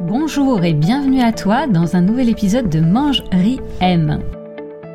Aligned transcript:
Bonjour 0.00 0.64
et 0.64 0.72
bienvenue 0.72 1.22
à 1.22 1.30
toi 1.30 1.68
dans 1.68 1.94
un 1.94 2.00
nouvel 2.00 2.28
épisode 2.28 2.68
de 2.68 2.80
Mangerie 2.80 3.60
M. 3.80 4.18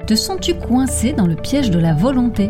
Te 0.06 0.14
sens-tu 0.14 0.56
coincé 0.56 1.14
dans 1.14 1.26
le 1.26 1.36
piège 1.36 1.72
de 1.72 1.80
la 1.80 1.94
volonté? 1.94 2.50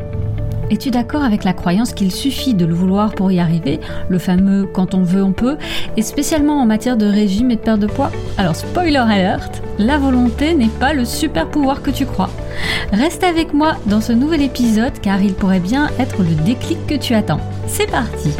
Es-tu 0.72 0.90
d'accord 0.90 1.24
avec 1.24 1.44
la 1.44 1.54
croyance 1.54 1.94
qu'il 1.94 2.12
suffit 2.12 2.56
de 2.56 2.66
le 2.66 2.74
vouloir 2.74 3.14
pour 3.14 3.32
y 3.32 3.40
arriver, 3.40 3.80
le 4.10 4.18
fameux 4.18 4.66
quand 4.66 4.96
on 4.96 5.04
veut 5.04 5.24
on 5.24 5.32
peut, 5.32 5.58
et 5.96 6.02
spécialement 6.02 6.60
en 6.60 6.66
matière 6.66 6.98
de 6.98 7.06
régime 7.06 7.52
et 7.52 7.56
de 7.56 7.62
perte 7.62 7.80
de 7.80 7.88
poids? 7.88 8.12
Alors 8.40 8.56
spoiler 8.56 8.98
alert, 8.98 9.62
la 9.78 10.00
volonté 10.00 10.56
n'est 10.56 10.68
pas 10.68 10.94
le 10.94 11.06
super 11.06 11.48
pouvoir 11.48 11.84
que 11.84 11.92
tu 11.92 12.08
crois. 12.08 12.32
Reste 12.92 13.24
avec 13.24 13.54
moi 13.54 13.78
dans 13.86 14.02
ce 14.02 14.12
nouvel 14.12 14.42
épisode 14.42 15.00
car 15.02 15.22
il 15.22 15.36
pourrait 15.36 15.60
bien 15.60 15.90
être 16.00 16.24
le 16.24 16.34
déclic 16.46 16.86
que 16.88 16.96
tu 16.96 17.14
attends. 17.14 17.42
C'est 17.68 17.90
parti 17.90 18.32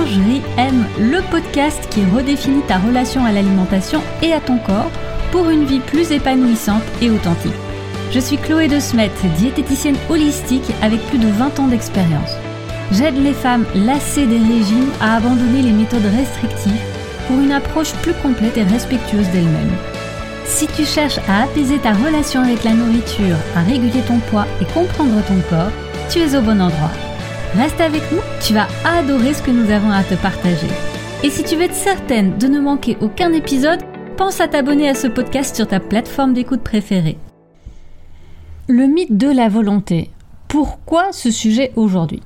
Mangerie 0.00 0.40
M, 0.56 0.86
le 0.98 1.20
podcast 1.30 1.86
qui 1.90 2.02
redéfinit 2.04 2.62
ta 2.62 2.78
relation 2.78 3.22
à 3.26 3.32
l'alimentation 3.32 4.00
et 4.22 4.32
à 4.32 4.40
ton 4.40 4.56
corps 4.56 4.90
pour 5.30 5.50
une 5.50 5.64
vie 5.64 5.80
plus 5.80 6.10
épanouissante 6.10 6.82
et 7.02 7.10
authentique. 7.10 7.52
Je 8.10 8.18
suis 8.18 8.38
Chloé 8.38 8.66
de 8.66 8.80
Smet, 8.80 9.10
diététicienne 9.36 9.98
holistique 10.08 10.72
avec 10.80 11.00
plus 11.08 11.18
de 11.18 11.28
20 11.28 11.60
ans 11.60 11.68
d'expérience. 11.68 12.30
J'aide 12.92 13.22
les 13.22 13.34
femmes 13.34 13.66
lassées 13.74 14.26
des 14.26 14.38
régimes 14.38 14.90
à 15.02 15.16
abandonner 15.16 15.60
les 15.60 15.72
méthodes 15.72 16.10
restrictives 16.16 16.80
pour 17.26 17.38
une 17.38 17.52
approche 17.52 17.92
plus 17.96 18.14
complète 18.14 18.56
et 18.56 18.64
respectueuse 18.64 19.28
d'elles-mêmes. 19.28 19.76
Si 20.46 20.66
tu 20.66 20.86
cherches 20.86 21.20
à 21.28 21.42
apaiser 21.42 21.78
ta 21.78 21.92
relation 21.92 22.40
avec 22.40 22.64
la 22.64 22.72
nourriture, 22.72 23.36
à 23.54 23.60
réguler 23.60 24.00
ton 24.08 24.18
poids 24.30 24.46
et 24.62 24.72
comprendre 24.72 25.22
ton 25.26 25.40
corps, 25.50 25.72
tu 26.08 26.20
es 26.20 26.34
au 26.34 26.40
bon 26.40 26.58
endroit. 26.62 26.90
Reste 27.54 27.80
avec 27.80 28.02
nous, 28.12 28.20
tu 28.46 28.54
vas 28.54 28.68
adorer 28.84 29.34
ce 29.34 29.42
que 29.42 29.50
nous 29.50 29.72
avons 29.72 29.90
à 29.90 30.04
te 30.04 30.14
partager. 30.14 30.68
Et 31.24 31.30
si 31.30 31.42
tu 31.42 31.56
veux 31.56 31.62
être 31.62 31.74
certaine 31.74 32.38
de 32.38 32.46
ne 32.46 32.60
manquer 32.60 32.96
aucun 33.00 33.32
épisode, 33.32 33.80
pense 34.16 34.40
à 34.40 34.46
t'abonner 34.46 34.88
à 34.88 34.94
ce 34.94 35.08
podcast 35.08 35.56
sur 35.56 35.66
ta 35.66 35.80
plateforme 35.80 36.32
d'écoute 36.32 36.60
préférée. 36.60 37.18
Le 38.68 38.86
mythe 38.86 39.16
de 39.16 39.26
la 39.26 39.48
volonté. 39.48 40.10
Pourquoi 40.46 41.10
ce 41.10 41.32
sujet 41.32 41.72
aujourd'hui? 41.74 42.22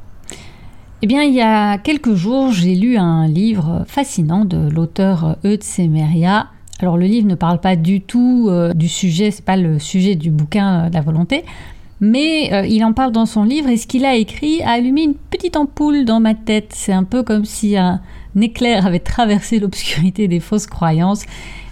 Eh 1.00 1.06
bien, 1.06 1.22
il 1.22 1.32
y 1.32 1.40
a 1.40 1.78
quelques 1.78 2.14
jours, 2.14 2.52
j'ai 2.52 2.74
lu 2.74 2.98
un 2.98 3.26
livre 3.26 3.84
fascinant 3.86 4.44
de 4.44 4.68
l'auteur 4.68 5.38
Eudes 5.42 5.64
Semeria. 5.64 6.48
Alors, 6.80 6.98
le 6.98 7.06
livre 7.06 7.28
ne 7.28 7.34
parle 7.34 7.60
pas 7.60 7.76
du 7.76 8.02
tout 8.02 8.48
euh, 8.50 8.74
du 8.74 8.88
sujet, 8.88 9.30
c'est 9.30 9.44
pas 9.44 9.56
le 9.56 9.78
sujet 9.78 10.16
du 10.16 10.30
bouquin 10.30 10.84
euh, 10.84 10.88
de 10.90 10.94
la 10.94 11.00
volonté, 11.00 11.44
mais 12.00 12.52
euh, 12.52 12.66
il 12.66 12.84
en 12.84 12.92
parle 12.92 13.12
dans 13.12 13.26
son 13.26 13.44
livre 13.44 13.68
et 13.68 13.76
ce 13.76 13.86
qu'il 13.86 14.04
a 14.04 14.14
écrit 14.14 14.62
a 14.62 14.72
allumé 14.72 15.02
une 15.02 15.14
petite 15.14 15.56
ampoule 15.56 16.04
dans 16.04 16.20
ma 16.20 16.34
tête. 16.34 16.72
C'est 16.74 16.92
un 16.92 17.04
peu 17.04 17.22
comme 17.22 17.44
si 17.44 17.76
un 17.76 18.00
éclair 18.40 18.86
avait 18.86 18.98
traversé 18.98 19.58
l'obscurité 19.58 20.28
des 20.28 20.40
fausses 20.40 20.66
croyances, 20.66 21.24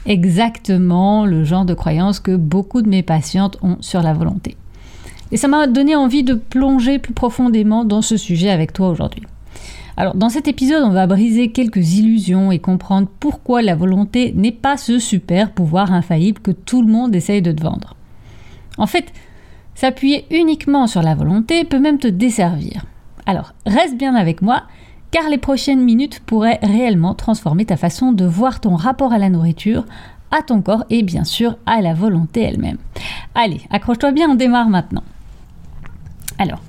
exactement 0.07 1.27
le 1.27 1.45
genre 1.45 1.65
de 1.65 1.75
croyances 1.75 2.21
que 2.21 2.37
beaucoup 2.37 2.83
de 2.83 2.89
mes 2.89 3.03
patientes 3.03 3.59
ont 3.63 3.77
sur 3.81 4.03
la 4.03 4.13
volonté. 4.13 4.57
Et 5.33 5.37
ça 5.37 5.49
m'a 5.49 5.67
donné 5.67 5.97
envie 5.97 6.25
de 6.25 6.35
plonger 6.35 6.99
plus 6.99 7.15
profondément 7.15 7.85
dans 7.85 8.03
ce 8.03 8.17
sujet 8.17 8.51
avec 8.51 8.73
toi 8.73 8.91
aujourd'hui. 8.91 9.23
Alors 9.97 10.15
dans 10.15 10.29
cet 10.29 10.49
épisode, 10.49 10.85
on 10.85 10.91
va 10.91 11.07
briser 11.07 11.51
quelques 11.51 11.95
illusions 11.95 12.53
et 12.53 12.59
comprendre 12.59 13.09
pourquoi 13.21 13.63
la 13.63 13.75
volonté 13.75 14.33
n'est 14.35 14.53
pas 14.53 14.77
ce 14.77 14.99
super 14.99 15.51
pouvoir 15.53 15.93
infaillible 15.93 16.41
que 16.41 16.51
tout 16.51 16.83
le 16.83 16.91
monde 16.91 17.15
essaye 17.15 17.43
de 17.43 17.53
te 17.53 17.63
vendre. 17.63 17.97
En 18.79 18.87
fait, 18.87 19.13
S'appuyer 19.75 20.27
uniquement 20.31 20.87
sur 20.87 21.03
la 21.03 21.15
volonté 21.15 21.65
peut 21.65 21.81
même 21.81 21.99
te 21.99 22.09
desservir. 22.09 22.85
Alors 23.27 23.53
reste 23.67 23.97
bien 23.97 24.15
avec 24.15 24.43
moi, 24.43 24.65
car 25.11 25.29
les 25.29 25.39
prochaines 25.39 25.83
minutes 25.83 26.21
pourraient 26.21 26.61
réellement 26.63 27.15
transformer 27.15 27.65
ta 27.65 27.77
façon 27.77 28.13
de 28.13 28.25
voir 28.25 28.61
ton 28.61 28.77
rapport 28.77 29.13
à 29.13 29.19
la 29.19 29.29
nourriture, 29.29 29.85
à 30.31 30.43
ton 30.43 30.63
corps 30.63 30.85
et 30.91 31.03
bien 31.03 31.25
sûr 31.25 31.57
à 31.67 31.81
la 31.81 31.95
volonté 31.95 32.43
elle-même. 32.43 32.79
Allez, 33.35 33.61
accroche-toi 33.71 34.13
bien, 34.13 34.31
on 34.31 34.35
démarre 34.35 34.69
maintenant. 34.69 35.05
Alors, 36.39 36.63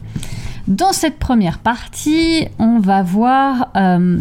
dans 0.67 0.93
cette 0.93 1.19
première 1.19 1.59
partie, 1.59 2.47
on 2.59 2.79
va 2.79 3.03
voir 3.03 3.69
euh, 3.75 4.19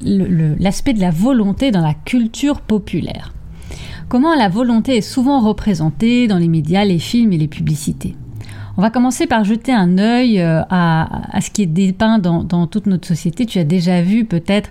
l'aspect 0.00 0.92
de 0.92 1.00
la 1.00 1.10
volonté 1.10 1.70
dans 1.70 1.82
la 1.82 1.94
culture 1.94 2.60
populaire 2.60 3.32
comment 4.08 4.34
la 4.34 4.48
volonté 4.48 4.96
est 4.96 5.02
souvent 5.02 5.40
représentée 5.40 6.28
dans 6.28 6.38
les 6.38 6.48
médias, 6.48 6.84
les 6.84 6.98
films 6.98 7.32
et 7.32 7.38
les 7.38 7.48
publicités? 7.48 8.16
On 8.78 8.82
va 8.82 8.90
commencer 8.90 9.26
par 9.26 9.42
jeter 9.42 9.72
un 9.72 9.98
œil 9.98 10.40
euh, 10.40 10.62
à, 10.70 11.40
ce 11.40 11.50
qui 11.50 11.62
est 11.62 11.66
dépeint 11.66 12.20
dans, 12.20 12.68
toute 12.68 12.86
notre 12.86 13.08
société. 13.08 13.44
Tu 13.44 13.58
as 13.58 13.64
déjà 13.64 14.02
vu 14.02 14.24
peut-être 14.24 14.70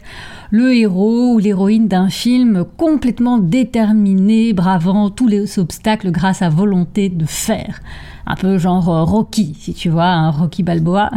le 0.50 0.74
héros 0.74 1.34
ou 1.34 1.40
l'héroïne 1.40 1.90
d'un 1.90 2.08
film 2.08 2.64
complètement 2.78 3.38
déterminé, 3.38 4.54
bravant 4.54 5.10
tous 5.10 5.28
les 5.28 5.60
obstacles 5.60 6.12
grâce 6.12 6.42
à 6.42 6.48
volonté 6.48 7.10
de 7.10 7.26
faire. 7.26 7.82
Un 8.26 8.36
peu 8.36 8.58
genre 8.58 8.88
euh, 8.88 9.04
Rocky, 9.04 9.58
si 9.60 9.74
tu 9.74 9.90
vois, 9.90 10.08
un 10.08 10.32
Rocky 10.32 10.64
Balboa. 10.64 11.12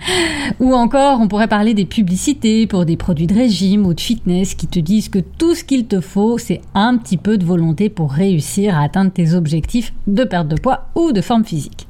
ou 0.58 0.72
encore, 0.72 1.20
on 1.20 1.28
pourrait 1.28 1.48
parler 1.48 1.74
des 1.74 1.84
publicités 1.84 2.66
pour 2.66 2.86
des 2.86 2.96
produits 2.96 3.26
de 3.26 3.34
régime 3.34 3.84
ou 3.84 3.92
de 3.92 4.00
fitness 4.00 4.54
qui 4.54 4.68
te 4.68 4.78
disent 4.78 5.10
que 5.10 5.18
tout 5.18 5.54
ce 5.54 5.64
qu'il 5.64 5.84
te 5.84 6.00
faut, 6.00 6.38
c'est 6.38 6.62
un 6.74 6.96
petit 6.96 7.18
peu 7.18 7.36
de 7.36 7.44
volonté 7.44 7.90
pour 7.90 8.10
réussir 8.10 8.74
à 8.74 8.84
atteindre 8.84 9.12
tes 9.12 9.34
objectifs 9.34 9.92
de 10.06 10.24
perte 10.24 10.48
de 10.48 10.56
poids 10.56 10.86
ou 10.94 11.12
de 11.12 11.20
forme 11.20 11.44
physique. 11.44 11.88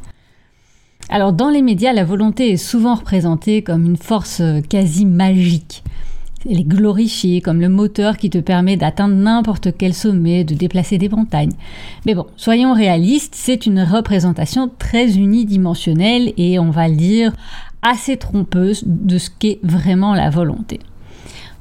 Alors 1.14 1.34
dans 1.34 1.50
les 1.50 1.60
médias, 1.60 1.92
la 1.92 2.04
volonté 2.04 2.52
est 2.52 2.56
souvent 2.56 2.94
représentée 2.94 3.60
comme 3.60 3.84
une 3.84 3.98
force 3.98 4.40
euh, 4.40 4.62
quasi 4.62 5.04
magique. 5.04 5.84
Elle 6.48 6.60
est 6.60 6.66
glorifiée 6.66 7.42
comme 7.42 7.60
le 7.60 7.68
moteur 7.68 8.16
qui 8.16 8.30
te 8.30 8.38
permet 8.38 8.78
d'atteindre 8.78 9.14
n'importe 9.14 9.76
quel 9.76 9.92
sommet, 9.92 10.42
de 10.42 10.54
déplacer 10.54 10.96
des 10.96 11.10
montagnes. 11.10 11.52
Mais 12.06 12.14
bon, 12.14 12.24
soyons 12.38 12.72
réalistes, 12.72 13.34
c'est 13.36 13.66
une 13.66 13.82
représentation 13.82 14.70
très 14.78 15.18
unidimensionnelle 15.18 16.32
et 16.38 16.58
on 16.58 16.70
va 16.70 16.88
le 16.88 16.96
dire 16.96 17.34
assez 17.82 18.16
trompeuse 18.16 18.82
de 18.86 19.18
ce 19.18 19.28
qu'est 19.38 19.58
vraiment 19.62 20.14
la 20.14 20.30
volonté 20.30 20.80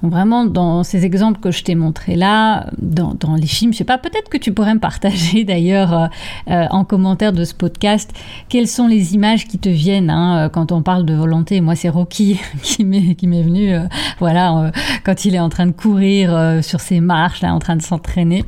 vraiment, 0.03 0.45
dans 0.45 0.83
ces 0.83 1.05
exemples 1.05 1.39
que 1.39 1.51
je 1.51 1.63
t'ai 1.63 1.75
montrés 1.75 2.15
là, 2.15 2.67
dans, 2.79 3.15
les 3.35 3.47
films, 3.47 3.71
je 3.73 3.79
sais 3.79 3.83
pas, 3.83 3.97
peut-être 3.97 4.29
que 4.29 4.37
tu 4.37 4.51
pourrais 4.51 4.73
me 4.73 4.79
partager 4.79 5.43
d'ailleurs 5.45 5.93
euh, 5.93 6.07
euh, 6.49 6.65
en 6.71 6.83
commentaire 6.83 7.33
de 7.33 7.43
ce 7.43 7.53
podcast 7.53 8.11
quelles 8.49 8.67
sont 8.67 8.87
les 8.87 9.13
images 9.13 9.47
qui 9.47 9.59
te 9.59 9.69
viennent 9.69 10.09
hein, 10.09 10.49
quand 10.49 10.71
on 10.71 10.81
parle 10.81 11.05
de 11.05 11.13
volonté. 11.13 11.61
Moi, 11.61 11.75
c'est 11.75 11.89
Rocky 11.89 12.39
qui 12.61 12.83
m'est 12.83 13.43
venu, 13.43 13.73
euh, 13.73 13.83
voilà, 14.19 14.71
quand 15.03 15.25
il 15.25 15.35
est 15.35 15.39
en 15.39 15.49
train 15.49 15.67
de 15.67 15.71
courir 15.71 16.59
sur 16.63 16.79
ses 16.79 16.99
marches, 16.99 17.41
là, 17.41 17.53
en 17.53 17.59
train 17.59 17.75
de 17.75 17.81
s'entraîner. 17.81 18.43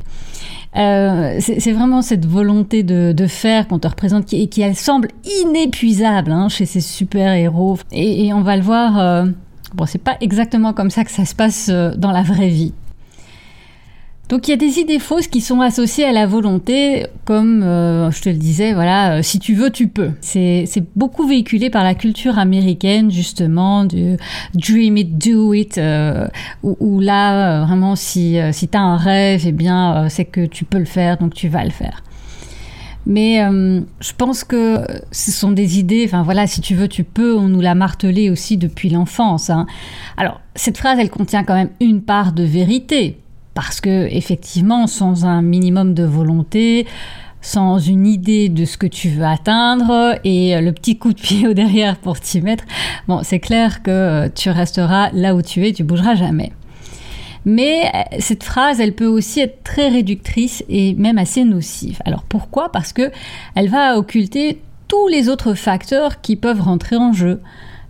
c'est 0.74 1.72
vraiment 1.72 2.02
cette 2.02 2.26
volonté 2.26 2.82
de, 2.82 3.26
faire 3.26 3.68
qu'on 3.68 3.78
te 3.78 3.88
représente 3.88 4.26
qui, 4.26 4.48
qui 4.48 4.60
elle 4.60 4.76
semble 4.76 5.08
inépuisable 5.42 6.30
hein, 6.30 6.48
chez 6.48 6.66
ces 6.66 6.80
super 6.80 7.32
héros 7.32 7.78
et, 7.90 8.26
et, 8.26 8.32
on 8.34 8.42
va 8.42 8.56
le 8.56 8.62
voir 8.62 9.24
Bon, 9.74 9.86
c'est 9.86 9.98
pas 9.98 10.16
exactement 10.20 10.72
comme 10.72 10.90
ça 10.90 11.04
que 11.04 11.10
ça 11.10 11.24
se 11.24 11.34
passe 11.34 11.68
euh, 11.68 11.90
dans 11.96 12.12
la 12.12 12.22
vraie 12.22 12.48
vie. 12.48 12.72
Donc 14.28 14.46
il 14.46 14.52
y 14.52 14.54
a 14.54 14.56
des 14.56 14.78
idées 14.78 15.00
fausses 15.00 15.26
qui 15.26 15.40
sont 15.40 15.60
associées 15.60 16.04
à 16.04 16.12
la 16.12 16.26
volonté, 16.26 17.06
comme 17.24 17.62
euh, 17.62 18.10
je 18.10 18.22
te 18.22 18.28
le 18.28 18.36
disais, 18.36 18.72
voilà, 18.72 19.16
euh, 19.16 19.22
si 19.22 19.38
tu 19.38 19.54
veux, 19.54 19.70
tu 19.70 19.88
peux. 19.88 20.12
C'est 20.20 20.66
beaucoup 20.96 21.26
véhiculé 21.26 21.70
par 21.70 21.82
la 21.82 21.94
culture 21.94 22.38
américaine, 22.38 23.10
justement, 23.10 23.84
du 23.84 24.16
dream 24.54 24.96
it, 24.96 25.18
do 25.18 25.52
it, 25.52 25.78
où, 26.62 27.00
là, 27.00 27.64
vraiment, 27.66 27.96
si, 27.96 28.38
si 28.52 28.68
tu 28.68 28.78
as 28.78 28.80
un 28.80 28.96
rêve, 28.96 29.42
eh 29.46 29.52
bien, 29.52 30.08
c'est 30.08 30.24
que 30.24 30.46
tu 30.46 30.64
peux 30.64 30.78
le 30.78 30.86
faire, 30.86 31.18
donc 31.18 31.34
tu 31.34 31.48
vas 31.48 31.64
le 31.64 31.70
faire. 31.70 32.02
Mais 33.06 33.42
euh, 33.42 33.80
je 34.00 34.12
pense 34.16 34.44
que 34.44 34.80
ce 35.10 35.30
sont 35.30 35.52
des 35.52 35.78
idées, 35.78 36.04
enfin 36.06 36.22
voilà, 36.22 36.46
si 36.46 36.60
tu 36.60 36.74
veux, 36.74 36.88
tu 36.88 37.04
peux, 37.04 37.36
on 37.36 37.48
nous 37.48 37.60
l'a 37.60 37.74
martelé 37.74 38.30
aussi 38.30 38.56
depuis 38.56 38.88
l'enfance. 38.88 39.50
Hein. 39.50 39.66
Alors, 40.16 40.40
cette 40.54 40.78
phrase, 40.78 40.98
elle 40.98 41.10
contient 41.10 41.44
quand 41.44 41.54
même 41.54 41.70
une 41.80 42.02
part 42.02 42.32
de 42.32 42.42
vérité, 42.44 43.18
parce 43.52 43.80
que 43.80 44.06
effectivement, 44.10 44.86
sans 44.86 45.26
un 45.26 45.42
minimum 45.42 45.92
de 45.92 46.04
volonté, 46.04 46.86
sans 47.42 47.78
une 47.78 48.06
idée 48.06 48.48
de 48.48 48.64
ce 48.64 48.78
que 48.78 48.86
tu 48.86 49.10
veux 49.10 49.26
atteindre 49.26 50.18
et 50.24 50.58
le 50.58 50.72
petit 50.72 50.96
coup 50.96 51.12
de 51.12 51.20
pied 51.20 51.46
au 51.46 51.52
derrière 51.52 51.98
pour 51.98 52.18
t'y 52.18 52.40
mettre, 52.40 52.64
bon, 53.06 53.20
c'est 53.22 53.38
clair 53.38 53.82
que 53.82 54.28
tu 54.28 54.48
resteras 54.48 55.10
là 55.12 55.34
où 55.34 55.42
tu 55.42 55.66
es, 55.66 55.72
tu 55.74 55.84
bougeras 55.84 56.14
jamais. 56.14 56.52
Mais 57.44 57.90
euh, 57.94 58.16
cette 58.20 58.42
phrase, 58.42 58.80
elle 58.80 58.94
peut 58.94 59.06
aussi 59.06 59.40
être 59.40 59.62
très 59.62 59.88
réductrice 59.88 60.64
et 60.68 60.94
même 60.94 61.18
assez 61.18 61.44
nocive. 61.44 62.00
Alors 62.04 62.22
pourquoi? 62.22 62.72
Parce 62.72 62.92
que 62.92 63.10
elle 63.54 63.68
va 63.68 63.98
occulter 63.98 64.60
tous 64.88 65.08
les 65.08 65.28
autres 65.28 65.54
facteurs 65.54 66.20
qui 66.20 66.36
peuvent 66.36 66.60
rentrer 66.60 66.96
en 66.96 67.12
jeu. 67.12 67.40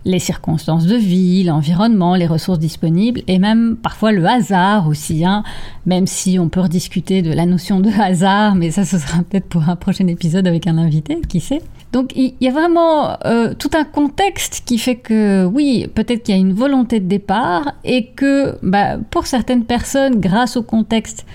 Les 0.07 0.19
circonstances 0.19 0.85
de 0.85 0.95
vie, 0.95 1.43
l'environnement, 1.43 2.13
les 2.13 2.27
ressources 2.27 2.59
disponibles 2.59 3.21
et 3.25 3.39
même 3.39 3.75
parfois 3.75 4.11
le 4.11 4.23
hasard 4.27 4.87
aussi, 4.87 5.25
hein. 5.25 5.43
même 5.87 6.05
si 6.05 6.37
on 6.37 6.47
peut 6.47 6.59
rediscuter 6.59 7.23
de 7.23 7.33
la 7.33 7.47
notion 7.47 7.79
de 7.79 7.89
hasard, 7.89 8.53
mais 8.53 8.69
ça 8.69 8.85
ce 8.85 8.99
sera 8.99 9.23
peut-être 9.23 9.47
pour 9.47 9.67
un 9.67 9.75
prochain 9.75 10.05
épisode 10.05 10.45
avec 10.45 10.67
un 10.67 10.77
invité, 10.77 11.19
qui 11.27 11.39
sait? 11.39 11.61
Donc 11.91 12.11
il 12.15 12.33
y 12.41 12.47
a 12.47 12.51
vraiment 12.51 13.17
euh, 13.25 13.53
tout 13.57 13.69
un 13.73 13.85
contexte 13.85 14.63
qui 14.65 14.77
fait 14.77 14.97
que 14.97 15.45
oui, 15.45 15.87
peut-être 15.93 16.23
qu'il 16.23 16.35
y 16.35 16.37
a 16.37 16.41
une 16.41 16.53
volonté 16.53 16.99
de 16.99 17.07
départ 17.07 17.71
et 17.83 18.07
que 18.07 18.57
bah, 18.61 18.97
pour 19.11 19.27
certaines 19.27 19.63
personnes, 19.63 20.19
grâce 20.19 20.57
au 20.57 20.63
contexte, 20.63 21.25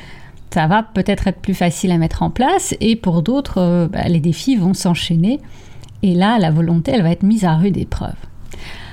ça 0.51 0.67
va 0.67 0.83
peut-être 0.83 1.29
être 1.29 1.41
plus 1.41 1.55
facile 1.55 1.93
à 1.93 1.99
mettre 1.99 2.23
en 2.23 2.31
place 2.31 2.75
et 2.81 2.97
pour 2.97 3.23
d'autres, 3.23 3.59
euh, 3.59 3.89
bah, 3.89 4.03
les 4.09 4.21
défis 4.21 4.57
vont 4.57 4.75
s'enchaîner 4.75 5.41
et 6.03 6.15
là, 6.15 6.39
la 6.39 6.51
volonté, 6.51 6.93
elle 6.95 7.03
va 7.03 7.11
être 7.11 7.23
mise 7.23 7.45
à 7.45 7.55
rude 7.55 7.77
épreuve. 7.77 8.15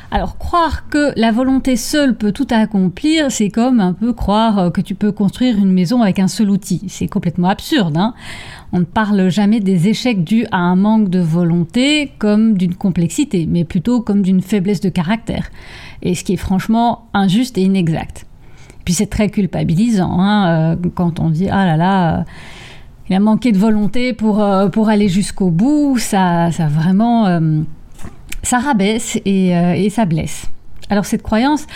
Alors 0.10 0.38
croire 0.38 0.88
que 0.88 1.12
la 1.20 1.34
volonté 1.34 1.76
seule 1.76 2.16
peut 2.16 2.32
tout 2.32 2.48
accomplir, 2.50 3.30
c'est 3.30 3.50
comme 3.50 3.82
un 3.82 3.92
peu 3.92 4.14
croire 4.14 4.58
euh, 4.58 4.70
que 4.70 4.80
tu 4.80 4.96
peux 4.96 5.12
construire 5.12 5.58
une 5.58 5.74
maison 5.74 6.02
avec 6.02 6.20
un 6.20 6.30
seul 6.30 6.50
outil. 6.50 6.84
C'est 6.88 7.08
complètement 7.08 7.50
absurde. 7.50 7.98
Hein 7.98 8.14
On 8.72 8.80
ne 8.80 8.86
parle 8.86 9.30
jamais 9.30 9.60
des 9.60 9.90
échecs 9.90 10.24
dus 10.24 10.46
à 10.52 10.60
un 10.60 10.78
manque 10.78 11.10
de 11.10 11.20
volonté 11.20 12.14
comme 12.20 12.58
d'une 12.58 12.76
complexité, 12.76 13.48
mais 13.50 13.66
plutôt 13.66 14.00
comme 14.00 14.22
d'une 14.22 14.42
faiblesse 14.42 14.80
de 14.80 14.88
caractère. 14.88 15.50
Et 16.02 16.16
ce 16.16 16.24
qui 16.24 16.34
est 16.34 16.38
franchement 16.38 17.10
injuste 17.14 17.58
et 17.58 17.64
inexact. 17.64 18.26
Puis 18.86 18.94
c'est 18.94 19.08
très 19.08 19.28
culpabilisant 19.28 20.22
hein, 20.22 20.48
euh, 20.48 20.90
quand 20.96 21.20
on 21.20 21.30
dit 21.30 21.50
ah 21.50 21.66
là 21.66 21.76
là. 21.76 22.24
il 23.10 23.16
a 23.16 23.20
manqué 23.20 23.52
de 23.52 23.58
volonté 23.58 24.14
pour, 24.14 24.42
euh, 24.42 24.70
pour 24.70 24.88
aller 24.88 25.10
jusqu'au 25.10 25.50
bout, 25.50 25.98
ça, 25.98 26.50
ça 26.54 26.68
vraiment 26.68 27.42
ça 28.48 28.60
rabaisse 28.60 29.18
euh, 29.28 29.74
et, 29.74 29.90
ça 29.90 30.06
blesse. 30.06 30.48
Alors 30.90 31.06
cette 31.06 31.22
croyance, 31.22 31.68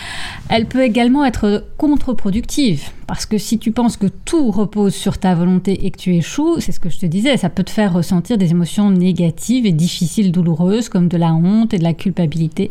elle 0.48 0.64
peut 0.64 0.82
également 0.82 1.22
être 1.22 1.66
contre-productive, 1.76 2.88
parce 3.06 3.26
que 3.26 3.36
si 3.36 3.58
tu 3.58 3.72
penses 3.72 3.98
que 3.98 4.06
tout 4.06 4.50
repose 4.50 4.94
sur 4.94 5.18
ta 5.18 5.34
volonté 5.34 5.84
et 5.84 5.90
que 5.90 5.98
tu 5.98 6.16
échoues, 6.16 6.60
c'est 6.60 6.72
ce 6.72 6.80
que 6.80 6.88
je 6.88 6.98
te 6.98 7.04
disais, 7.04 7.36
ça 7.36 7.50
peut 7.50 7.62
te 7.62 7.70
faire 7.70 7.92
ressentir 7.92 8.38
des 8.38 8.52
émotions 8.52 8.90
négatives 8.90 9.66
et 9.66 9.72
difficiles, 9.72 10.32
douloureuses, 10.32 10.88
comme 10.88 11.08
de 11.08 11.18
la 11.18 11.34
honte 11.34 11.74
et 11.74 11.78
de 11.78 11.84
la 11.84 11.92
culpabilité. 11.92 12.70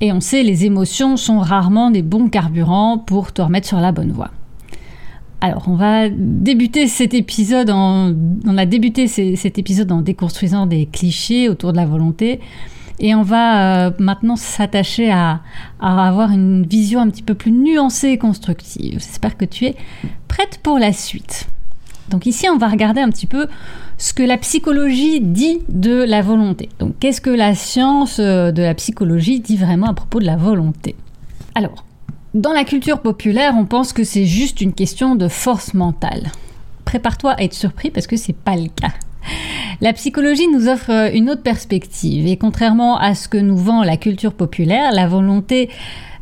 Et 0.00 0.10
on 0.10 0.20
sait, 0.22 0.42
les 0.42 0.64
émotions 0.64 1.18
sont 1.18 1.40
rarement 1.40 1.90
des 1.90 2.02
bons 2.02 2.30
carburants 2.30 2.96
pour 2.96 3.32
te 3.32 3.42
remettre 3.42 3.66
sur 3.66 3.80
la 3.80 3.92
bonne 3.92 4.12
voie. 4.12 4.30
Alors, 5.40 5.68
on 5.68 5.76
va 5.76 6.08
débuter 6.08 6.88
cet 6.88 7.14
épisode 7.14 7.70
en, 7.70 8.12
on 8.44 8.58
a 8.58 8.66
débuté 8.66 9.06
cet 9.06 9.58
épisode 9.58 9.92
en 9.92 10.00
déconstruisant 10.00 10.66
des 10.66 10.86
clichés 10.86 11.48
autour 11.48 11.72
de 11.72 11.76
la 11.76 11.86
volonté. 11.86 12.40
Et 13.00 13.14
on 13.14 13.22
va 13.22 13.86
euh, 13.86 13.90
maintenant 13.98 14.36
s'attacher 14.36 15.10
à, 15.10 15.40
avoir 15.80 16.32
une 16.32 16.66
vision 16.66 17.00
un 17.00 17.08
petit 17.08 17.22
peu 17.22 17.34
plus 17.34 17.52
nuancée 17.52 18.08
et 18.08 18.18
constructive. 18.18 18.94
J'espère 18.94 19.36
que 19.36 19.44
tu 19.44 19.66
es 19.66 19.76
prête 20.26 20.58
pour 20.62 20.78
la 20.78 20.92
suite. 20.92 21.48
Donc 22.10 22.26
ici, 22.26 22.48
on 22.48 22.56
va 22.56 22.68
regarder 22.68 23.00
un 23.00 23.10
petit 23.10 23.26
peu 23.26 23.46
ce 23.98 24.12
que 24.12 24.22
la 24.22 24.38
psychologie 24.38 25.20
dit 25.20 25.60
de 25.68 26.02
la 26.02 26.22
volonté. 26.22 26.68
Donc 26.78 26.98
qu'est-ce 26.98 27.20
que 27.20 27.30
la 27.30 27.54
science 27.54 28.18
euh, 28.18 28.50
de 28.50 28.62
la 28.62 28.74
psychologie 28.74 29.40
dit 29.40 29.56
vraiment 29.56 29.86
à 29.86 29.94
propos 29.94 30.18
de 30.18 30.26
la 30.26 30.36
volonté? 30.36 30.96
Alors, 31.54 31.84
dans 32.34 32.52
la 32.52 32.64
culture 32.64 33.00
populaire, 33.00 33.54
on 33.56 33.64
pense 33.64 33.92
que 33.92 34.04
c'est 34.04 34.26
juste 34.26 34.60
une 34.60 34.72
question 34.72 35.14
de 35.14 35.28
force 35.28 35.74
mentale. 35.74 36.32
Prépare-toi 36.84 37.32
à 37.32 37.42
être 37.42 37.54
surpris 37.54 37.90
parce 37.90 38.06
que 38.06 38.16
c'est 38.16 38.36
pas 38.36 38.56
le 38.56 38.68
cas. 38.68 38.92
La 39.80 39.92
psychologie 39.92 40.48
nous 40.48 40.68
offre 40.68 41.14
une 41.14 41.30
autre 41.30 41.42
perspective 41.42 42.26
et 42.26 42.36
contrairement 42.36 42.98
à 42.98 43.14
ce 43.14 43.28
que 43.28 43.38
nous 43.38 43.56
vend 43.56 43.84
la 43.84 43.96
culture 43.96 44.32
populaire, 44.32 44.92
la 44.92 45.06
volonté, 45.06 45.70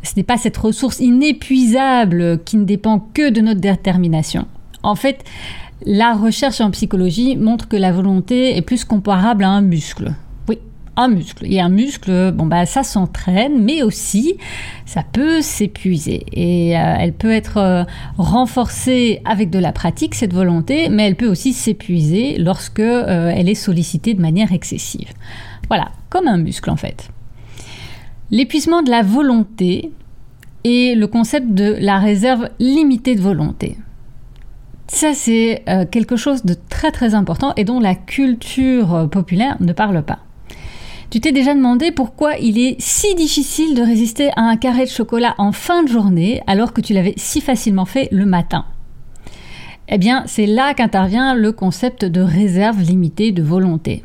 ce 0.02 0.12
n'est 0.16 0.25
pas 0.25 0.37
cette 0.37 0.56
ressource 0.56 1.00
inépuisable 1.00 2.43
qui 2.44 2.56
ne 2.56 2.64
dépend 2.64 3.00
que 3.14 3.31
de 3.31 3.40
notre 3.40 3.60
détermination. 3.60 4.46
En 4.82 4.94
fait, 4.94 5.25
la 5.84 6.14
recherche 6.14 6.60
en 6.60 6.70
psychologie 6.70 7.37
montre 7.37 7.69
que 7.69 7.76
la 7.76 7.93
volonté 7.93 8.56
est 8.56 8.62
plus 8.62 8.84
comparable 8.84 9.44
à 9.44 9.49
un 9.49 9.62
muscle 9.62 10.14
un 10.96 11.08
muscle. 11.08 11.46
Et 11.46 11.60
un 11.60 11.69
muscle, 11.69 12.32
bon 12.32 12.46
bah 12.46 12.66
ça 12.66 12.82
s'entraîne, 12.82 13.62
mais 13.62 13.82
aussi 13.82 14.37
ça 14.87 15.02
peut 15.02 15.43
s'épuiser. 15.43 16.25
Et 16.32 16.76
euh, 16.76 16.96
elle 16.98 17.12
peut 17.12 17.31
être 17.31 17.58
euh, 17.58 17.84
renforcée 18.16 19.20
avec 19.25 19.50
de 19.50 19.58
la 19.58 19.72
pratique, 19.72 20.14
cette 20.14 20.32
volonté, 20.32 20.88
mais 20.88 21.06
elle 21.06 21.16
peut 21.16 21.28
aussi 21.28 21.52
s'épuiser 21.52 22.38
lorsque 22.38 22.81
euh, 22.81 23.32
elle 23.34 23.48
est 23.48 23.54
sollicitée 23.54 24.14
de 24.14 24.22
manière 24.22 24.52
excessive. 24.52 25.12
Voilà, 25.69 25.90
comme 26.08 26.28
un 26.28 26.38
muscle 26.38 26.70
en 26.70 26.76
fait. 26.76 27.10
L'épuisement 28.31 28.82
de 28.82 28.90
la 28.90 29.02
volonté 29.02 29.92
et 30.64 30.94
le 30.94 31.06
concept 31.06 31.52
de 31.52 31.76
la 31.78 31.99
réserve 31.99 32.49
limitée 32.58 33.14
de 33.14 33.20
volonté. 33.20 33.76
Ça, 34.88 35.14
c'est 35.14 35.64
quelque 35.90 36.16
chose 36.16 36.44
de 36.44 36.54
très 36.54 36.92
très 36.92 37.14
important 37.14 37.52
et 37.56 37.64
dont 37.64 37.81
la 37.81 37.96
culture 37.96 39.08
populaire 39.10 39.56
ne 39.60 39.72
parle 39.72 40.02
pas. 40.02 40.25
Tu 41.08 41.20
t'es 41.20 41.31
déjà 41.31 41.55
demandé 41.55 41.93
pourquoi 41.93 42.37
il 42.37 42.58
est 42.58 42.75
si 42.81 43.14
difficile 43.14 43.76
de 43.76 43.82
résister 43.82 44.31
à 44.35 44.43
un 44.43 44.56
carré 44.56 44.85
de 44.85 44.91
chocolat 44.91 45.37
en 45.38 45.53
fin 45.53 45.85
de 45.85 45.88
journée 45.88 46.43
alors 46.49 46.73
que 46.73 46.81
tu 46.81 46.94
l'avais 46.94 47.14
si 47.17 47.41
facilement 47.41 47.85
fait 47.85 48.08
le 48.11 48.26
matin? 48.26 48.64
Eh 49.88 49.99
bien, 49.99 50.25
c'est 50.26 50.47
là 50.47 50.75
qu'intervient 50.75 51.35
le 51.35 51.53
concept 51.53 52.05
de 52.05 52.20
réserve 52.20 52.81
limitée 52.81 53.31
de 53.31 53.43
volonté. 53.43 54.03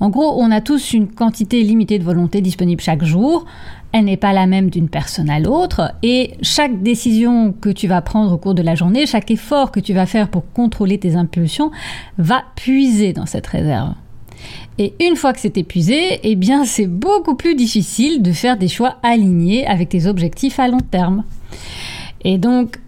En 0.00 0.10
gros, 0.10 0.40
on 0.40 0.50
a 0.50 0.60
tous 0.60 0.92
une 0.92 1.08
quantité 1.08 1.62
limitée 1.62 1.98
de 1.98 2.04
volonté 2.04 2.42
disponible 2.42 2.82
chaque 2.82 3.04
jour. 3.04 3.46
Elle 3.92 4.04
n'est 4.04 4.18
pas 4.18 4.34
la 4.34 4.46
même 4.46 4.68
d'une 4.68 4.90
personne 4.90 5.30
à 5.30 5.40
l'autre 5.40 5.94
et 6.02 6.34
chaque 6.42 6.82
décision 6.82 7.54
que 7.58 7.70
tu 7.70 7.88
vas 7.88 8.02
prendre 8.02 8.34
au 8.34 8.36
cours 8.36 8.54
de 8.54 8.62
la 8.62 8.74
journée, 8.74 9.06
chaque 9.06 9.30
effort 9.30 9.72
que 9.72 9.80
tu 9.80 9.94
vas 9.94 10.04
faire 10.04 10.28
pour 10.28 10.52
contrôler 10.52 10.98
tes 10.98 11.16
impulsions 11.16 11.70
va 12.18 12.42
puiser 12.54 13.14
dans 13.14 13.26
cette 13.26 13.46
réserve. 13.46 13.94
Et 14.78 14.94
une 15.00 15.16
fois 15.16 15.32
que 15.32 15.40
c'est 15.40 15.58
épuisé, 15.58 16.20
eh 16.22 16.36
bien 16.36 16.64
c'est 16.64 16.86
beaucoup 16.86 17.34
plus 17.34 17.54
difficile 17.54 18.22
de 18.22 18.32
faire 18.32 18.56
des 18.56 18.68
choix 18.68 18.96
alignés 19.02 19.66
avec 19.66 19.88
tes 19.88 20.06
objectifs 20.06 20.60
à 20.60 20.68
long 20.68 20.80
terme. 20.80 21.24
Et 22.24 22.38
donc 22.38 22.78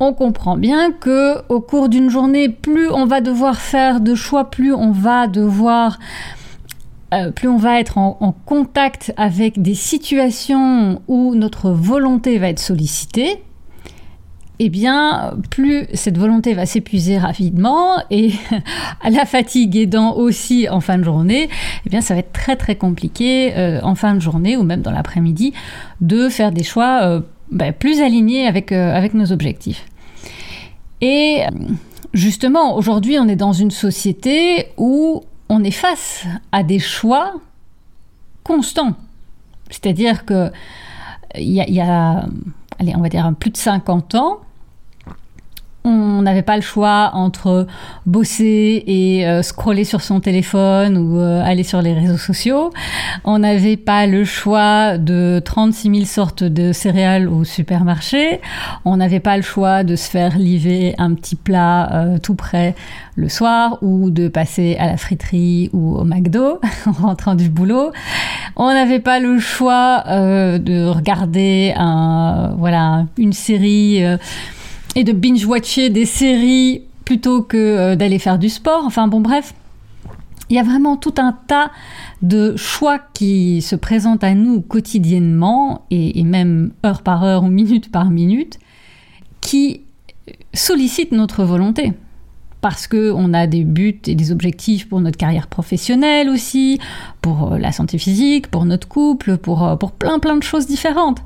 on 0.00 0.12
comprend 0.12 0.56
bien 0.56 0.92
que 0.92 1.36
au 1.48 1.60
cours 1.60 1.88
d'une 1.88 2.10
journée, 2.10 2.48
plus 2.48 2.90
on 2.90 3.06
va 3.06 3.20
devoir 3.20 3.56
faire 3.56 4.00
de 4.00 4.14
choix, 4.14 4.50
plus 4.50 4.74
on 4.74 4.92
va 4.92 5.26
devoir 5.26 5.98
euh, 7.14 7.30
plus 7.30 7.48
on 7.48 7.58
va 7.58 7.78
être 7.78 7.98
en, 7.98 8.34
contact 8.44 9.12
avec 9.16 9.62
des 9.62 9.74
situations 9.74 11.00
où 11.06 11.34
notre 11.34 11.70
volonté 11.70 12.38
va 12.38 12.48
être 12.48 12.58
sollicitée, 12.58 13.42
eh 14.60 14.68
bien, 14.68 15.34
plus 15.50 15.86
cette 15.94 16.16
volonté 16.16 16.54
va 16.54 16.64
s'épuiser 16.64 17.18
rapidement 17.18 17.96
et 18.10 18.32
la 19.10 19.24
fatigue 19.24 19.76
aidant 19.76 20.14
aussi 20.14 20.68
en 20.68 20.80
fin 20.80 20.96
de 20.96 21.02
journée, 21.02 21.48
eh 21.84 21.90
bien, 21.90 22.00
ça 22.00 22.14
va 22.14 22.20
être 22.20 22.32
très 22.32 22.54
très 22.54 22.76
compliqué 22.76 23.52
euh, 23.56 23.80
en 23.82 23.96
fin 23.96 24.14
de 24.14 24.20
journée 24.20 24.56
ou 24.56 24.62
même 24.62 24.80
dans 24.80 24.92
l'après-midi 24.92 25.52
de 26.00 26.28
faire 26.28 26.52
des 26.52 26.62
choix 26.62 27.00
euh, 27.02 27.20
ben, 27.50 27.72
plus 27.72 28.00
alignés 28.00 28.46
avec, 28.46 28.70
euh, 28.70 28.94
avec 28.94 29.14
nos 29.14 29.32
objectifs. 29.32 29.86
Et 31.00 31.42
justement, 32.12 32.76
aujourd'hui, 32.76 33.18
on 33.18 33.28
est 33.28 33.36
dans 33.36 33.52
une 33.52 33.72
société 33.72 34.68
où 34.76 35.24
on 35.48 35.64
est 35.64 35.72
face 35.72 36.24
à 36.52 36.62
des 36.62 36.78
choix 36.78 37.34
constants. 38.44 38.94
C'est-à-dire 39.68 40.24
que 40.24 40.50
il 41.36 41.50
y 41.50 41.80
a 41.80 42.26
allez, 42.78 42.94
on 42.96 43.00
va 43.00 43.08
dire 43.08 43.30
plus 43.38 43.50
de 43.50 43.56
50 43.56 44.14
ans, 44.14 44.40
on 45.84 46.22
n'avait 46.22 46.42
pas 46.42 46.56
le 46.56 46.62
choix 46.62 47.10
entre 47.12 47.66
bosser 48.06 48.82
et 48.86 49.26
euh, 49.26 49.42
scroller 49.42 49.84
sur 49.84 50.00
son 50.00 50.20
téléphone 50.20 50.96
ou 50.96 51.18
euh, 51.18 51.42
aller 51.44 51.62
sur 51.62 51.82
les 51.82 51.92
réseaux 51.92 52.16
sociaux. 52.16 52.72
On 53.24 53.40
n'avait 53.40 53.76
pas 53.76 54.06
le 54.06 54.24
choix 54.24 54.96
de 54.96 55.42
36 55.44 55.90
000 55.90 56.04
sortes 56.06 56.42
de 56.42 56.72
céréales 56.72 57.28
au 57.28 57.44
supermarché. 57.44 58.40
On 58.86 58.96
n'avait 58.96 59.20
pas 59.20 59.36
le 59.36 59.42
choix 59.42 59.84
de 59.84 59.94
se 59.94 60.08
faire 60.08 60.38
livrer 60.38 60.94
un 60.96 61.12
petit 61.12 61.36
plat 61.36 61.92
euh, 61.92 62.18
tout 62.18 62.34
prêt 62.34 62.74
le 63.16 63.28
soir 63.28 63.78
ou 63.82 64.10
de 64.10 64.28
passer 64.28 64.76
à 64.78 64.86
la 64.86 64.96
friterie 64.96 65.68
ou 65.74 65.96
au 65.96 66.04
McDo 66.04 66.60
en 66.86 66.92
rentrant 66.92 67.34
du 67.34 67.50
boulot. 67.50 67.92
On 68.56 68.72
n'avait 68.72 69.00
pas 69.00 69.20
le 69.20 69.38
choix 69.38 70.04
de 70.06 70.86
regarder 70.86 71.74
un, 71.76 72.54
voilà, 72.56 73.04
une 73.18 73.32
série 73.32 74.02
et 74.94 75.04
de 75.04 75.12
binge-watcher 75.12 75.90
des 75.90 76.06
séries 76.06 76.82
plutôt 77.04 77.42
que 77.42 77.56
euh, 77.56 77.96
d'aller 77.96 78.18
faire 78.18 78.38
du 78.38 78.48
sport. 78.48 78.84
Enfin 78.84 79.08
bon, 79.08 79.20
bref, 79.20 79.54
il 80.50 80.56
y 80.56 80.58
a 80.58 80.62
vraiment 80.62 80.96
tout 80.96 81.14
un 81.18 81.32
tas 81.46 81.70
de 82.22 82.56
choix 82.56 82.98
qui 83.12 83.62
se 83.62 83.76
présentent 83.76 84.24
à 84.24 84.34
nous 84.34 84.60
quotidiennement 84.60 85.86
et, 85.90 86.22
même 86.22 86.72
heure 86.84 87.02
par 87.02 87.24
heure 87.24 87.44
ou 87.44 87.48
minute 87.48 87.90
par 87.90 88.10
minute 88.10 88.58
qui 89.40 89.82
sollicitent 90.52 91.12
notre 91.12 91.44
volonté. 91.44 91.92
Parce 92.60 92.86
qu'on 92.86 93.34
a 93.34 93.46
des 93.46 93.62
buts 93.62 94.00
et 94.06 94.14
des 94.14 94.32
objectifs 94.32 94.88
pour 94.88 95.00
notre 95.00 95.18
carrière 95.18 95.48
professionnelle 95.48 96.30
aussi, 96.30 96.78
pour 97.20 97.52
euh, 97.52 97.58
la 97.58 97.72
santé 97.72 97.98
physique, 97.98 98.48
pour 98.50 98.64
notre 98.64 98.88
couple, 98.88 99.36
pour, 99.36 99.66
euh, 99.66 99.76
pour 99.76 99.92
plein 99.92 100.18
plein 100.18 100.36
de 100.36 100.42
choses 100.42 100.66
différentes. 100.66 101.20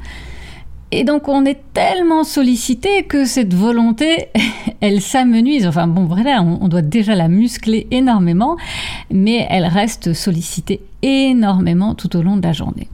Et 0.90 1.04
donc 1.04 1.28
on 1.28 1.44
est 1.44 1.60
tellement 1.74 2.24
sollicité 2.24 3.02
que 3.02 3.26
cette 3.26 3.52
volonté, 3.52 4.28
elle 4.80 5.00
s'amenuise. 5.00 5.66
Enfin 5.66 5.86
bon, 5.86 6.04
voilà, 6.04 6.42
on, 6.42 6.68
doit 6.68 6.82
déjà 6.82 7.14
la 7.14 7.28
muscler 7.28 7.86
énormément, 7.90 8.56
mais 9.10 9.46
elle 9.50 9.66
reste 9.66 10.14
sollicitée 10.14 10.80
énormément 11.02 11.94
tout 11.94 12.16
au 12.16 12.22
long 12.22 12.36
de 12.36 12.42
la 12.42 12.52
journée. 12.52 12.88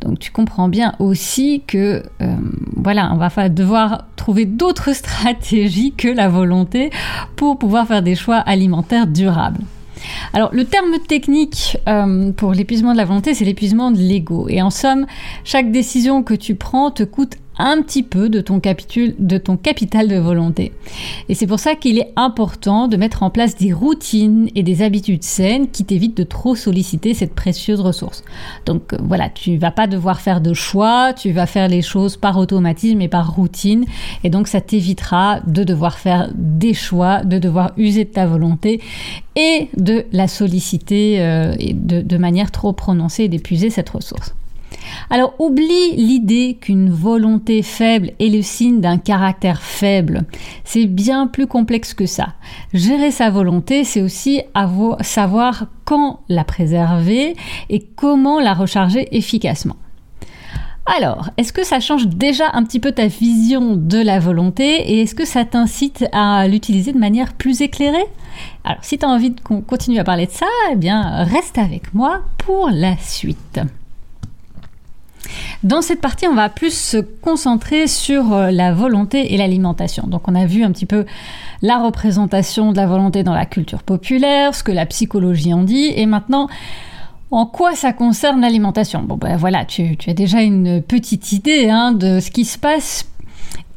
Donc 0.00 0.18
tu 0.18 0.30
comprends 0.30 0.68
bien 0.68 0.94
aussi 0.98 1.62
que 1.66 2.02
euh, 2.20 2.36
voilà, 2.76 3.10
on 3.12 3.16
va 3.16 3.48
devoir 3.48 4.04
trouver 4.14 4.44
d'autres 4.44 4.92
stratégies 4.94 5.92
que 5.92 6.08
la 6.08 6.28
volonté 6.28 6.90
pour 7.34 7.58
pouvoir 7.58 7.88
faire 7.88 8.02
des 8.02 8.14
choix 8.14 8.36
alimentaires 8.36 9.08
durables. 9.08 9.64
Alors, 10.32 10.50
le 10.52 10.64
terme 10.64 10.98
technique 11.06 11.78
euh, 11.88 12.32
pour 12.32 12.52
l'épuisement 12.52 12.92
de 12.92 12.98
la 12.98 13.04
volonté, 13.04 13.34
c'est 13.34 13.44
l'épuisement 13.44 13.90
de 13.90 13.98
l'ego. 13.98 14.48
Et 14.48 14.62
en 14.62 14.70
somme, 14.70 15.06
chaque 15.44 15.70
décision 15.70 16.22
que 16.22 16.34
tu 16.34 16.54
prends 16.54 16.90
te 16.90 17.02
coûte 17.02 17.36
un 17.58 17.82
petit 17.82 18.02
peu 18.02 18.28
de 18.28 18.40
ton, 18.40 18.60
capital 18.60 20.08
de 20.08 20.16
volonté. 20.16 20.72
Et 21.28 21.34
c'est 21.34 21.46
pour 21.46 21.58
ça 21.58 21.74
qu'il 21.74 21.98
est 21.98 22.12
important 22.16 22.88
de 22.88 22.96
mettre 22.96 23.22
en 23.22 23.30
place 23.30 23.56
des 23.56 23.72
routines 23.72 24.48
et 24.54 24.62
des 24.62 24.82
habitudes 24.82 25.22
saines 25.22 25.68
qui 25.70 25.84
t'évitent 25.84 26.16
de 26.16 26.22
trop 26.22 26.54
solliciter 26.54 27.14
cette 27.14 27.34
précieuse 27.34 27.80
ressource. 27.80 28.24
Donc 28.66 28.92
euh, 28.92 28.98
voilà, 29.02 29.28
tu 29.28 29.56
vas 29.56 29.70
pas 29.70 29.86
devoir 29.86 30.20
faire 30.20 30.40
de 30.40 30.54
choix, 30.54 31.12
tu 31.14 31.32
vas 31.32 31.46
faire 31.46 31.68
les 31.68 31.82
choses 31.82 32.16
par 32.16 32.36
automatisme 32.38 33.00
et 33.00 33.08
par 33.08 33.34
routine. 33.34 33.84
Et 34.24 34.30
donc 34.30 34.48
ça 34.48 34.60
t'évitera 34.60 35.40
de 35.46 35.64
devoir 35.64 35.98
faire 35.98 36.30
des 36.34 36.74
choix, 36.74 37.24
de 37.24 37.38
devoir 37.38 37.72
user 37.76 38.04
de 38.04 38.10
ta 38.10 38.26
volonté 38.26 38.80
et 39.34 39.68
de 39.76 40.06
la 40.12 40.28
solliciter 40.28 41.20
euh, 41.20 41.54
de, 41.72 42.00
de 42.00 42.18
manière 42.18 42.50
trop 42.50 42.72
prononcée 42.72 43.24
et 43.24 43.28
d'épuiser 43.28 43.70
cette 43.70 43.90
ressource. 43.90 44.34
Alors 45.10 45.34
oublie 45.38 45.94
l'idée 45.96 46.58
qu'une 46.60 46.90
volonté 46.90 47.62
faible 47.62 48.12
est 48.18 48.28
le 48.28 48.42
signe 48.42 48.80
d'un 48.80 48.98
caractère 48.98 49.62
faible. 49.62 50.24
C'est 50.64 50.86
bien 50.86 51.26
plus 51.26 51.46
complexe 51.46 51.94
que 51.94 52.06
ça. 52.06 52.34
Gérer 52.72 53.10
sa 53.10 53.30
volonté, 53.30 53.84
c'est 53.84 54.02
aussi 54.02 54.42
savoir 55.02 55.66
quand 55.84 56.20
la 56.28 56.44
préserver 56.44 57.36
et 57.70 57.86
comment 57.94 58.40
la 58.40 58.54
recharger 58.54 59.08
efficacement. 59.16 59.76
Alors, 60.98 61.30
est-ce 61.36 61.52
que 61.52 61.64
ça 61.64 61.80
change 61.80 62.06
déjà 62.06 62.44
un 62.52 62.62
petit 62.62 62.78
peu 62.78 62.92
ta 62.92 63.08
vision 63.08 63.74
de 63.74 63.98
la 63.98 64.20
volonté 64.20 64.92
et 64.92 65.02
est-ce 65.02 65.16
que 65.16 65.24
ça 65.24 65.44
t'incite 65.44 66.04
à 66.12 66.46
l'utiliser 66.46 66.92
de 66.92 66.98
manière 66.98 67.32
plus 67.32 67.60
éclairée? 67.60 68.06
Alors, 68.62 68.78
si 68.82 68.96
tu 68.96 69.04
as 69.04 69.08
envie 69.08 69.34
qu'on 69.34 69.62
continue 69.62 69.98
à 69.98 70.04
parler 70.04 70.26
de 70.26 70.30
ça, 70.30 70.46
eh 70.70 70.76
bien, 70.76 71.24
reste 71.24 71.58
avec 71.58 71.92
moi 71.92 72.22
pour 72.38 72.70
la 72.70 72.96
suite. 72.98 73.60
Dans 75.62 75.82
cette 75.82 76.00
partie, 76.00 76.26
on 76.26 76.34
va 76.34 76.48
plus 76.48 76.72
se 76.72 76.98
concentrer 76.98 77.86
sur 77.86 78.32
euh, 78.32 78.50
la 78.50 78.72
volonté 78.72 79.34
et 79.34 79.36
l'alimentation. 79.36 80.06
Donc 80.06 80.28
on 80.28 80.34
a 80.34 80.46
vu 80.46 80.62
un 80.62 80.72
petit 80.72 80.86
peu 80.86 81.04
la 81.62 81.78
représentation 81.78 82.72
de 82.72 82.76
la 82.76 82.86
volonté 82.86 83.22
dans 83.22 83.34
la 83.34 83.46
culture 83.46 83.82
populaire, 83.82 84.54
ce 84.54 84.62
que 84.62 84.72
la 84.72 84.86
psychologie 84.86 85.52
en 85.54 85.62
dit, 85.62 85.92
et 85.96 86.06
maintenant, 86.06 86.48
en 87.30 87.46
quoi 87.46 87.74
ça 87.74 87.92
concerne 87.92 88.40
l'alimentation? 88.40 89.02
Bon 89.02 89.16
ben 89.16 89.36
voilà, 89.36 89.64
tu, 89.64 89.96
as 90.06 90.14
déjà 90.14 90.42
une 90.42 90.82
petite 90.82 91.32
idée 91.32 91.68
hein, 91.68 91.92
de 91.92 92.20
ce 92.20 92.30
qui 92.30 92.44
se 92.44 92.58
passe. 92.58 93.08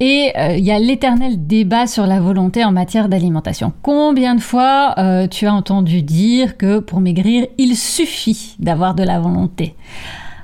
Et 0.02 0.32
euh, 0.38 0.56
il 0.56 0.64
y 0.64 0.72
a 0.72 0.80
l'éternel 0.80 1.46
débat 1.46 1.86
sur 1.86 2.08
la 2.08 2.22
volonté 2.22 2.64
en 2.64 2.72
matière 2.72 3.10
d'alimentation. 3.10 3.74
Combien 3.82 4.36
de 4.36 4.40
fois 4.40 4.96
euh, 4.98 5.28
tu 5.28 5.46
as 5.46 5.54
entendu 5.54 6.04
dire 6.04 6.58
que 6.58 6.80
pour 6.80 7.02
maigrir, 7.02 7.48
il 7.58 7.76
suffit 7.76 8.56
d'avoir 8.60 8.96
de 8.96 9.04
la 9.04 9.20
volonté? 9.20 9.76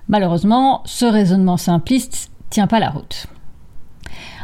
Malheureusement, 0.07 0.81
ce 0.85 1.05
raisonnement 1.05 1.57
simpliste 1.57 2.29
tient 2.49 2.67
pas 2.67 2.79
la 2.79 2.89
route. 2.89 3.27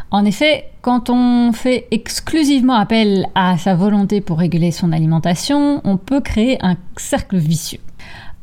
En 0.10 0.25
effet, 0.25 0.65
quand 0.82 1.10
on 1.10 1.53
fait 1.53 1.88
exclusivement 1.91 2.74
appel 2.74 3.27
à 3.34 3.58
sa 3.58 3.75
volonté 3.75 4.20
pour 4.20 4.39
réguler 4.39 4.72
son 4.72 4.91
alimentation, 4.91 5.80
on 5.86 5.96
peut 5.96 6.20
créer 6.20 6.58
un 6.62 6.75
cercle 6.98 7.38
vicieux. 7.38 7.80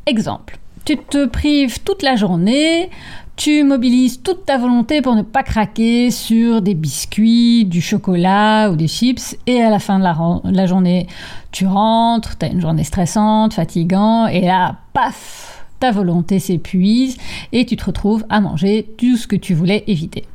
Exemple, 0.07 0.57
tu 0.85 0.97
te 0.97 1.27
prives 1.27 1.83
toute 1.83 2.01
la 2.01 2.15
journée, 2.15 2.89
tu 3.35 3.63
mobilises 3.63 4.23
toute 4.23 4.45
ta 4.45 4.57
volonté 4.57 5.03
pour 5.03 5.13
ne 5.13 5.21
pas 5.21 5.43
craquer 5.43 6.09
sur 6.09 6.63
des 6.63 6.73
biscuits, 6.73 7.65
du 7.65 7.81
chocolat 7.81 8.71
ou 8.71 8.75
des 8.75 8.87
chips, 8.87 9.37
et 9.45 9.61
à 9.61 9.69
la 9.69 9.79
fin 9.79 9.99
de 9.99 10.03
la, 10.03 10.17
la 10.45 10.65
journée, 10.65 11.05
tu 11.51 11.67
rentres, 11.67 12.37
tu 12.37 12.45
as 12.45 12.49
une 12.49 12.61
journée 12.61 12.83
stressante, 12.83 13.53
fatigante, 13.53 14.29
et 14.31 14.41
là, 14.41 14.77
paf, 14.93 15.58
ta 15.79 15.91
volonté 15.91 16.39
s'épuise 16.39 17.17
et 17.51 17.65
tu 17.65 17.77
te 17.77 17.85
retrouves 17.85 18.25
à 18.29 18.41
manger 18.41 18.93
tout 18.97 19.17
ce 19.17 19.27
que 19.27 19.35
tu 19.35 19.53
voulais 19.53 19.83
éviter. 19.87 20.25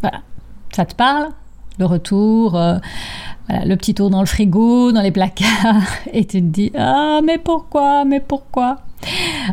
Voilà, 0.00 0.20
ça 0.72 0.84
te 0.84 0.94
parle? 0.94 1.28
Le 1.78 1.86
retour, 1.86 2.56
euh, 2.56 2.78
le 3.48 3.74
petit 3.74 3.94
tour 3.94 4.10
dans 4.10 4.20
le 4.20 4.26
frigo, 4.26 4.92
dans 4.92 5.02
les 5.02 5.10
placards, 5.10 5.82
et 6.12 6.24
tu 6.24 6.40
te 6.40 6.46
dis 6.46 6.70
Ah, 6.76 7.20
mais 7.24 7.38
pourquoi 7.38 8.04
Mais 8.04 8.20
pourquoi? 8.20 8.78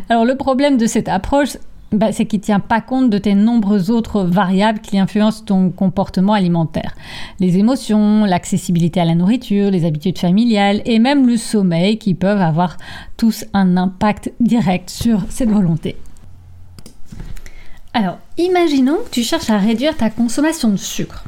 Alors, 0.08 0.24
le 0.24 0.36
problème 0.36 0.76
de 0.76 0.86
cette 0.86 1.08
approche, 1.08 1.56
bah, 1.92 2.12
c'est 2.12 2.26
qu'il 2.26 2.40
ne 2.40 2.44
tient 2.44 2.60
pas 2.60 2.80
compte 2.80 3.10
de 3.10 3.18
tes 3.18 3.34
nombreuses 3.34 3.90
autres 3.90 4.22
variables 4.22 4.80
qui 4.80 4.98
influencent 4.98 5.44
ton 5.44 5.70
comportement 5.70 6.32
alimentaire. 6.32 6.94
Les 7.38 7.58
émotions, 7.58 8.24
l'accessibilité 8.24 9.00
à 9.00 9.04
la 9.04 9.14
nourriture, 9.14 9.70
les 9.70 9.84
habitudes 9.84 10.18
familiales 10.18 10.82
et 10.84 10.98
même 10.98 11.26
le 11.26 11.36
sommeil 11.36 11.98
qui 11.98 12.14
peuvent 12.14 12.40
avoir 12.40 12.76
tous 13.16 13.44
un 13.52 13.76
impact 13.76 14.32
direct 14.40 14.90
sur 14.90 15.22
cette 15.28 15.50
volonté. 15.50 15.96
Alors, 17.94 18.18
imaginons 18.38 18.96
que 19.04 19.10
tu 19.10 19.22
cherches 19.22 19.50
à 19.50 19.58
réduire 19.58 19.96
ta 19.96 20.08
consommation 20.08 20.70
de 20.70 20.76
sucre 20.76 21.24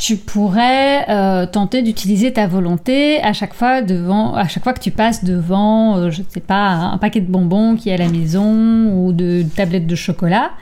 tu 0.00 0.16
pourrais 0.16 1.04
euh, 1.10 1.44
tenter 1.44 1.82
d'utiliser 1.82 2.32
ta 2.32 2.46
volonté 2.46 3.22
à 3.22 3.34
chaque 3.34 3.52
fois 3.52 3.82
devant, 3.82 4.34
à 4.34 4.48
chaque 4.48 4.64
fois 4.64 4.72
que 4.72 4.80
tu 4.80 4.90
passes 4.90 5.24
devant, 5.24 5.98
euh, 5.98 6.10
je 6.10 6.22
ne 6.22 6.26
sais 6.26 6.40
pas, 6.40 6.70
un 6.70 6.96
paquet 6.96 7.20
de 7.20 7.30
bonbons 7.30 7.76
qui 7.76 7.90
est 7.90 7.92
à 7.92 7.98
la 7.98 8.08
maison 8.08 8.90
ou 8.94 9.12
de 9.12 9.44
tablettes 9.54 9.86
de 9.86 9.94
chocolat. 9.94 10.52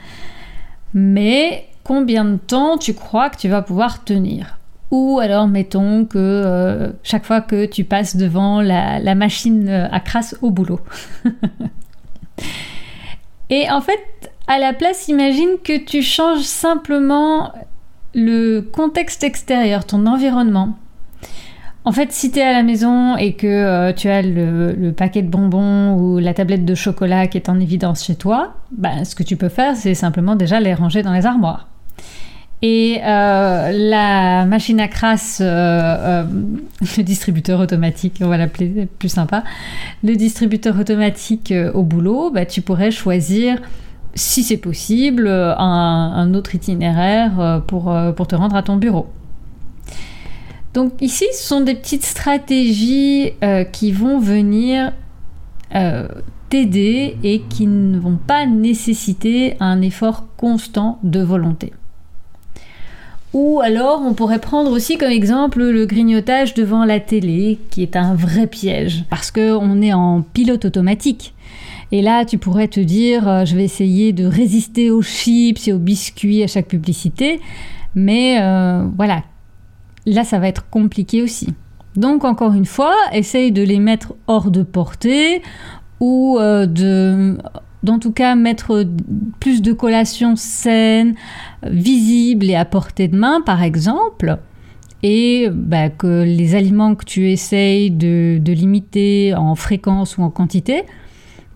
Mais 0.93 1.69
combien 1.85 2.25
de 2.25 2.35
temps 2.35 2.77
tu 2.77 2.93
crois 2.93 3.29
que 3.29 3.37
tu 3.37 3.47
vas 3.47 3.61
pouvoir 3.61 4.03
tenir? 4.03 4.59
Ou 4.91 5.19
alors 5.21 5.47
mettons 5.47 6.03
que 6.03 6.17
euh, 6.17 6.89
chaque 7.03 7.23
fois 7.23 7.39
que 7.39 7.65
tu 7.65 7.85
passes 7.85 8.17
devant 8.17 8.61
la, 8.61 8.99
la 8.99 9.15
machine 9.15 9.69
à 9.69 10.01
crasse 10.01 10.35
au 10.41 10.51
boulot. 10.51 10.81
Et 13.49 13.71
en 13.71 13.79
fait, 13.79 14.01
à 14.47 14.59
la 14.59 14.73
place, 14.73 15.07
imagine 15.07 15.59
que 15.63 15.77
tu 15.77 16.01
changes 16.01 16.41
simplement 16.41 17.53
le 18.13 18.61
contexte 18.61 19.23
extérieur, 19.23 19.85
ton 19.85 20.05
environnement. 20.05 20.77
En 21.85 21.91
fait, 21.91 22.11
si 22.11 22.29
tu 22.29 22.39
es 22.39 22.43
à 22.43 22.53
la 22.53 22.61
maison 22.61 23.15
et 23.15 23.33
que 23.33 23.47
euh, 23.47 23.93
tu 23.93 24.09
as 24.09 24.21
le, 24.21 24.91
paquet 24.91 25.21
de 25.21 25.29
bonbons 25.29 25.95
ou 25.95 26.19
la 26.19 26.33
tablette 26.33 26.65
de 26.65 26.75
chocolat 26.75 27.27
qui 27.27 27.37
est 27.37 27.49
en 27.49 27.59
évidence 27.59 28.03
chez 28.03 28.15
toi, 28.15 28.53
bah, 28.71 29.05
ce 29.05 29.15
que 29.15 29.23
tu 29.23 29.37
peux 29.37 29.49
faire, 29.49 29.75
c'est 29.75 29.93
simplement 29.93 30.35
déjà 30.35 30.59
les 30.59 30.73
ranger 30.73 31.03
dans 31.03 31.13
les 31.13 31.25
armoires. 31.25 31.67
Et 32.61 32.99
euh, 33.01 33.71
la 33.71 34.45
machine 34.45 34.81
à 34.81 34.89
crasse, 34.89 35.39
euh, 35.41 36.25
le 36.97 37.03
distributeur 37.03 37.61
automatique, 37.61 38.19
on 38.21 38.27
va 38.27 38.37
l'appeler 38.37 38.87
plus 38.99 39.09
sympa, 39.09 39.45
le 40.03 40.17
distributeur 40.17 40.77
automatique 40.77 41.53
au 41.73 41.83
boulot, 41.83 42.29
bah, 42.29 42.45
tu 42.45 42.61
pourrais 42.61 42.91
choisir 42.91 43.61
si 44.19 44.43
c'est 44.43 44.57
possible, 44.57 45.27
un, 45.27 46.33
autre 46.33 46.53
itinéraire 46.55 47.39
euh, 47.39 47.59
pour, 47.59 47.91
euh, 47.91 48.11
pour 48.11 48.27
te 48.27 48.35
rendre 48.35 48.55
à 48.55 48.63
ton 48.63 48.75
bureau. 48.75 49.07
Donc 50.73 50.93
ici, 51.01 51.25
ce 51.33 51.47
sont 51.47 51.61
des 51.61 51.73
petites 51.73 52.05
stratégies 52.05 53.31
euh, 53.43 53.63
qui 53.63 53.91
vont 53.91 54.19
venir 54.19 54.93
t'aider 56.49 57.15
et 57.23 57.41
qui 57.41 57.67
ne 57.67 57.99
vont 57.99 58.17
pas 58.17 58.47
nécessiter 58.47 59.55
un 59.59 59.81
effort 59.83 60.25
constant 60.35 60.97
de 61.03 61.19
volonté. 61.19 61.73
Ou 63.33 63.61
alors, 63.63 64.01
on 64.03 64.15
pourrait 64.15 64.39
prendre 64.39 64.71
aussi 64.71 64.97
comme 64.97 65.11
exemple 65.11 65.61
le 65.61 65.85
grignotage 65.85 66.55
devant 66.55 66.85
la 66.85 66.99
télé, 66.99 67.59
qui 67.69 67.83
est 67.83 67.95
un 67.95 68.15
vrai 68.15 68.47
piège, 68.47 69.05
parce 69.11 69.29
qu'on 69.29 69.79
est 69.83 69.93
en 69.93 70.23
pilote 70.23 70.65
automatique. 70.65 71.35
Et 71.91 72.01
là, 72.01 72.23
tu 72.25 72.37
pourrais 72.37 72.67
te 72.67 72.79
dire, 72.79 73.27
euh, 73.27 73.45
je 73.45 73.55
vais 73.55 73.63
essayer 73.63 74.13
de 74.13 74.25
résister 74.25 74.91
aux 74.91 75.01
chips 75.01 75.67
et 75.67 75.73
aux 75.73 75.79
biscuits 75.79 76.43
à 76.43 76.47
chaque 76.47 76.67
publicité. 76.67 77.39
Mais 77.95 78.37
euh, 78.39 78.87
voilà, 78.95 79.23
là, 80.05 80.23
ça 80.23 80.37
va 80.37 80.47
être 80.47 80.69
compliqué 80.69 81.23
aussi. 81.23 81.53
Donc, 81.95 82.23
encore 82.25 82.53
une 82.53 82.65
fois, 82.65 82.93
essaye 83.11 83.51
de 83.51 83.63
les 83.63 83.79
mettre 83.79 84.13
hors 84.27 84.51
de 84.51 84.61
portée 84.61 85.41
ou 85.99 86.37
euh, 86.39 86.65
de 86.65 87.37
d'en 87.81 87.97
tout 87.97 88.11
cas 88.11 88.35
mettre 88.35 88.85
plus 89.39 89.61
de 89.61 89.71
collations 89.71 90.35
saines, 90.35 91.15
visibles 91.63 92.49
et 92.49 92.55
à 92.55 92.65
portée 92.65 93.07
de 93.07 93.15
main, 93.15 93.39
par 93.39 93.63
exemple, 93.63 94.37
et 95.01 95.47
bah, 95.49 95.87
que 95.87 96.23
les 96.23 96.55
aliments 96.55 96.93
que 96.95 97.05
tu 97.05 97.31
essayes 97.31 97.89
de 97.89 98.51
limiter 98.51 99.33
en 99.33 99.55
fréquence 99.55 100.17
ou 100.17 100.23
en 100.23 100.29
quantité, 100.29 100.83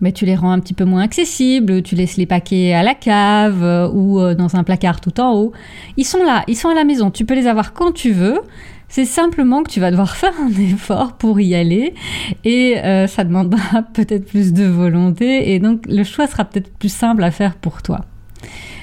mais 0.04 0.12
tu 0.12 0.26
les 0.26 0.36
rends 0.36 0.52
un 0.52 0.60
petit 0.60 0.74
peu 0.74 0.84
moins 0.84 1.00
accessibles, 1.00 1.82
tu 1.82 1.94
laisses 1.94 2.18
les 2.18 2.26
paquets 2.26 2.74
à 2.74 2.82
la 2.82 2.94
cave 2.94 3.64
euh, 3.64 3.88
ou 3.88 4.20
euh, 4.20 4.34
dans 4.34 4.54
un 4.54 4.62
placard 4.62 5.00
tout 5.00 5.18
en 5.18 5.32
haut. 5.32 5.52
Ils 5.96 6.04
sont 6.04 6.22
là, 6.22 6.44
ils 6.46 6.56
sont 6.56 6.68
à 6.68 6.74
la 6.74 6.84
maison, 6.84 7.10
tu 7.10 7.24
peux 7.24 7.34
les 7.34 7.46
avoir 7.46 7.72
quand 7.72 7.90
tu 7.90 8.12
veux. 8.12 8.38
C'est 8.86 9.06
simplement 9.06 9.62
que 9.62 9.70
tu 9.70 9.80
vas 9.80 9.90
devoir 9.90 10.14
faire 10.16 10.34
un 10.38 10.50
effort 10.60 11.14
pour 11.14 11.40
y 11.40 11.54
aller 11.54 11.94
et 12.44 12.76
euh, 12.84 13.06
ça 13.06 13.24
demandera 13.24 13.82
peut-être 13.94 14.26
plus 14.26 14.52
de 14.52 14.64
volonté 14.64 15.54
et 15.54 15.58
donc 15.58 15.86
le 15.88 16.04
choix 16.04 16.26
sera 16.26 16.44
peut-être 16.44 16.70
plus 16.76 16.92
simple 16.92 17.24
à 17.24 17.30
faire 17.30 17.54
pour 17.54 17.80
toi. 17.80 18.04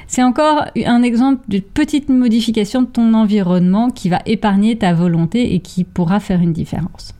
C'est 0.07 0.23
encore 0.23 0.65
un 0.75 1.03
exemple 1.03 1.43
d'une 1.49 1.61
petite 1.61 2.09
modification 2.09 2.81
de 2.81 2.87
ton 2.87 3.13
environnement 3.13 3.91
qui 3.91 4.09
va 4.09 4.21
épargner 4.25 4.75
ta 4.75 4.91
volonté 4.91 5.53
et 5.53 5.59
qui 5.59 5.83
pourra 5.83 6.19
faire 6.19 6.41
une 6.41 6.51
différence. 6.51 7.13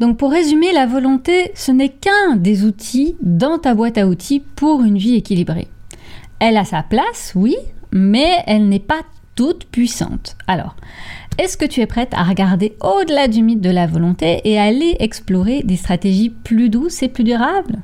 Donc 0.00 0.16
pour 0.16 0.30
résumer, 0.30 0.72
la 0.72 0.86
volonté, 0.86 1.52
ce 1.54 1.70
n'est 1.70 1.90
qu'un 1.90 2.36
des 2.36 2.64
outils 2.64 3.16
dans 3.22 3.58
ta 3.58 3.74
boîte 3.74 3.98
à 3.98 4.06
outils 4.06 4.40
pour 4.40 4.82
une 4.82 4.98
vie 4.98 5.14
équilibrée. 5.14 5.68
Elle 6.40 6.56
a 6.56 6.64
sa 6.64 6.82
place, 6.82 7.32
oui, 7.36 7.56
mais 7.92 8.42
elle 8.46 8.68
n'est 8.68 8.80
pas 8.80 9.02
toute 9.36 9.66
puissante. 9.66 10.36
Alors, 10.46 10.76
est-ce 11.38 11.56
que 11.56 11.64
tu 11.64 11.80
es 11.80 11.86
prête 11.86 12.12
à 12.12 12.24
regarder 12.24 12.76
au-delà 12.80 13.28
du 13.28 13.42
mythe 13.42 13.60
de 13.60 13.70
la 13.70 13.86
volonté 13.86 14.40
et 14.44 14.58
à 14.58 14.64
aller 14.64 14.96
explorer 15.00 15.62
des 15.62 15.76
stratégies 15.76 16.30
plus 16.30 16.68
douces 16.68 17.02
et 17.02 17.08
plus 17.08 17.24
durables? 17.24 17.78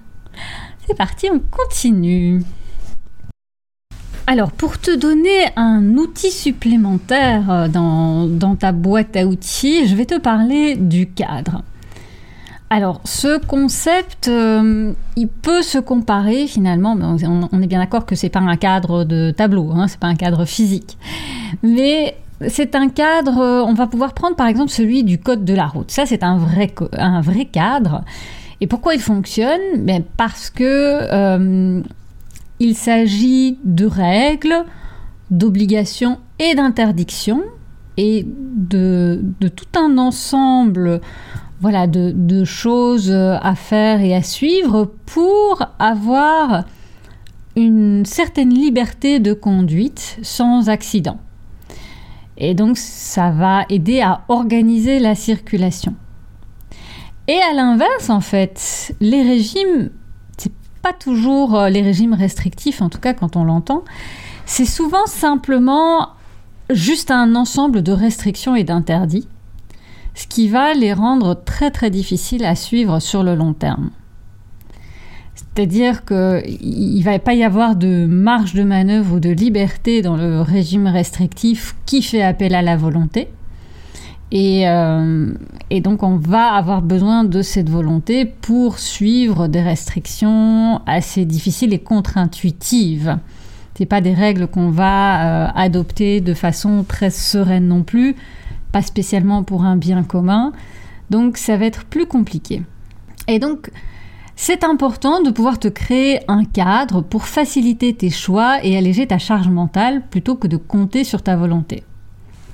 C'est 0.86 0.96
parti, 0.96 1.28
on 1.32 1.40
continue. 1.40 2.42
Alors, 4.26 4.52
pour 4.52 4.78
te 4.78 4.94
donner 4.94 5.46
un 5.56 5.96
outil 5.96 6.30
supplémentaire 6.30 7.50
euh, 7.50 7.68
dans, 7.68 8.26
dans 8.26 8.54
ta 8.54 8.70
boîte 8.70 9.16
à 9.16 9.26
outils, 9.26 9.88
je 9.88 9.96
vais 9.96 10.06
te 10.06 10.18
parler 10.18 10.76
du 10.76 11.10
cadre. 11.10 11.62
Alors, 12.72 13.00
ce 13.04 13.44
concept, 13.44 14.28
euh, 14.28 14.92
il 15.16 15.26
peut 15.26 15.62
se 15.62 15.78
comparer 15.78 16.46
finalement, 16.46 16.96
on, 17.00 17.62
est 17.62 17.66
bien 17.66 17.80
d'accord 17.80 18.06
que 18.06 18.14
c'est 18.14 18.28
pas 18.28 18.38
un 18.38 18.56
cadre 18.56 19.02
de 19.02 19.32
tableau, 19.32 19.72
hein, 19.72 19.88
c'est 19.88 19.98
pas 19.98 20.06
un 20.06 20.14
cadre 20.14 20.44
physique, 20.44 20.96
mais 21.64 22.16
c'est 22.48 22.76
un 22.76 22.88
cadre. 22.88 23.38
Euh, 23.38 23.64
on 23.64 23.74
va 23.74 23.88
pouvoir 23.88 24.14
prendre 24.14 24.36
par 24.36 24.46
exemple 24.46 24.70
celui 24.70 25.02
du 25.02 25.18
code 25.18 25.44
de 25.44 25.52
la 25.52 25.66
route. 25.66 25.90
Ça, 25.90 26.06
c'est 26.06 26.22
un 26.22 26.38
vrai, 26.38 26.68
cadre. 27.46 28.04
Et 28.60 28.68
pourquoi 28.68 28.94
il 28.94 29.00
fonctionne? 29.00 29.60
Ben 29.78 30.04
Parce 30.16 30.48
que 30.48 30.62
euh, 30.64 31.82
il 32.60 32.76
s'agit 32.76 33.58
de 33.64 33.86
règles, 33.86 34.64
d'obligations 35.30 36.18
et 36.38 36.54
d'interdictions 36.54 37.42
et 37.96 38.26
de, 38.26 39.22
tout 39.40 39.78
un 39.78 39.98
ensemble 39.98 41.00
voilà, 41.60 41.86
de, 41.86 42.44
choses 42.44 43.10
à 43.10 43.54
faire 43.54 44.00
et 44.00 44.14
à 44.14 44.22
suivre 44.22 44.92
pour 45.06 45.62
avoir 45.78 46.64
une 47.56 48.04
certaine 48.06 48.52
liberté 48.52 49.20
de 49.20 49.34
conduite 49.34 50.18
sans 50.22 50.68
accident. 50.68 51.18
Et 52.38 52.54
donc 52.54 52.78
ça 52.78 53.30
va 53.30 53.66
aider 53.68 54.00
à 54.00 54.22
organiser 54.28 54.98
la 54.98 55.14
circulation. 55.14 55.94
Et 57.28 57.38
à 57.38 57.52
l'inverse, 57.52 58.08
en 58.08 58.20
fait, 58.20 58.94
les 59.00 59.22
régimes, 59.22 59.90
c'est 60.38 60.52
pas 60.82 60.94
toujours 60.94 61.54
euh, 61.54 61.68
les 61.68 61.82
régimes 61.82 62.14
restrictifs, 62.14 62.80
en 62.80 62.88
tout 62.88 62.98
cas 62.98 63.12
quand 63.12 63.36
on 63.36 63.44
l'entend, 63.44 63.84
c'est 64.46 64.64
souvent 64.64 65.06
simplement 65.06 66.08
juste 66.70 67.10
un 67.10 67.34
ensemble 67.34 67.82
de 67.82 67.92
restrictions 67.92 68.56
et 68.56 68.64
d'interdits 68.64 69.28
ce 70.14 70.26
qui 70.26 70.48
va 70.48 70.74
les 70.74 70.92
rendre 70.92 71.34
très 71.34 71.70
très 71.70 71.90
difficiles 71.90 72.44
à 72.44 72.54
suivre 72.54 73.00
sur 73.00 73.22
le 73.22 73.34
long 73.34 73.52
terme. 73.52 73.90
C'est-à-dire 75.34 76.04
qu'il 76.04 76.16
ne 76.98 77.02
va 77.02 77.18
pas 77.18 77.34
y 77.34 77.42
avoir 77.42 77.76
de 77.76 78.06
marge 78.06 78.54
de 78.54 78.62
manœuvre 78.62 79.16
ou 79.16 79.20
de 79.20 79.30
liberté 79.30 80.02
dans 80.02 80.16
le 80.16 80.40
régime 80.40 80.86
restrictif 80.86 81.74
qui 81.86 82.02
fait 82.02 82.22
appel 82.22 82.54
à 82.54 82.62
la 82.62 82.76
volonté. 82.76 83.28
Et, 84.32 84.68
euh, 84.68 85.32
et, 85.70 85.80
donc 85.80 86.04
on 86.04 86.16
va 86.16 86.52
avoir 86.52 86.82
besoin 86.82 87.24
de 87.24 87.42
cette 87.42 87.68
volonté 87.68 88.24
pour 88.24 88.78
suivre 88.78 89.48
des 89.48 89.60
restrictions 89.60 90.82
assez 90.86 91.24
difficiles 91.24 91.74
et 91.74 91.80
contre-intuitives. 91.80 93.18
Ce 93.80 93.84
pas 93.84 94.02
des 94.02 94.12
règles 94.12 94.46
qu'on 94.46 94.68
va 94.68 95.46
euh, 95.46 95.48
adopter 95.54 96.20
de 96.20 96.34
façon 96.34 96.84
très 96.86 97.08
sereine 97.08 97.66
non 97.66 97.82
plus 97.82 98.14
pas 98.73 98.83
spécialement 98.83 99.43
pour 99.43 99.65
un 99.65 99.76
bien 99.76 100.02
commun. 100.02 100.52
Donc 101.11 101.37
ça 101.37 101.56
va 101.56 101.67
être 101.67 101.85
plus 101.85 102.06
compliqué. 102.06 102.63
Et 103.28 103.39
donc 103.39 103.71
c'est 104.43 104.65
important 104.65 105.23
de 105.23 105.30
pouvoir 105.30 105.59
te 105.59 105.69
créer 105.69 106.21
un 106.26 106.45
cadre 106.45 107.02
pour 107.02 107.26
faciliter 107.26 107.93
tes 107.93 108.09
choix 108.09 108.65
et 108.65 108.75
alléger 108.76 109.06
ta 109.06 109.19
charge 109.19 109.49
mentale 109.49 110.02
plutôt 110.11 110.35
que 110.35 110.47
de 110.47 110.56
compter 110.56 111.04
sur 111.04 111.23
ta 111.23 111.37
volonté. 111.37 111.85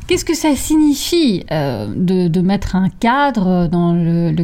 Qu'est-ce 0.09 0.25
que 0.25 0.35
ça 0.35 0.57
signifie 0.57 1.45
euh, 1.53 1.87
de, 1.97 2.41
mettre 2.41 2.75
un 2.75 2.89
cadre 2.89 3.69
dans 3.69 3.93
le, 3.93 4.35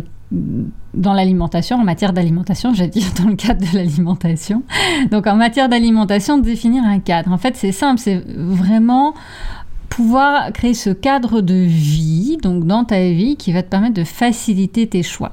dans 0.94 1.12
l'alimentation, 1.12 1.78
en 1.78 1.84
matière 1.84 2.12
d'alimentation, 2.12 2.74
j'allais 2.74 2.90
dire 2.90 3.12
dans 3.20 3.28
le 3.28 3.34
cadre 3.34 3.60
de 3.60 3.76
l'alimentation? 3.76 4.62
Donc 5.10 5.26
en 5.26 5.34
matière 5.34 5.68
d'alimentation, 5.68 6.38
définir 6.38 6.84
un 6.84 7.00
cadre. 7.00 7.32
En 7.32 7.38
fait, 7.38 7.56
c'est 7.56 7.72
simple, 7.72 8.00
c'est 8.00 8.22
vraiment 8.36 9.14
pouvoir 9.92 10.52
créer 10.52 10.72
ce 10.72 10.88
cadre 10.88 11.42
de 11.42 11.54
vie, 11.54 12.38
donc 12.42 12.64
dans 12.64 12.84
ta 12.84 13.10
vie, 13.10 13.36
qui 13.36 13.52
va 13.52 13.62
te 13.62 13.68
permettre 13.68 13.94
de 13.94 14.04
faciliter 14.04 14.86
tes 14.86 15.02
choix. 15.02 15.32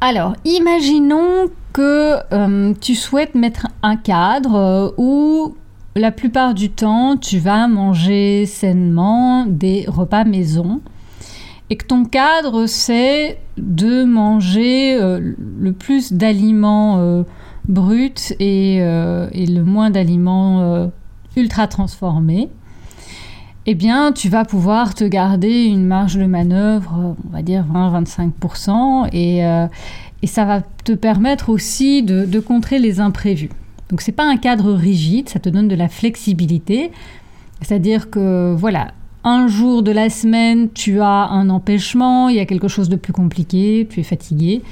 Alors, 0.00 0.34
imaginons 0.46 1.48
que 1.74 2.16
euh, 2.32 2.72
tu 2.80 2.94
souhaites 2.94 3.34
mettre 3.34 3.66
un 3.82 3.96
cadre 3.96 4.54
euh, 4.54 4.90
où 4.96 5.56
la 5.94 6.10
plupart 6.10 6.54
du 6.54 6.70
temps 6.70 7.18
tu 7.18 7.38
vas 7.38 7.68
manger 7.68 8.46
sainement 8.46 9.44
des 9.46 9.84
repas 9.86 10.24
maison 10.24 10.80
et 11.68 11.76
que 11.76 11.86
ton 11.86 12.04
cadre 12.04 12.66
c'est 12.66 13.38
de 13.58 14.04
manger 14.04 14.98
euh, 14.98 15.34
le 15.58 15.72
plus 15.72 16.14
d'aliments 16.14 17.24
bruts 17.68 18.32
et, 18.38 18.76
et, 18.76 19.46
le 19.46 19.62
moins 19.64 19.90
d'aliments 19.90 20.90
ultra 21.36 21.66
transformés 21.66 22.50
eh 23.66 23.74
bien, 23.74 24.12
tu 24.12 24.28
vas 24.28 24.44
pouvoir 24.44 24.94
te 24.94 25.02
garder 25.02 25.64
une 25.64 25.84
marge 25.84 26.16
de 26.16 26.24
manœuvre, 26.24 27.16
on 27.26 27.32
va 27.32 27.42
dire 27.42 27.64
20-25%, 27.72 29.08
et, 29.12 29.44
euh, 29.44 29.66
et, 30.22 30.28
ça 30.28 30.44
va 30.44 30.62
te 30.84 30.92
permettre 30.92 31.48
aussi 31.48 32.04
de, 32.04 32.38
contrer 32.38 32.78
les 32.78 33.00
imprévus. 33.00 33.50
Donc, 33.90 34.02
ce 34.02 34.10
n'est 34.10 34.14
pas 34.14 34.24
un 34.24 34.36
cadre 34.36 34.72
rigide, 34.72 35.28
ça 35.28 35.40
te 35.40 35.48
donne 35.48 35.66
de 35.66 35.74
la 35.74 35.88
flexibilité. 35.88 36.92
C'est-à-dire 37.60 38.08
que, 38.08 38.54
voilà, 38.54 38.92
un 39.24 39.48
jour 39.48 39.82
de 39.82 39.90
la 39.90 40.10
semaine, 40.10 40.68
tu 40.72 41.00
as 41.00 41.28
un 41.28 41.50
empêchement, 41.50 42.28
il 42.28 42.36
y 42.36 42.40
a 42.40 42.46
quelque 42.46 42.68
chose 42.68 42.88
de 42.88 42.94
plus 42.94 43.12
compliqué, 43.12 43.88
tu 43.90 43.98
es 43.98 44.04
fatigué. 44.04 44.62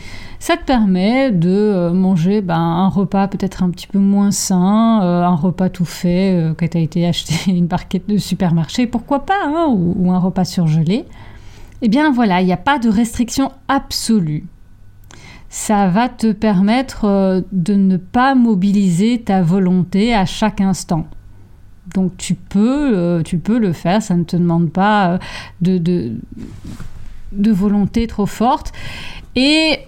Ça 0.45 0.59
te 0.59 0.65
permet 0.67 1.31
de 1.31 1.49
euh, 1.49 1.93
manger 1.95 2.43
ben, 2.43 2.59
un 2.59 2.89
repas 2.89 3.29
peut-être 3.29 3.63
un 3.63 3.71
petit 3.71 3.87
peu 3.87 3.99
moins 3.99 4.31
sain, 4.31 5.01
euh, 5.03 5.23
un 5.23 5.37
repas 5.37 5.71
tout 5.71 5.87
fait 5.87 6.35
euh, 6.35 6.53
que 6.53 6.67
tu 6.67 6.77
as 6.77 6.83
été 6.83 7.07
acheté 7.07 7.35
une 7.51 7.67
barquette 7.67 8.07
de 8.11 8.19
supermarché, 8.19 8.87
pourquoi 8.87 9.25
pas, 9.25 9.43
hein, 9.43 9.69
ou, 9.71 10.13
un 10.13 10.19
repas 10.19 10.45
surgelé. 10.45 11.07
Eh 11.81 11.89
bien 11.89 12.13
voilà, 12.13 12.43
il 12.43 12.45
n'y 12.45 12.53
a 12.53 12.59
pas 12.59 12.79
de 12.79 12.91
restriction 12.91 13.53
absolue. 13.69 14.45
Ça 15.49 15.89
va 15.89 16.11
te 16.11 16.33
permettre 16.33 17.43
de 17.51 17.75
ne 17.75 17.97
pas 17.97 18.35
mobiliser 18.35 19.23
ta 19.23 19.41
volonté 19.41 20.15
à 20.15 20.27
chaque 20.27 20.61
instant. 20.61 21.07
Donc 21.95 22.19
tu 22.19 22.35
peux, 22.35 23.23
le 23.49 23.73
faire, 23.73 24.03
ça 24.03 24.15
ne 24.15 24.25
te 24.25 24.37
demande 24.37 24.71
pas 24.71 25.19
de, 25.63 25.79
de, 25.79 27.51
volonté 27.51 28.07
trop 28.07 28.27
forte. 28.27 28.75
Et 29.37 29.79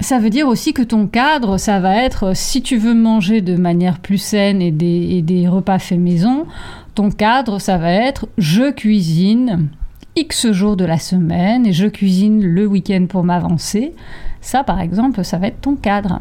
ça 0.00 0.18
veut 0.18 0.30
dire 0.30 0.46
aussi 0.46 0.72
que 0.72 0.82
ton 0.82 1.06
cadre, 1.06 1.58
ça 1.58 1.80
va 1.80 2.02
être, 2.02 2.36
si 2.36 2.62
tu 2.62 2.76
veux 2.76 2.94
manger 2.94 3.40
de 3.40 3.56
manière 3.56 3.98
plus 3.98 4.18
saine 4.18 4.60
et 4.60 4.70
des, 4.70 5.22
des 5.22 5.48
repas 5.48 5.78
faits 5.78 5.98
maison, 5.98 6.46
ton 6.94 7.10
cadre, 7.10 7.58
ça 7.58 7.78
va 7.78 7.92
être 7.92 8.28
je 8.38 8.70
cuisine 8.72 9.68
X 10.16 10.50
jours 10.50 10.76
de 10.76 10.84
la 10.84 10.98
semaine 10.98 11.66
et 11.66 11.72
je 11.72 11.86
cuisine 11.86 12.42
le 12.42 12.66
week-end 12.66 13.06
pour 13.08 13.24
m'avancer. 13.24 13.94
Ça, 14.40 14.64
par 14.64 14.80
exemple, 14.80 15.24
ça 15.24 15.38
va 15.38 15.48
être 15.48 15.60
ton 15.60 15.76
cadre. 15.76 16.20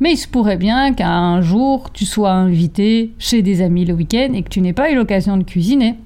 Mais 0.00 0.12
il 0.12 0.16
se 0.16 0.26
pourrait 0.26 0.56
bien 0.56 0.94
qu'un 0.94 1.40
jour, 1.40 1.90
tu 1.92 2.04
sois 2.04 2.32
invité 2.32 3.12
chez 3.18 3.42
des 3.42 3.62
amis 3.62 3.84
le 3.84 3.94
week-end 3.94 4.32
et 4.32 4.42
que 4.42 4.48
tu 4.48 4.60
n'aies 4.60 4.72
pas 4.72 4.90
eu 4.90 4.94
l'occasion 4.94 5.36
de 5.36 5.44
cuisiner. 5.44 5.96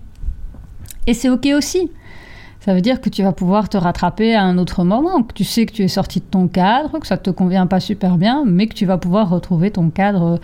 Et 1.06 1.14
c'est 1.14 1.30
OK 1.30 1.46
aussi. 1.56 1.90
Ça 2.64 2.72
veut 2.72 2.80
dire 2.80 3.02
que 3.02 3.10
tu 3.10 3.22
vas 3.22 3.32
pouvoir 3.32 3.68
te 3.68 3.76
rattraper 3.76 4.34
à 4.34 4.42
un 4.42 4.56
autre 4.56 4.84
moment, 4.84 5.22
que 5.22 5.34
tu 5.34 5.44
sais 5.44 5.66
que 5.66 5.72
tu 5.74 5.82
es 5.82 5.88
sorti 5.88 6.20
de 6.20 6.24
ton 6.24 6.48
cadre, 6.48 6.98
que 6.98 7.06
ça 7.06 7.16
ne 7.16 7.20
te 7.20 7.28
convient 7.28 7.66
pas 7.66 7.78
super 7.78 8.16
bien, 8.16 8.44
mais 8.46 8.68
que 8.68 8.72
tu 8.72 8.86
vas 8.86 8.96
pouvoir 8.96 9.28
retrouver 9.28 9.70
ton 9.70 9.90
cadre 9.90 10.40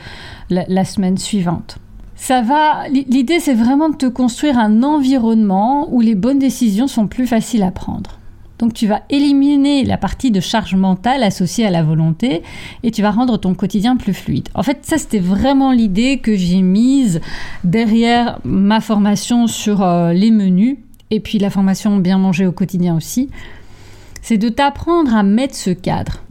la, 0.50 0.66
la 0.68 0.85
semaine 0.85 1.16
suivante. 1.16 1.78
Ça 2.16 2.42
va. 2.42 2.88
L'idée, 2.90 3.40
c'est 3.40 3.54
vraiment 3.54 3.88
de 3.88 3.96
te 3.96 4.04
construire 4.04 4.59
un 4.59 4.83
environnement 4.83 5.88
où 5.90 6.02
les 6.02 6.14
bonnes 6.14 6.38
décisions 6.38 6.88
sont 6.88 7.06
plus 7.06 7.26
faciles 7.26 7.62
à 7.62 7.70
prendre. 7.70 8.18
Donc 8.59 8.74
tu 8.74 8.87
vas 8.87 9.00
éliminer 9.09 9.85
la 9.85 9.96
partie 9.96 10.30
de 10.30 10.40
charge 10.40 10.74
mentale 10.74 11.22
associée 11.22 11.64
à 11.64 11.70
la 11.70 11.83
volonté 11.83 12.42
et 12.83 12.90
tu 12.90 13.00
vas 13.00 13.12
rendre 13.12 13.38
ton 13.38 13.54
quotidien 13.54 13.96
plus 13.96 14.12
fluide. 14.12 14.50
En 14.52 14.62
fait, 14.62 14.80
ça 14.83 14.98
c'était 14.98 15.20
vraiment 15.20 15.72
l'idée 15.72 16.18
que 16.18 16.37
j'ai 16.37 16.61
mise 16.61 17.22
derrière 17.64 18.38
ma 18.44 18.83
formation 18.83 19.46
sur 19.46 19.83
euh, 19.83 20.12
les 20.12 20.30
menus 20.30 20.76
et 21.11 21.20
puis 21.20 21.38
la 21.38 21.51
formation 21.51 21.96
bien 21.96 22.18
manger 22.18 22.46
au 22.46 22.53
quotidien 22.53 22.96
aussi. 22.96 23.31
C'est 24.23 24.38
de 24.38 24.49
t'apprendre 24.49 25.14
à 25.14 25.23
mettre 25.23 25.55
ce 25.55 25.70
cadre. 25.70 26.23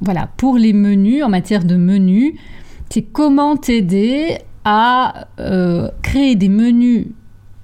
Voilà, 0.00 0.28
pour 0.36 0.56
les 0.56 0.72
menus, 0.72 1.22
en 1.22 1.28
matière 1.28 1.64
de 1.64 1.76
menus, 1.76 2.34
c'est 2.90 3.02
comment 3.02 3.56
t'aider 3.56 4.38
à 4.64 5.26
euh, 5.38 5.90
créer 6.02 6.36
des 6.36 6.48
menus 6.48 7.06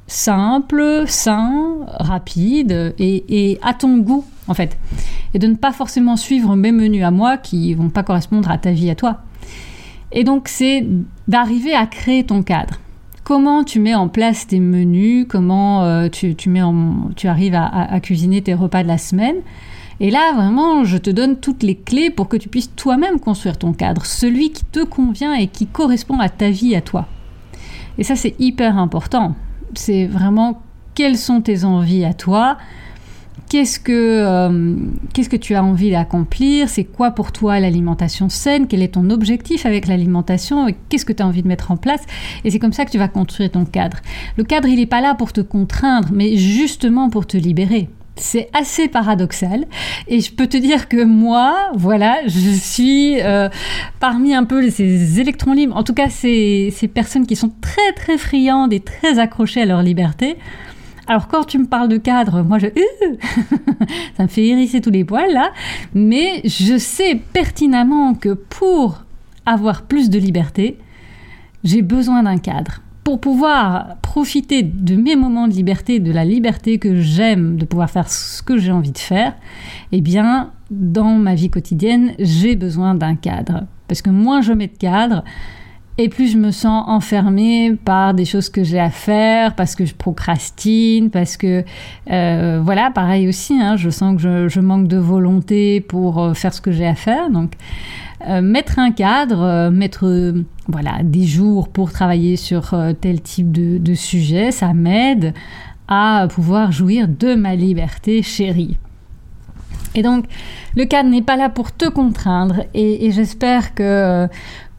simples, 0.07 1.05
sains, 1.07 1.79
rapides 1.89 2.95
et, 2.99 3.59
à 3.63 3.75
ton 3.75 3.99
goût 3.99 4.25
en 4.49 4.55
fait. 4.55 4.79
Et 5.35 5.39
de 5.39 5.47
ne 5.47 5.57
pas 5.57 5.73
forcément 5.73 6.17
suivre 6.17 6.57
mes 6.57 6.73
menus 6.73 7.05
à 7.05 7.11
moi 7.11 7.37
qui 7.37 7.75
vont 7.75 7.91
pas 7.91 8.03
correspondre 8.03 8.51
à 8.51 8.59
ta 8.59 8.71
vie 8.71 8.91
à 8.91 8.95
toi. 8.95 9.19
Et 10.13 10.25
donc 10.25 10.49
c'est 10.49 10.87
d'arriver 11.27 11.75
à 11.75 11.87
créer 11.87 12.25
ton 12.25 12.43
cadre. 12.43 12.79
Comment 13.27 13.65
tu 13.65 13.81
mets 13.81 13.97
en 13.97 14.07
place 14.07 14.47
tes 14.47 14.61
menus, 14.61 15.27
comment 15.29 15.83
euh, 15.83 16.09
tu, 16.09 16.37
arrives 17.29 17.57
à 17.57 17.99
cuisiner 17.99 18.41
tes 18.41 18.55
repas 18.55 18.85
de 18.85 18.89
la 18.89 18.99
semaine? 18.99 19.35
Et 19.99 20.13
là, 20.13 20.33
vraiment, 20.33 20.85
je 20.85 20.97
te 20.97 21.11
donne 21.11 21.35
toutes 21.35 21.65
les 21.65 21.75
clés 21.75 22.11
pour 22.11 22.29
que 22.29 22.37
tu 22.37 22.49
puisses 22.49 22.73
toi-même 22.77 23.19
construire 23.19 23.59
ton 23.59 23.73
cadre, 23.73 24.07
celui 24.07 24.53
qui 24.53 24.65
te 24.65 24.85
convient 24.85 25.35
et 25.35 25.49
qui 25.49 25.67
correspond 25.67 26.21
à 26.21 26.29
ta 26.29 26.51
vie, 26.51 26.77
à 26.77 26.81
toi. 26.81 27.07
Et 27.99 28.05
ça, 28.05 28.15
c'est 28.15 28.37
hyper 28.39 28.79
important. 28.79 29.35
C'est 29.75 30.07
vraiment 30.07 30.63
quelles 30.95 31.19
sont 31.19 31.41
tes 31.41 31.65
envies 31.65 32.05
à 32.05 32.15
toi, 32.15 32.59
qu'est-ce 33.49 33.81
que, 33.81 33.93
euh, 33.93 34.77
qu'est-ce 35.13 35.29
que 35.29 35.37
tu 35.37 35.55
as 35.55 35.63
envie 35.63 35.91
d'accomplir, 35.91 36.69
c'est 36.69 36.85
quoi 36.85 37.11
pour 37.11 37.33
toi 37.33 37.61
l'alimentation 37.61 38.29
saine, 38.29 38.67
quel 38.67 38.83
est 38.83 38.95
ton 38.95 39.11
objectif 39.11 39.67
avec 39.67 39.87
l'alimentation, 39.87 40.67
qu'est-ce 40.89 41.05
que 41.05 41.13
tu 41.13 41.23
as 41.23 41.27
envie 41.27 41.43
de 41.43 41.49
mettre 41.49 41.71
en 41.71 41.77
place? 41.77 42.03
Et 42.45 42.51
c'est 42.51 42.59
comme 42.59 42.73
ça 42.73 42.85
que 42.85 42.91
tu 42.91 42.99
vas 42.99 43.09
construire 43.09 43.51
ton 43.51 43.65
cadre. 43.65 43.99
Le 44.37 44.45
cadre, 44.45 44.69
il 44.69 44.77
n'est 44.77 44.87
pas 44.87 45.01
là 45.01 45.15
pour 45.15 45.33
te 45.33 45.41
contraindre, 45.41 46.09
mais 46.13 46.37
justement 46.37 47.11
pour 47.11 47.27
te 47.27 47.37
libérer. 47.37 47.89
C'est 48.19 48.49
assez 48.55 48.89
paradoxal 48.89 49.67
et 50.09 50.21
je 50.21 50.33
peux 50.33 50.47
te 50.47 50.57
dire 50.57 50.89
que 50.89 51.05
moi, 51.05 51.71
voilà, 51.75 52.17
je 52.27 52.51
suis 52.51 53.21
euh, 53.21 53.51
parmi 54.01 54.35
un 54.35 54.45
peu 54.45 54.71
ces 54.71 55.21
électrons 55.21 55.53
libres, 55.53 55.77
en 55.77 55.83
tout 55.83 55.93
cas 55.93 56.09
ces, 56.09 56.73
ces 56.75 56.89
personnes 56.89 57.27
qui 57.27 57.37
sont 57.37 57.53
très 57.61 57.93
très 57.95 58.17
friandes 58.17 58.73
et 58.73 58.81
très 58.81 59.19
accrochées 59.19 59.61
à 59.61 59.67
leur 59.67 59.83
liberté. 59.83 60.39
Alors 61.07 61.29
quand 61.29 61.45
tu 61.45 61.59
me 61.59 61.67
parles 61.67 61.89
de 61.89 61.99
cadre, 61.99 62.43
moi 62.43 62.59
je... 62.59 62.67
ça 64.17 64.23
me 64.25 64.29
fait 64.29 64.47
hérisser 64.47 64.81
tous 64.81 64.91
les 64.91 65.05
poils 65.05 65.33
là, 65.33 65.53
mais 65.95 66.41
je 66.45 66.79
sais 66.79 67.15
pertinemment 67.33 68.15
que 68.15 68.35
pour 68.35 69.05
avoir 69.45 69.83
plus 69.83 70.11
de 70.11 70.19
liberté, 70.19 70.79
j'ai 71.65 71.83
besoin 71.83 72.25
d'un 72.25 72.39
cadre 72.39 72.83
pour 73.07 73.21
pouvoir 73.21 73.99
profiter 74.03 74.65
de 74.65 74.97
mes 74.97 75.15
moments 75.15 75.47
de 75.47 75.53
liberté, 75.53 76.01
de 76.01 76.11
la 76.11 76.25
liberté 76.25 76.79
que 76.81 77.01
j'aime, 77.01 77.57
de 77.57 77.65
pouvoir 77.65 77.89
faire 77.89 78.11
ce 78.11 78.43
que 78.43 78.59
j'ai 78.59 78.73
envie 78.73 78.91
de 78.91 78.99
faire, 78.99 79.37
eh 79.93 80.01
bien, 80.01 80.51
dans 80.73 81.13
ma 81.13 81.37
vie 81.37 81.49
quotidienne, 81.49 82.15
j'ai 82.19 82.57
besoin 82.57 82.97
d'un 82.97 83.15
cadre. 83.15 83.63
Parce 83.87 84.03
que 84.03 84.11
moins 84.11 84.41
je 84.41 84.53
mets 84.53 84.67
de 84.67 84.77
cadre, 84.77 85.23
et 85.99 86.09
plus 86.09 86.33
je 86.33 86.37
me 86.37 86.51
sens 86.51 86.85
enfermée 86.89 87.75
par 87.85 88.13
des 88.13 88.27
choses 88.27 88.51
que 88.51 88.63
j'ai 88.63 88.79
à 88.79 88.91
faire, 88.91 89.55
parce 89.55 89.75
que 89.75 89.87
je 89.87 89.95
procrastine, 89.95 91.11
parce 91.11 91.37
que 91.37 91.65
euh, 92.11 92.61
voilà, 92.63 92.91
pareil 92.91 93.29
aussi, 93.29 93.55
hein, 93.55 93.77
je 93.77 93.89
sens 93.89 94.21
que 94.21 94.49
je, 94.49 94.61
manque 94.61 94.89
de 94.89 94.99
volonté 94.99 95.81
pour 95.81 96.23
euh, 96.23 96.35
faire 96.35 96.53
ce 96.53 96.61
que 96.61 96.71
j'ai 96.71 96.87
à 96.87 96.95
faire. 96.95 97.31
Donc 97.31 97.53
euh, 98.29 98.43
mettre 98.43 98.79
un 98.79 98.91
cadre, 98.91 99.71
mettre 99.71 100.35
voilà, 100.69 101.03
des 101.03 101.25
jours 101.25 101.69
pour 101.69 101.93
travailler 101.93 102.37
sur 102.37 102.75
tel 103.01 103.23
type 103.23 103.51
de, 103.51 103.95
sujet, 103.95 104.51
ça 104.51 104.75
m'aide 104.75 105.33
à 105.89 106.27
pouvoir 106.29 106.73
jouir 106.73 107.09
de 107.09 107.35
ma 107.35 107.55
liberté 107.55 108.23
chérie. 108.23 108.77
Et 109.95 110.03
donc, 110.03 110.27
le 110.77 110.85
cadre 110.85 111.09
n'est 111.09 111.23
pas 111.23 111.37
là 111.37 111.49
pour 111.49 111.73
te 111.73 111.89
contraindre 111.89 112.65
et, 112.75 113.11
j'espère 113.13 113.75
que, 113.75 114.29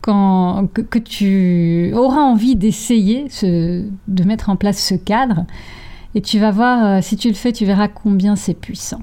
quand, 0.01 0.67
que, 0.73 0.99
tu 0.99 1.91
auras 1.93 2.21
envie 2.21 2.55
d'essayer 2.55 3.27
de 3.43 4.23
mettre 4.23 4.49
en 4.49 4.55
place 4.55 4.81
ce 4.81 4.95
cadre 4.95 5.45
et 6.15 6.21
tu 6.21 6.39
vas 6.39 6.51
voir, 6.51 7.03
si 7.03 7.17
tu 7.17 7.27
le 7.27 7.33
fais, 7.33 7.51
tu 7.51 7.65
verras 7.65 7.87
combien 7.87 8.35
c'est 8.35 8.53
puissant. 8.53 9.01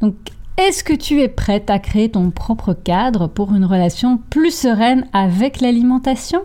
Donc, 0.00 0.14
est-ce 0.56 0.82
que 0.82 0.94
tu 0.94 1.20
es 1.20 1.28
prête 1.28 1.70
à 1.70 1.78
créer 1.78 2.10
ton 2.10 2.30
propre 2.30 2.72
cadre 2.72 3.28
pour 3.28 3.54
une 3.54 3.64
relation 3.64 4.18
plus 4.30 4.54
sereine 4.54 5.06
avec 5.12 5.60
l'alimentation? 5.60 6.42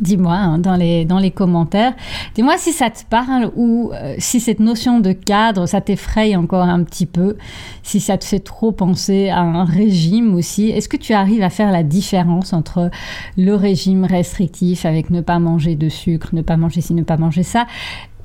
Dis-moi 0.00 0.34
hein, 0.34 0.58
dans, 0.58 0.74
les, 0.74 1.04
dans 1.04 1.18
les 1.18 1.30
commentaires. 1.30 1.94
Dis-moi 2.34 2.54
si 2.58 2.72
ça 2.72 2.90
te 2.90 3.04
parle 3.08 3.50
ou 3.56 3.92
euh, 3.92 4.14
si 4.18 4.40
cette 4.40 4.58
notion 4.58 5.00
de 5.00 5.12
cadre, 5.12 5.66
ça 5.66 5.80
t'effraie 5.80 6.34
encore 6.34 6.64
un 6.64 6.82
petit 6.82 7.06
peu, 7.06 7.36
si 7.82 8.00
ça 8.00 8.16
te 8.18 8.24
fait 8.24 8.40
trop 8.40 8.72
penser 8.72 9.28
à 9.28 9.40
un 9.40 9.64
régime 9.64 10.34
aussi. 10.34 10.70
Est-ce 10.70 10.88
que 10.88 10.96
tu 10.96 11.12
arrives 11.12 11.42
à 11.42 11.50
faire 11.50 11.70
la 11.70 11.82
différence 11.82 12.52
entre 12.52 12.90
le 13.36 13.54
régime 13.54 14.04
restrictif 14.04 14.86
avec 14.86 15.10
ne 15.10 15.20
pas 15.20 15.38
manger 15.38 15.76
de 15.76 15.88
sucre, 15.88 16.30
ne 16.32 16.42
pas 16.42 16.56
manger 16.56 16.80
ci, 16.80 16.94
ne 16.94 17.02
pas 17.02 17.16
manger 17.16 17.42
ça, 17.42 17.66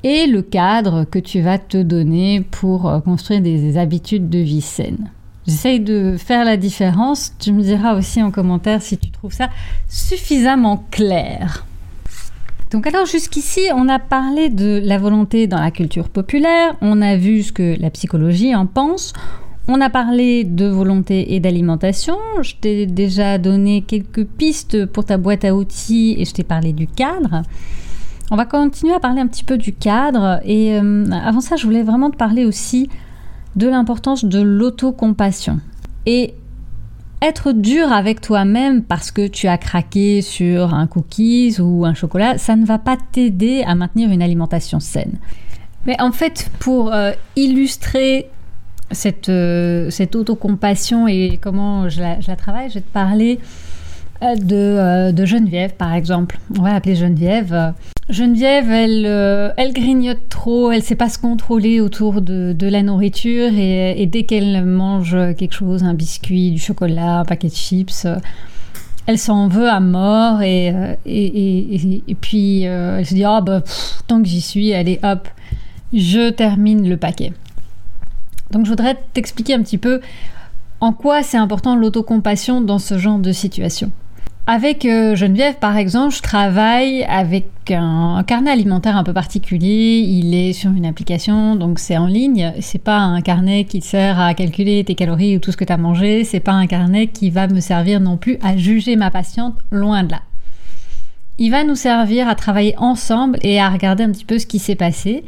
et 0.03 0.27
le 0.27 0.41
cadre 0.41 1.03
que 1.03 1.19
tu 1.19 1.41
vas 1.41 1.57
te 1.57 1.81
donner 1.81 2.41
pour 2.41 2.87
euh, 2.87 2.99
construire 3.01 3.41
des, 3.41 3.77
habitudes 3.77 4.29
de 4.29 4.39
vie 4.39 4.61
saines? 4.61 5.09
J'essaye 5.47 5.79
de 5.79 6.17
faire 6.17 6.43
la 6.43 6.57
différence. 6.57 7.33
Tu 7.39 7.53
me 7.53 7.61
diras 7.61 7.95
aussi 7.95 8.21
en 8.21 8.31
commentaire 8.31 8.81
si 8.81 8.97
tu 8.97 9.09
trouves 9.11 9.33
ça 9.33 9.49
suffisamment 9.87 10.85
clair. 10.91 11.65
Donc 12.71 12.85
alors 12.85 13.05
jusqu'ici, 13.05 13.61
on 13.73 13.87
a 13.87 13.97
parlé 13.97 14.49
de 14.49 14.81
la 14.83 14.97
volonté 14.97 15.47
dans 15.47 15.59
la 15.59 15.71
culture 15.71 16.09
populaire, 16.09 16.75
on 16.81 17.01
a 17.01 17.15
vu 17.15 17.43
ce 17.43 17.53
que 17.53 17.79
la 17.79 17.89
psychologie 17.89 18.53
en 18.53 18.65
pense, 18.65 19.13
on 19.69 19.79
a 19.79 19.89
parlé 19.89 20.43
de 20.43 20.65
volonté 20.65 21.33
et 21.33 21.39
d'alimentation, 21.39 22.17
je 22.41 22.55
t'ai 22.55 22.85
déjà 22.85 23.37
donné 23.37 23.83
quelques 23.83 24.25
pistes 24.25 24.85
pour 24.85 25.05
ta 25.05 25.15
boîte 25.15 25.45
à 25.45 25.55
outils 25.55 26.17
et 26.19 26.25
je 26.25 26.33
t'ai 26.33 26.43
parlé 26.43 26.73
du 26.73 26.87
cadre. 26.87 27.43
On 28.29 28.35
va 28.35 28.43
continuer 28.43 28.93
à 28.93 28.99
parler 28.99 29.21
un 29.21 29.27
petit 29.27 29.45
peu 29.45 29.57
du 29.57 29.71
cadre. 29.71 30.41
Et 30.43 30.73
euh, 30.73 31.05
avant 31.11 31.39
ça, 31.39 31.55
je 31.55 31.63
voulais 31.63 31.83
vraiment 31.83 32.11
te 32.11 32.17
parler 32.17 32.43
aussi 32.43 32.89
de 33.57 33.67
l'importance 33.67 34.23
de 34.23 34.41
l'autocompassion. 34.41 35.59
Et 36.05 36.33
être 37.21 37.51
dur 37.51 37.91
avec 37.91 38.21
toi-même 38.21 38.83
parce 38.83 39.11
que 39.11 39.27
tu 39.27 39.47
as 39.47 39.57
craqué 39.57 40.21
sur 40.21 40.73
un 40.73 40.87
cookies 40.87 41.59
ou 41.59 41.83
un 41.85 41.93
chocolat, 41.93 42.37
ça 42.37 42.55
ne 42.55 42.65
va 42.65 42.77
pas 42.77 42.97
t'aider 43.11 43.63
à 43.65 43.75
maintenir 43.75 44.11
une 44.11 44.21
alimentation 44.21 44.79
saine. 44.79 45.17
Mais 45.85 45.99
en 45.99 46.11
fait, 46.11 46.51
pour 46.59 46.93
euh, 46.93 47.11
illustrer 47.35 48.29
cette, 48.91 49.29
euh, 49.29 49.89
cette 49.89 50.15
autocompassion 50.15 51.07
et 51.07 51.39
comment 51.41 51.89
je 51.89 51.99
la, 51.99 52.21
je 52.21 52.27
la, 52.27 52.35
travaille, 52.35 52.69
je 52.69 52.75
vais 52.75 52.81
te 52.81 52.93
parler 52.93 53.39
de, 54.21 55.11
de 55.11 55.25
Geneviève, 55.25 55.73
par 55.75 55.93
exemple. 55.93 56.39
On 56.57 56.61
va 56.61 56.73
l'appeler 56.73 56.95
Geneviève. 56.95 57.73
Geneviève, 58.09 58.71
elle, 58.71 59.05
euh, 59.05 59.51
elle 59.57 59.73
grignote 59.73 60.29
trop, 60.29 60.71
elle 60.71 60.81
sait 60.81 60.95
pas 60.95 61.09
se 61.09 61.19
contrôler 61.19 61.81
autour 61.81 62.21
de, 62.21 62.55
la 62.61 62.81
nourriture 62.81 63.51
et, 63.53 64.05
dès 64.05 64.23
qu'elle 64.23 64.63
mange 64.63 65.17
quelque 65.37 65.53
chose, 65.53 65.83
un 65.83 65.93
biscuit, 65.93 66.51
du 66.51 66.59
chocolat, 66.59 67.19
un 67.19 67.25
paquet 67.25 67.49
de 67.49 67.53
chips, 67.53 68.07
elle 69.07 69.17
s'en 69.17 69.49
veut 69.49 69.69
à 69.69 69.79
mort 69.81 70.41
et, 70.41 70.73
euh, 70.73 70.95
et, 71.05 72.15
puis 72.19 72.65
euh, 72.67 72.99
elle 72.99 73.05
se 73.05 73.13
dit 73.13 73.25
oh, 73.25 73.41
bah, 73.41 73.61
tant 74.07 74.21
que 74.21 74.27
j'y 74.27 74.41
suis, 74.41 74.73
allez 74.73 74.99
hop, 75.03 75.27
je 75.93 76.29
termine 76.29 76.87
le 76.87 76.95
paquet. 76.95 77.33
Donc 78.51 78.65
je 78.65 78.69
voudrais 78.69 78.97
t'expliquer 79.13 79.53
un 79.53 79.63
petit 79.63 79.77
peu 79.77 79.99
en 80.79 80.93
quoi 80.93 81.23
c'est 81.23 81.37
important 81.37 81.75
l'autocompassion 81.75 82.61
dans 82.61 82.79
ce 82.79 82.97
genre 82.97 83.19
de 83.19 83.33
situation. 83.33 83.91
Avec 84.49 84.85
euh, 84.85 85.13
Geneviève, 85.13 85.55
par 85.55 85.75
exemple, 85.75 86.15
je 86.15 86.21
travaille 86.21 87.03
avec 87.03 87.49
un, 87.69 88.23
carnet 88.25 88.49
alimentaire 88.49 88.95
un 88.95 89.03
peu 89.03 89.11
particulier. 89.11 89.97
Il 89.99 90.33
est 90.33 90.53
sur 90.53 90.71
une 90.71 90.85
application, 90.85 91.57
donc 91.57 91.79
c'est 91.79 91.97
en 91.97 92.05
ligne. 92.05 92.53
C'est 92.61 92.81
pas 92.81 92.95
un 92.95 93.19
carnet 93.19 93.65
qui 93.65 93.81
sert 93.81 94.17
à 94.21 94.33
calculer 94.33 94.85
tes 94.85 94.95
calories 94.95 95.35
ou 95.35 95.39
tout 95.39 95.51
ce 95.51 95.57
que 95.57 95.65
tu 95.65 95.73
as 95.73 95.77
mangé. 95.77 96.23
C'est 96.23 96.39
pas 96.39 96.53
un 96.53 96.65
carnet 96.65 97.07
qui 97.07 97.29
va 97.29 97.47
me 97.47 97.59
servir 97.59 97.99
non 97.99 98.15
plus 98.15 98.37
à 98.41 98.55
juger 98.55 98.95
ma 98.95 99.11
patiente, 99.11 99.55
loin 99.69 100.03
de 100.03 100.11
là. 100.11 100.21
Il 101.39 101.51
va 101.51 101.65
nous 101.65 101.75
servir 101.75 102.29
à 102.29 102.35
travailler 102.35 102.73
ensemble 102.77 103.37
et 103.41 103.59
à 103.59 103.69
regarder 103.69 104.05
un 104.05 104.11
petit 104.11 104.23
peu 104.23 104.39
ce 104.39 104.47
qui 104.47 104.59
s'est 104.59 104.75
passé 104.75 105.25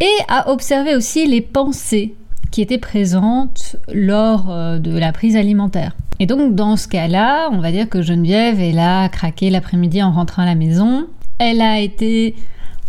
et 0.00 0.22
à 0.28 0.52
observer 0.52 0.94
aussi 0.94 1.26
les 1.26 1.40
pensées 1.40 2.14
qui 2.50 2.62
étaient 2.62 2.78
présentes 2.78 3.76
lors 3.92 4.50
euh, 4.50 4.78
de 4.78 4.96
la 4.96 5.12
prise 5.12 5.36
alimentaire. 5.36 5.94
Et 6.20 6.26
donc 6.26 6.54
dans 6.54 6.76
ce 6.76 6.88
cas-là, 6.88 7.48
on 7.52 7.58
va 7.58 7.70
dire 7.70 7.88
que 7.88 8.02
Geneviève, 8.02 8.60
elle 8.60 8.78
a 8.78 9.08
craqué 9.08 9.50
l'après-midi 9.50 10.02
en 10.02 10.10
rentrant 10.10 10.42
à 10.42 10.46
la 10.46 10.54
maison. 10.54 11.06
Elle 11.38 11.60
a 11.60 11.78
été 11.78 12.34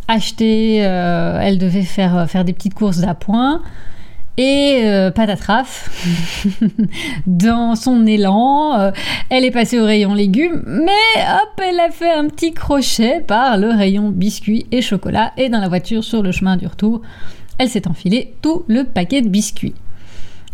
achetée, 0.10 0.80
euh, 0.82 1.40
elle 1.42 1.58
devait 1.58 1.84
faire, 1.84 2.18
euh, 2.18 2.26
faire 2.26 2.44
des 2.44 2.54
petites 2.54 2.74
courses 2.74 2.98
d'appoint. 2.98 3.62
Et 4.38 4.82
euh, 4.86 5.12
dans 7.28 7.76
son 7.76 8.08
élan, 8.08 8.92
elle 9.30 9.44
est 9.44 9.52
passée 9.52 9.80
au 9.80 9.86
rayon 9.86 10.14
légumes, 10.14 10.64
mais 10.66 10.92
hop, 11.18 11.62
elle 11.62 11.80
a 11.82 11.92
fait 11.92 12.14
un 12.14 12.28
petit 12.28 12.54
crochet 12.54 13.20
par 13.20 13.58
le 13.58 13.70
rayon 13.70 14.10
biscuits 14.10 14.66
et 14.72 14.82
chocolat. 14.82 15.34
Et 15.36 15.50
dans 15.50 15.60
la 15.60 15.68
voiture, 15.68 16.06
sur 16.06 16.24
le 16.24 16.32
chemin 16.32 16.56
du 16.56 16.68
retour, 16.68 17.02
elle 17.60 17.70
s'est 17.70 17.88
enfilée 17.88 18.34
tout 18.42 18.64
le 18.68 18.84
paquet 18.84 19.22
de 19.22 19.30
biscuits. 19.30 19.76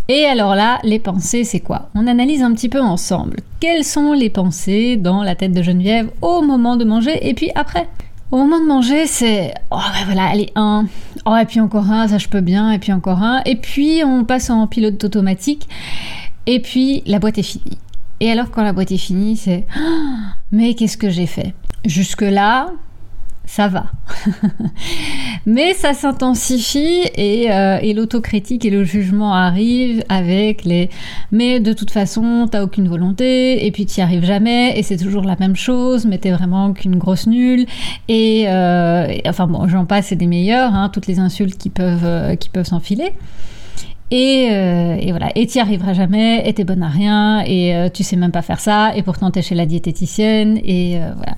Et 0.07 0.25
alors 0.25 0.53
là, 0.53 0.79
les 0.83 0.99
pensées, 0.99 1.43
c'est 1.45 1.61
quoi? 1.61 1.89
On 1.95 2.05
analyse 2.05 2.43
un 2.43 2.53
petit 2.53 2.69
peu 2.69 2.81
ensemble. 2.81 3.37
Quelles 3.59 3.83
sont 3.83 4.13
les 4.13 4.29
pensées 4.29 4.97
dans 4.97 5.23
la 5.23 5.35
tête 5.35 5.53
de 5.53 5.63
Geneviève 5.63 6.11
au 6.21 6.41
moment 6.41 6.75
de 6.75 6.85
manger 6.85 7.27
et 7.27 7.33
puis 7.33 7.49
après? 7.55 7.87
Au 8.31 8.37
moment 8.37 8.59
de 8.59 8.65
manger, 8.65 9.07
c'est 9.07 9.53
oh 9.71 9.77
ben 9.77 10.05
voilà, 10.05 10.25
allez 10.25 10.51
un, 10.55 10.87
oh 11.25 11.35
et 11.37 11.45
puis 11.45 11.59
encore 11.59 11.89
un, 11.91 12.07
ça 12.07 12.17
je 12.17 12.27
peux 12.27 12.41
bien, 12.41 12.71
et 12.71 12.79
puis 12.79 12.91
encore 12.91 13.21
un, 13.21 13.41
et 13.45 13.55
puis 13.55 14.01
on 14.03 14.25
passe 14.25 14.49
en 14.49 14.65
pilote 14.65 15.03
automatique, 15.03 15.67
et 16.47 16.59
puis 16.59 17.03
la 17.05 17.19
boîte 17.19 17.37
est 17.37 17.43
finie. 17.43 17.77
Et 18.19 18.31
alors 18.31 18.49
quand 18.49 18.63
la 18.63 18.73
boîte 18.73 18.91
est 18.91 18.97
finie, 18.97 19.37
c'est 19.37 19.67
oh, 19.77 19.81
mais 20.51 20.73
qu'est-ce 20.73 20.97
que 20.97 21.09
j'ai 21.09 21.27
fait? 21.27 21.53
Jusque 21.85 22.23
là, 22.23 22.71
ça 23.45 23.67
va. 23.67 23.85
Mais 25.45 25.73
ça 25.73 25.93
s'intensifie 25.93 27.03
et, 27.15 27.51
euh, 27.51 27.77
et 27.81 27.93
l'autocritique 27.93 28.65
et 28.65 28.69
le 28.69 28.83
jugement 28.83 29.33
arrivent 29.33 30.03
avec 30.09 30.65
les 30.65 30.89
mais 31.31 31.59
de 31.59 31.73
toute 31.73 31.91
façon 31.91 32.47
t'as 32.49 32.63
aucune 32.63 32.87
volonté 32.87 33.65
et 33.65 33.71
puis 33.71 33.85
t'y 33.85 34.01
arrives 34.01 34.25
jamais 34.25 34.77
et 34.77 34.83
c'est 34.83 34.97
toujours 34.97 35.23
la 35.23 35.35
même 35.39 35.55
chose 35.55 36.05
mais 36.05 36.17
t'es 36.17 36.31
vraiment 36.31 36.73
qu'une 36.73 36.97
grosse 36.97 37.27
nulle 37.27 37.65
et, 38.07 38.45
euh, 38.47 39.13
enfin 39.27 39.47
bon 39.47 39.67
j'en 39.67 39.85
passe 39.85 40.07
c'est 40.07 40.15
des 40.15 40.27
meilleurs 40.27 40.73
hein, 40.73 40.89
toutes 40.91 41.07
les 41.07 41.19
insultes 41.19 41.57
qui 41.57 41.69
peuvent 41.69 42.05
euh, 42.05 42.35
qui 42.35 42.49
peuvent 42.49 42.65
s'enfiler. 42.65 43.11
Et, 44.11 44.43
et, 44.45 45.09
voilà, 45.09 45.31
et 45.33 45.47
t'y 45.47 45.59
arriveras 45.59 45.93
jamais, 45.93 46.47
et 46.47 46.53
t'es 46.53 46.63
bonne 46.63 46.83
à 46.83 46.89
rien, 46.89 47.43
et 47.43 47.89
tu 47.91 48.03
sais 48.03 48.15
même 48.15 48.31
pas 48.31 48.43
faire 48.43 48.59
ça, 48.59 48.95
et 48.95 49.01
pourtant 49.01 49.31
t'es 49.31 49.41
chez 49.41 49.55
la 49.55 49.65
diététicienne, 49.65 50.59
et 50.63 50.99
voilà. 51.17 51.35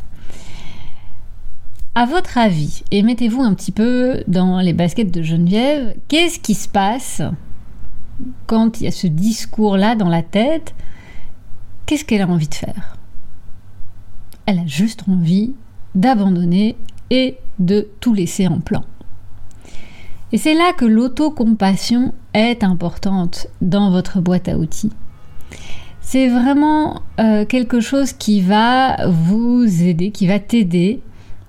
À 1.99 2.05
votre 2.05 2.37
avis, 2.37 2.83
et 2.91 3.01
mettez-vous 3.01 3.41
un 3.41 3.55
petit 3.55 3.71
peu 3.71 4.23
dans 4.27 4.59
les 4.59 4.73
baskets 4.73 5.09
de 5.09 5.23
Geneviève, 5.23 5.95
qu'est-ce 6.07 6.39
qui 6.39 6.53
se 6.53 6.69
passe 6.69 7.23
quand 8.45 8.79
il 8.79 8.83
y 8.83 8.87
a 8.87 8.91
ce 8.91 9.07
discours-là 9.07 9.95
dans 9.95 10.07
la 10.07 10.21
tête? 10.21 10.75
Qu'est-ce 11.87 12.05
qu'elle 12.05 12.21
a 12.21 12.27
envie 12.27 12.49
de 12.49 12.53
faire? 12.53 12.99
Elle 14.45 14.59
a 14.59 14.67
juste 14.67 15.05
envie 15.09 15.55
d'abandonner 15.95 16.75
et 17.09 17.39
de 17.57 17.87
tout 17.99 18.13
laisser 18.13 18.45
en 18.47 18.59
plan. 18.59 18.83
Et 20.31 20.37
c'est 20.37 20.53
là 20.53 20.73
que 20.77 20.85
l'autocompassion 20.85 22.13
est 22.35 22.63
importante 22.63 23.47
dans 23.61 23.89
votre 23.89 24.21
boîte 24.21 24.47
à 24.49 24.59
outils. 24.59 24.91
C'est 26.01 26.27
vraiment 26.27 27.01
euh, 27.19 27.43
quelque 27.45 27.79
chose 27.79 28.13
qui 28.13 28.41
va 28.41 29.07
vous 29.07 29.65
aider, 29.81 30.11
qui 30.11 30.27
va 30.27 30.37
t'aider 30.37 31.01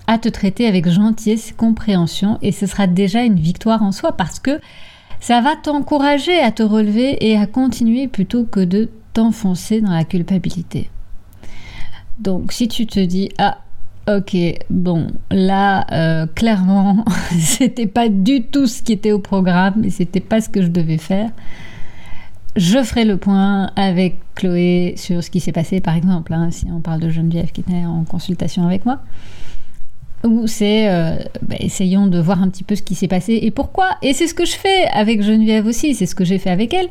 à 0.08 0.16
te 0.16 0.28
traiter 0.28 0.66
avec 0.66 0.88
gentillesse 0.88 1.50
et 1.50 1.54
compréhension 1.54 2.38
et 2.40 2.50
ce 2.50 2.66
sera 2.66 2.86
déjà 2.86 3.22
une 3.22 3.38
victoire 3.38 3.82
en 3.82 3.92
soi 3.92 4.12
parce 4.12 4.40
que 4.40 4.58
ça 5.20 5.42
va 5.42 5.54
t'encourager 5.54 6.40
à 6.40 6.50
te 6.50 6.62
relever 6.62 7.28
et 7.28 7.36
à 7.36 7.46
continuer 7.46 8.08
plutôt 8.08 8.44
que 8.44 8.60
de 8.60 8.88
t'enfoncer 9.12 9.82
dans 9.82 9.92
la 9.92 10.04
culpabilité. 10.04 10.88
Donc 12.18 12.52
si 12.52 12.68
tu 12.68 12.86
te 12.86 12.98
dis 12.98 13.28
ah 13.36 13.58
ok 14.08 14.34
bon 14.70 15.08
là 15.30 15.86
euh, 15.92 16.26
clairement 16.26 17.04
c'était 17.38 17.86
pas 17.86 18.08
du 18.08 18.44
tout 18.44 18.66
ce 18.66 18.82
qui 18.82 18.92
était 18.92 19.12
au 19.12 19.18
programme 19.18 19.84
et 19.84 19.90
c'était 19.90 20.20
pas 20.20 20.40
ce 20.40 20.48
que 20.48 20.62
je 20.62 20.68
devais 20.68 20.98
faire. 20.98 21.30
Je 22.56 22.82
ferai 22.82 23.04
le 23.04 23.18
point 23.18 23.70
avec 23.76 24.16
Chloé 24.34 24.94
sur 24.96 25.22
ce 25.22 25.30
qui 25.30 25.40
s'est 25.40 25.52
passé 25.52 25.82
par 25.82 25.94
exemple 25.94 26.32
hein, 26.32 26.50
si 26.50 26.66
on 26.72 26.80
parle 26.80 27.00
de 27.00 27.10
Geneviève 27.10 27.52
qui 27.52 27.60
était 27.60 27.84
en 27.84 28.04
consultation 28.04 28.66
avec 28.66 28.86
moi 28.86 29.00
où 30.24 30.46
c'est 30.46 30.88
euh, 30.88 31.16
bah, 31.42 31.56
essayons 31.60 32.06
de 32.06 32.18
voir 32.18 32.42
un 32.42 32.48
petit 32.48 32.64
peu 32.64 32.74
ce 32.74 32.82
qui 32.82 32.94
s'est 32.94 33.08
passé 33.08 33.38
et 33.42 33.50
pourquoi. 33.50 33.96
Et 34.02 34.12
c'est 34.12 34.26
ce 34.26 34.34
que 34.34 34.44
je 34.44 34.56
fais 34.56 34.86
avec 34.92 35.22
Geneviève 35.22 35.66
aussi, 35.66 35.94
c'est 35.94 36.06
ce 36.06 36.14
que 36.14 36.24
j'ai 36.24 36.38
fait 36.38 36.50
avec 36.50 36.74
elle. 36.74 36.88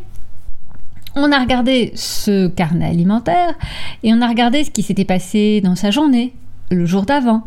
On 1.15 1.31
a 1.31 1.39
regardé 1.39 1.91
ce 1.95 2.47
carnet 2.47 2.85
alimentaire 2.85 3.55
et 4.03 4.13
on 4.13 4.21
a 4.21 4.27
regardé 4.27 4.63
ce 4.63 4.71
qui 4.71 4.83
s'était 4.83 5.05
passé 5.05 5.61
dans 5.61 5.75
sa 5.75 5.89
journée, 5.89 6.33
le 6.69 6.85
jour 6.85 7.03
d'avant, 7.03 7.43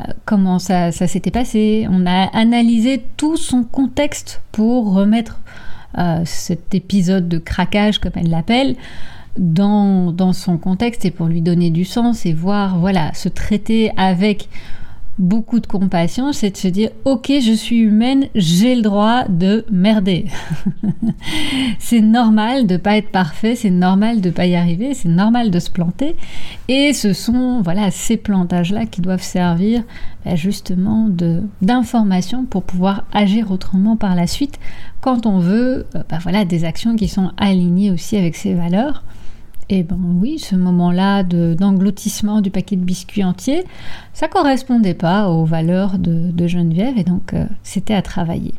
euh, 0.00 0.12
comment 0.24 0.58
ça, 0.58 0.90
s'était 0.90 1.30
passé. 1.30 1.86
On 1.90 2.06
a 2.06 2.24
analysé 2.36 3.02
tout 3.16 3.36
son 3.36 3.62
contexte 3.62 4.42
pour 4.50 4.94
remettre 4.94 5.38
euh, 5.96 6.22
cet 6.24 6.74
épisode 6.74 7.28
de 7.28 7.38
craquage, 7.38 7.98
comme 7.98 8.12
elle 8.16 8.30
l'appelle, 8.30 8.74
dans, 9.38 10.10
dans 10.10 10.32
son 10.32 10.58
contexte 10.58 11.04
et 11.04 11.10
pour 11.10 11.26
lui 11.26 11.40
donner 11.40 11.70
du 11.70 11.84
sens 11.84 12.26
et 12.26 12.32
voir, 12.32 12.78
voilà, 12.78 13.14
se 13.14 13.28
traiter 13.28 13.92
avec 13.96 14.48
beaucoup 15.18 15.60
de 15.60 15.66
compassion, 15.66 16.32
c'est 16.32 16.50
de 16.50 16.56
se 16.56 16.68
dire 16.68 16.90
ok, 17.04 17.32
je 17.40 17.52
suis 17.52 17.78
humaine, 17.78 18.26
j'ai 18.34 18.74
le 18.74 18.82
droit 18.82 19.24
de 19.28 19.64
merder. 19.70 20.26
c'est 21.78 22.00
normal 22.00 22.66
de 22.66 22.76
pas 22.76 22.96
être 22.96 23.10
parfait, 23.10 23.54
c'est 23.54 23.70
normal 23.70 24.20
de 24.20 24.30
pas 24.30 24.46
y 24.46 24.56
arriver, 24.56 24.94
c'est 24.94 25.08
normal 25.08 25.50
de 25.50 25.58
se 25.58 25.70
planter. 25.70 26.16
Et 26.68 26.92
ce 26.92 27.12
sont 27.12 27.62
voilà 27.62 27.90
ces 27.90 28.16
plantages 28.16 28.72
là 28.72 28.86
qui 28.86 29.00
doivent 29.00 29.22
servir 29.22 29.82
bah, 30.24 30.34
justement 30.36 31.08
d'information 31.62 32.44
pour 32.44 32.64
pouvoir 32.64 33.04
agir 33.12 33.50
autrement 33.50 33.96
par 33.96 34.14
la 34.14 34.26
suite 34.26 34.58
quand 35.00 35.26
on 35.26 35.38
veut 35.38 35.86
euh, 35.94 36.02
bah, 36.08 36.18
voilà 36.22 36.44
des 36.44 36.64
actions 36.64 36.96
qui 36.96 37.08
sont 37.08 37.30
alignées 37.36 37.90
aussi 37.90 38.16
avec 38.16 38.34
ses 38.34 38.54
valeurs. 38.54 39.04
Eh 39.70 39.82
ben 39.82 39.98
oui, 40.20 40.38
ce 40.38 40.56
moment-là 40.56 41.22
d'engloutissement 41.22 42.40
du 42.40 42.50
paquet 42.50 42.76
de 42.76 42.84
biscuits 42.84 43.24
entiers, 43.24 43.64
ça 44.12 44.28
correspondait 44.28 44.94
pas 44.94 45.30
aux 45.30 45.44
valeurs 45.44 45.98
de, 45.98 46.46
Geneviève 46.46 46.98
et 46.98 47.04
donc 47.04 47.32
euh, 47.32 47.46
c'était 47.62 47.94
à 47.94 48.02
travailler. 48.02 48.52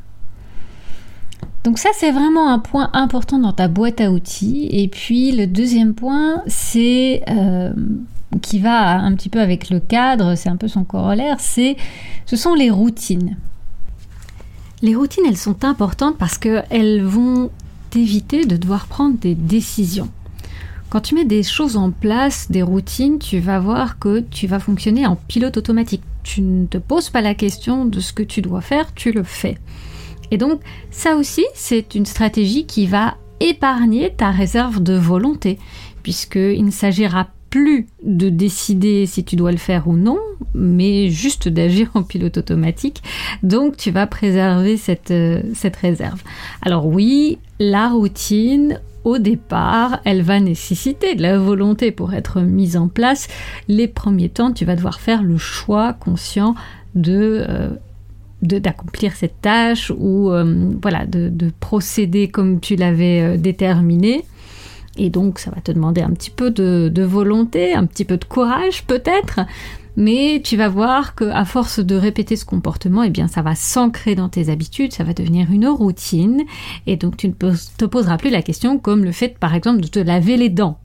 Donc 1.63 1.77
ça 1.77 1.89
c'est 1.93 2.11
vraiment 2.11 2.49
un 2.51 2.59
point 2.59 2.89
important 2.93 3.37
dans 3.37 3.53
ta 3.53 3.67
boîte 3.67 4.01
à 4.01 4.11
outils. 4.11 4.67
Et 4.71 4.87
puis 4.87 5.31
le 5.31 5.45
deuxième 5.45 5.93
point, 5.93 6.41
c'est 6.47 7.23
euh, 7.29 7.73
qui 8.41 8.59
va 8.59 8.97
un 8.99 9.13
petit 9.13 9.29
peu 9.29 9.39
avec 9.39 9.69
le 9.69 9.79
cadre, 9.79 10.35
c'est 10.35 10.49
un 10.49 10.57
peu 10.57 10.67
son 10.67 10.83
corollaire, 10.83 11.39
c'est 11.39 11.77
ce 12.25 12.35
sont 12.35 12.55
les 12.55 12.71
routines. 12.71 13.37
Les 14.81 14.95
routines, 14.95 15.23
elles 15.27 15.37
sont 15.37 15.63
importantes 15.63 16.17
parce 16.17 16.37
qu'elles 16.37 17.03
vont 17.03 17.49
t'éviter 17.91 18.45
de 18.45 18.57
devoir 18.57 18.87
prendre 18.87 19.17
des 19.17 19.35
décisions. 19.35 20.09
Quand 20.89 21.01
tu 21.01 21.15
mets 21.15 21.25
des 21.25 21.43
choses 21.43 21.77
en 21.77 21.91
place, 21.91 22.49
des 22.51 22.61
routines, 22.61 23.19
tu 23.19 23.39
vas 23.39 23.59
voir 23.59 23.99
que 23.99 24.19
tu 24.19 24.47
vas 24.47 24.59
fonctionner 24.59 25.05
en 25.05 25.15
pilote 25.15 25.57
automatique. 25.57 26.03
Tu 26.23 26.41
ne 26.41 26.65
te 26.65 26.77
poses 26.77 27.09
pas 27.09 27.21
la 27.21 27.35
question 27.35 27.85
de 27.85 27.99
ce 27.99 28.13
que 28.13 28.23
tu 28.23 28.41
dois 28.41 28.61
faire, 28.61 28.93
tu 28.93 29.11
le 29.11 29.23
fais. 29.23 29.57
Et 30.31 30.37
donc 30.37 30.61
ça 30.91 31.15
aussi, 31.15 31.45
c'est 31.53 31.95
une 31.95 32.05
stratégie 32.05 32.65
qui 32.65 32.87
va 32.87 33.15
épargner 33.39 34.13
ta 34.15 34.31
réserve 34.31 34.81
de 34.81 34.93
volonté, 34.93 35.59
puisqu'il 36.03 36.63
ne 36.65 36.71
s'agira 36.71 37.27
plus 37.49 37.87
de 38.03 38.29
décider 38.29 39.05
si 39.05 39.23
tu 39.23 39.35
dois 39.35 39.51
le 39.51 39.57
faire 39.57 39.87
ou 39.87 39.95
non, 39.95 40.19
mais 40.53 41.09
juste 41.09 41.47
d'agir 41.47 41.89
en 41.93 42.03
pilote 42.03 42.37
automatique. 42.37 43.01
Donc 43.43 43.77
tu 43.77 43.91
vas 43.91 44.07
préserver 44.07 44.77
cette, 44.77 45.11
euh, 45.11 45.41
cette 45.53 45.77
réserve. 45.77 46.21
Alors 46.61 46.85
oui, 46.85 47.37
la 47.59 47.89
routine, 47.89 48.81
au 49.05 49.19
départ, 49.19 49.99
elle 50.03 50.23
va 50.23 50.39
nécessiter 50.39 51.15
de 51.15 51.21
la 51.21 51.37
volonté 51.37 51.91
pour 51.91 52.13
être 52.13 52.41
mise 52.41 52.75
en 52.75 52.87
place. 52.87 53.27
Les 53.67 53.87
premiers 53.87 54.29
temps, 54.29 54.51
tu 54.51 54.65
vas 54.65 54.75
devoir 54.75 54.99
faire 54.99 55.23
le 55.23 55.37
choix 55.37 55.93
conscient 55.93 56.55
de 56.95 57.45
euh, 57.47 57.69
d'accomplir 58.41 59.13
cette 59.15 59.41
tâche 59.41 59.91
ou 59.95 60.31
euh, 60.31 60.71
voilà 60.81 61.05
de, 61.05 61.31
procéder 61.59 62.27
comme 62.27 62.59
tu 62.59 62.75
l'avais 62.75 63.21
euh, 63.21 63.37
déterminé. 63.37 64.25
Et 64.97 65.09
donc, 65.09 65.39
ça 65.39 65.51
va 65.51 65.61
te 65.61 65.71
demander 65.71 66.01
un 66.01 66.11
petit 66.11 66.31
peu 66.31 66.49
de, 66.49 66.89
de 66.89 67.03
volonté, 67.03 67.73
un 67.73 67.85
petit 67.85 68.05
peu 68.05 68.17
de 68.17 68.25
courage 68.25 68.85
peut-être, 68.85 69.41
mais 69.95 70.41
tu 70.43 70.57
vas 70.57 70.69
voir 70.69 71.15
que 71.15 71.25
à 71.25 71.45
force 71.45 71.79
de 71.79 71.95
répéter 71.95 72.35
ce 72.35 72.45
comportement, 72.45 73.03
eh 73.03 73.09
bien 73.09 73.27
ça 73.27 73.41
va 73.41 73.55
s'ancrer 73.55 74.15
dans 74.15 74.29
tes 74.29 74.49
habitudes, 74.49 74.93
ça 74.93 75.03
va 75.03 75.13
devenir 75.13 75.51
une 75.51 75.67
routine 75.67 76.43
et 76.87 76.97
donc 76.97 77.17
tu 77.17 77.27
ne 77.27 77.33
te 77.33 77.85
poseras 77.85 78.17
plus 78.17 78.29
la 78.29 78.41
question 78.41 78.77
comme 78.77 79.03
le 79.03 79.11
fait 79.11 79.37
par 79.37 79.55
exemple 79.55 79.81
de 79.81 79.87
te 79.87 79.99
laver 79.99 80.37
les 80.37 80.49
dents. 80.49 80.79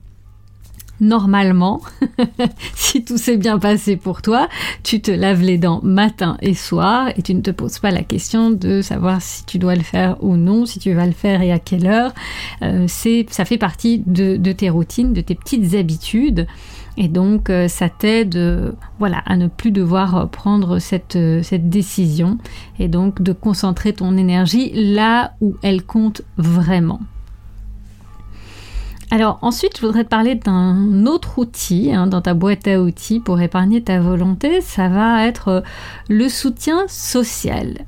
Normalement, 1.01 1.81
si 2.75 3.03
tout 3.03 3.17
s'est 3.17 3.37
bien 3.37 3.57
passé 3.57 3.97
pour 3.97 4.21
toi, 4.21 4.47
tu 4.83 5.01
te 5.01 5.09
laves 5.09 5.41
les 5.41 5.57
dents 5.57 5.79
matin 5.81 6.37
et 6.43 6.53
soir 6.53 7.09
et 7.17 7.23
tu 7.23 7.33
ne 7.33 7.41
te 7.41 7.49
poses 7.49 7.79
pas 7.79 7.89
la 7.89 8.03
question 8.03 8.51
de 8.51 8.83
savoir 8.83 9.19
si 9.19 9.43
tu 9.45 9.57
dois 9.57 9.73
le 9.73 9.81
faire 9.81 10.23
ou 10.23 10.37
non, 10.37 10.67
si 10.67 10.77
tu 10.77 10.93
vas 10.93 11.07
le 11.07 11.11
faire 11.11 11.41
et 11.41 11.51
à 11.51 11.57
quelle 11.57 11.87
heure. 11.87 12.13
Euh, 12.61 12.85
c'est, 12.87 13.25
ça 13.31 13.45
fait 13.45 13.57
partie 13.57 14.03
de, 14.05 14.37
de 14.37 14.51
tes 14.51 14.69
routines, 14.69 15.11
de 15.11 15.21
tes 15.21 15.33
petites 15.33 15.73
habitudes 15.73 16.45
Et 16.97 17.07
donc, 17.07 17.49
euh, 17.49 17.67
ça 17.67 17.89
t'aide 17.89 18.35
euh, 18.35 18.71
voilà, 18.99 19.23
à 19.25 19.37
ne 19.37 19.47
plus 19.47 19.71
devoir 19.71 20.29
prendre 20.29 20.77
cette, 20.77 21.17
cette 21.41 21.67
décision 21.67 22.37
et 22.77 22.87
donc 22.87 23.23
de 23.23 23.33
concentrer 23.33 23.93
ton 23.93 24.17
énergie 24.17 24.71
là 24.75 25.33
où 25.41 25.55
elle 25.63 25.81
compte 25.81 26.21
vraiment. 26.37 26.99
Alors 29.13 29.39
ensuite, 29.41 29.77
je 29.77 29.85
voudrais 29.85 30.05
te 30.05 30.09
parler 30.09 30.35
d'un 30.35 31.05
autre 31.05 31.37
outil 31.37 31.91
hein, 31.91 32.07
dans 32.07 32.21
ta 32.21 32.33
boîte 32.33 32.65
à 32.69 32.81
outils 32.81 33.19
pour 33.19 33.41
épargner 33.41 33.83
ta 33.83 33.99
volonté. 33.99 34.61
Ça 34.61 34.87
va 34.87 35.27
être 35.27 35.63
le 36.07 36.29
soutien 36.29 36.85
social. 36.87 37.85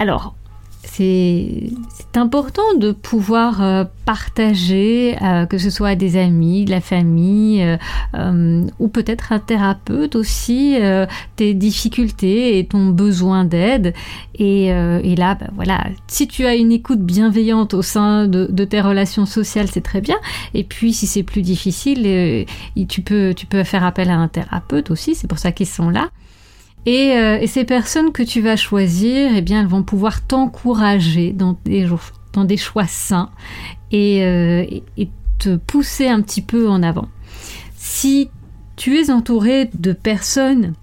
Alors, 0.00 0.34
c'est 0.82 1.70
important 2.16 2.74
de 2.76 2.92
pouvoir 2.92 3.62
euh, 3.62 3.84
partager, 4.06 5.16
euh, 5.22 5.46
que 5.46 5.58
ce 5.58 5.70
soit 5.70 5.88
à 5.90 5.94
des 5.94 6.16
amis, 6.16 6.64
de 6.64 6.70
la 6.70 6.80
famille, 6.80 7.62
euh, 8.14 8.66
ou 8.78 8.88
peut-être 8.88 9.32
un 9.32 9.38
thérapeute 9.38 10.16
aussi, 10.16 10.76
tes 11.36 11.54
difficultés 11.54 12.58
et 12.58 12.66
ton 12.66 12.86
besoin 12.86 13.44
d'aide. 13.44 13.94
Et, 14.34 14.72
là, 15.16 15.34
ben 15.34 15.50
voilà, 15.54 15.84
si 16.06 16.26
tu 16.26 16.46
as 16.46 16.54
une 16.54 16.72
écoute 16.72 17.00
bienveillante 17.00 17.74
au 17.74 17.82
sein 17.82 18.26
de, 18.26 18.64
tes 18.64 18.80
relations 18.80 19.26
sociales, 19.26 19.68
c'est 19.70 19.82
très 19.82 20.00
bien. 20.00 20.16
Et 20.54 20.64
puis, 20.64 20.92
si 20.92 21.06
c'est 21.06 21.22
plus 21.22 21.42
difficile, 21.42 22.46
tu 22.88 23.02
peux 23.02 23.64
faire 23.64 23.84
appel 23.84 24.10
à 24.10 24.16
un 24.16 24.28
thérapeute 24.28 24.90
aussi. 24.90 25.14
C'est 25.14 25.28
pour 25.28 25.38
ça 25.38 25.52
qu'ils 25.52 25.66
sont 25.66 25.90
là. 25.90 26.10
Euh, 26.88 27.38
et, 27.40 27.46
ces 27.46 27.64
personnes 27.64 28.12
que 28.12 28.22
tu 28.22 28.40
vas 28.40 28.56
choisir, 28.56 29.32
eh 29.34 29.42
bien, 29.42 29.60
elles 29.60 29.66
vont 29.66 29.82
pouvoir 29.82 30.22
t'encourager 30.26 31.32
dans 31.32 31.58
des, 31.64 31.86
dans 32.32 32.44
des 32.44 32.56
choix 32.56 32.86
sains 32.86 33.30
euh, 33.92 34.64
et, 34.96 35.08
te 35.38 35.56
pousser 35.56 36.06
un 36.06 36.20
petit 36.20 36.42
peu 36.42 36.68
en 36.68 36.82
avant. 36.82 37.08
Si 37.74 38.28
tu 38.76 38.98
es 38.98 39.10
entouré 39.10 39.70
de 39.72 39.94
personnes 39.94 40.74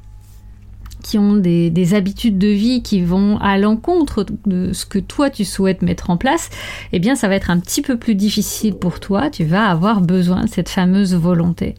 qui 1.04 1.20
ont 1.20 1.36
des, 1.36 1.70
des, 1.70 1.94
habitudes 1.94 2.40
de 2.40 2.48
vie 2.48 2.82
qui 2.82 3.02
vont 3.02 3.38
à 3.38 3.60
l'encontre 3.60 4.26
de 4.48 4.74
ce 4.74 4.88
que 4.88 4.98
toi 4.98 5.30
tu 5.30 5.46
souhaites 5.46 5.84
mettre 5.84 6.10
en 6.10 6.18
place, 6.18 6.50
eh 6.92 6.98
bien 6.98 7.16
ça 7.16 7.28
va 7.28 7.36
être 7.36 7.52
un 7.52 7.60
petit 7.60 7.84
peu 7.84 7.98
plus 7.98 8.16
difficile 8.16 8.74
pour 8.74 9.00
toi, 9.00 9.30
tu 9.30 9.46
vas 9.46 9.70
avoir 9.70 10.02
besoin 10.02 10.46
de 10.46 10.50
cette 10.50 10.70
fameuse 10.70 11.14
volonté. 11.14 11.76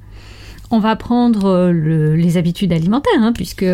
On 0.70 0.80
va 0.80 0.96
prendre 0.96 1.46
euh, 1.46 2.14
les 2.14 2.36
habitudes 2.36 2.72
alimentaires, 2.74 3.20
hein, 3.20 3.32
puisque 3.32 3.64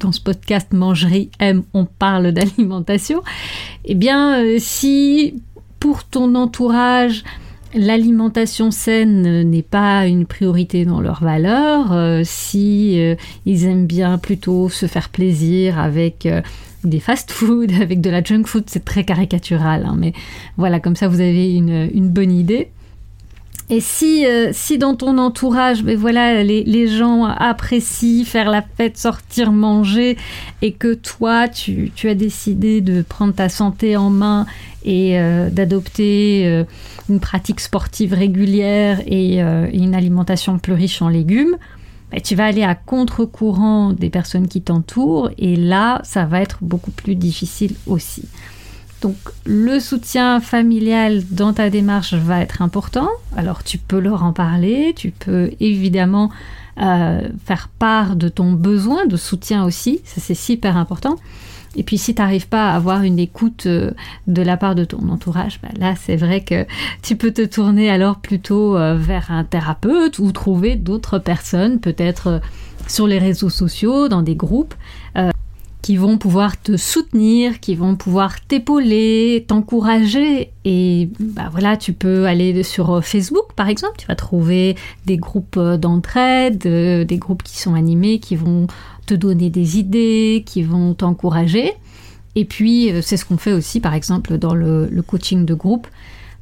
dans 0.00 0.12
ce 0.12 0.20
podcast 0.20 0.68
Mangerie 0.72 1.30
M, 1.38 1.62
on 1.72 1.86
parle 1.86 2.32
d'alimentation. 2.32 3.22
Eh 3.86 3.94
bien, 3.94 4.42
euh, 4.42 4.56
si 4.58 5.40
pour 5.80 6.04
ton 6.04 6.34
entourage, 6.34 7.24
l'alimentation 7.74 8.70
saine 8.70 9.48
n'est 9.48 9.62
pas 9.62 10.06
une 10.06 10.26
priorité 10.26 10.84
dans 10.84 11.00
leurs 11.00 11.22
valeurs, 11.22 11.92
euh, 11.92 12.20
si 12.22 13.00
ils 13.46 13.64
aiment 13.64 13.86
bien 13.86 14.18
plutôt 14.18 14.68
se 14.68 14.86
faire 14.86 15.08
plaisir 15.08 15.78
avec 15.78 16.28
des 16.84 17.00
fast-food, 17.00 17.72
avec 17.80 18.02
de 18.02 18.10
la 18.10 18.22
junk 18.22 18.44
food, 18.44 18.64
c'est 18.66 18.84
très 18.84 19.04
caricatural, 19.04 19.86
hein, 19.86 19.96
mais 19.98 20.12
voilà, 20.58 20.80
comme 20.80 20.96
ça 20.96 21.08
vous 21.08 21.20
avez 21.20 21.54
une 21.54 22.10
bonne 22.10 22.30
idée. 22.30 22.68
Et 23.72 23.80
si, 23.80 24.26
euh, 24.26 24.50
si 24.52 24.76
dans 24.76 24.94
ton 24.94 25.16
entourage, 25.16 25.82
mais 25.82 25.94
ben 25.94 26.00
voilà, 26.02 26.42
les, 26.42 26.62
les, 26.62 26.88
gens 26.88 27.24
apprécient 27.24 28.22
faire 28.26 28.50
la 28.50 28.60
fête, 28.60 28.98
sortir, 28.98 29.50
manger, 29.50 30.18
et 30.60 30.72
que 30.72 30.92
toi, 30.92 31.48
tu, 31.48 31.90
tu 31.94 32.10
as 32.10 32.14
décidé 32.14 32.82
de 32.82 33.00
prendre 33.00 33.32
ta 33.32 33.48
santé 33.48 33.96
en 33.96 34.10
main 34.10 34.44
et 34.84 35.18
euh, 35.18 35.48
d'adopter 35.48 36.42
euh, 36.44 36.64
une 37.08 37.18
pratique 37.18 37.60
sportive 37.60 38.12
régulière 38.12 39.00
et, 39.06 39.38
une 39.40 39.94
alimentation 39.94 40.58
plus 40.58 40.74
riche 40.74 41.00
en 41.00 41.08
légumes, 41.08 41.56
ben 42.10 42.20
tu 42.20 42.34
vas 42.34 42.44
aller 42.44 42.64
à 42.64 42.74
contre-courant 42.74 43.94
des 43.94 44.10
personnes 44.10 44.48
qui 44.48 44.60
t'entourent, 44.60 45.30
et 45.38 45.56
là, 45.56 46.02
ça 46.04 46.26
va 46.26 46.42
être 46.42 46.58
beaucoup 46.60 46.90
plus 46.90 47.14
difficile 47.14 47.74
aussi. 47.86 48.28
Donc 49.02 49.16
le 49.44 49.80
soutien 49.80 50.40
familial 50.40 51.24
dans 51.30 51.52
ta 51.52 51.70
démarche 51.70 52.14
va 52.14 52.40
être 52.40 52.62
important. 52.62 53.08
Alors 53.36 53.64
tu 53.64 53.76
peux 53.76 53.98
leur 53.98 54.22
en 54.22 54.32
parler, 54.32 54.94
tu 54.96 55.10
peux 55.10 55.50
évidemment 55.58 56.30
euh, 56.80 57.28
faire 57.44 57.68
part 57.68 58.14
de 58.14 58.28
ton 58.28 58.52
besoin 58.52 59.04
de 59.06 59.16
soutien 59.16 59.64
aussi, 59.64 60.00
ça 60.04 60.20
c'est 60.20 60.34
super 60.34 60.76
important. 60.76 61.16
Et 61.74 61.82
puis 61.82 61.98
si 61.98 62.14
tu 62.14 62.22
n'arrives 62.22 62.46
pas 62.46 62.70
à 62.70 62.76
avoir 62.76 63.02
une 63.02 63.18
écoute 63.18 63.64
euh, 63.66 63.90
de 64.28 64.40
la 64.40 64.56
part 64.56 64.76
de 64.76 64.84
ton 64.84 65.08
entourage, 65.08 65.58
bah, 65.62 65.70
là 65.76 65.94
c'est 65.96 66.16
vrai 66.16 66.44
que 66.44 66.64
tu 67.02 67.16
peux 67.16 67.32
te 67.32 67.44
tourner 67.44 67.90
alors 67.90 68.20
plutôt 68.20 68.76
euh, 68.76 68.94
vers 68.94 69.32
un 69.32 69.42
thérapeute 69.42 70.20
ou 70.20 70.30
trouver 70.30 70.76
d'autres 70.76 71.18
personnes, 71.18 71.80
peut-être 71.80 72.40
sur 72.86 73.08
les 73.08 73.18
réseaux 73.18 73.50
sociaux, 73.50 74.08
dans 74.08 74.22
des 74.22 74.36
groupes, 74.36 74.74
qui 75.82 75.96
vont 75.96 76.16
pouvoir 76.16 76.60
te 76.60 76.76
soutenir, 76.76 77.58
qui 77.58 77.74
vont 77.74 77.96
pouvoir 77.96 78.40
t'épauler, 78.40 79.44
t'encourager. 79.48 80.50
Et 80.64 81.10
bah 81.18 81.48
voilà, 81.50 81.76
tu 81.76 81.92
peux 81.92 82.26
aller 82.26 82.62
sur 82.62 83.04
Facebook 83.04 83.52
par 83.56 83.68
exemple, 83.68 83.96
tu 83.98 84.06
vas 84.06 84.14
trouver 84.14 84.76
des 85.06 85.16
groupes 85.16 85.58
d'entraide, 85.58 86.64
euh, 86.66 87.04
des 87.04 87.18
groupes 87.18 87.42
qui 87.42 87.58
sont 87.58 87.74
animés, 87.74 88.20
qui 88.20 88.36
vont 88.36 88.68
te 89.06 89.14
donner 89.14 89.50
des 89.50 89.78
idées, 89.78 90.44
qui 90.46 90.62
vont 90.62 90.94
t'encourager. 90.94 91.72
Et 92.36 92.44
puis 92.44 92.90
euh, 92.92 93.02
c'est 93.02 93.16
ce 93.16 93.24
qu'on 93.24 93.36
fait 93.36 93.52
aussi 93.52 93.80
par 93.80 93.94
exemple 93.94 94.38
dans 94.38 94.54
le, 94.54 94.86
le 94.86 95.02
coaching 95.02 95.44
de 95.44 95.54
groupe 95.54 95.88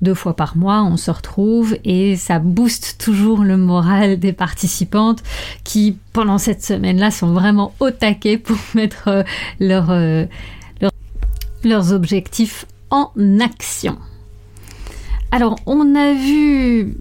deux 0.02 0.14
fois 0.14 0.34
par 0.34 0.56
mois, 0.56 0.82
on 0.82 0.96
se 0.96 1.10
retrouve 1.10 1.76
et 1.84 2.16
ça 2.16 2.38
booste 2.38 2.96
toujours 2.98 3.44
le 3.44 3.56
moral 3.56 4.18
des 4.18 4.32
participantes 4.32 5.22
qui, 5.64 5.98
pendant 6.12 6.38
cette 6.38 6.62
semaine-là, 6.62 7.10
sont 7.10 7.32
vraiment 7.32 7.74
au 7.80 7.90
taquet 7.90 8.38
pour 8.38 8.56
mettre 8.74 9.08
euh, 9.08 9.22
euh, 9.60 10.26
leurs 11.64 11.92
objectifs 11.92 12.66
en 12.90 13.10
action. 13.40 13.98
Alors, 15.32 15.56
on 15.66 15.94
a 15.94 16.12
vu 16.12 16.96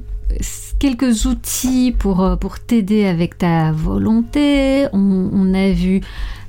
quelques 0.79 1.25
outils 1.25 1.93
pour, 1.97 2.23
euh, 2.23 2.35
pour 2.35 2.59
t'aider 2.59 3.05
avec 3.05 3.37
ta 3.37 3.71
volonté. 3.71 4.87
On, 4.93 5.53
a 5.53 5.71
vu 5.71 6.01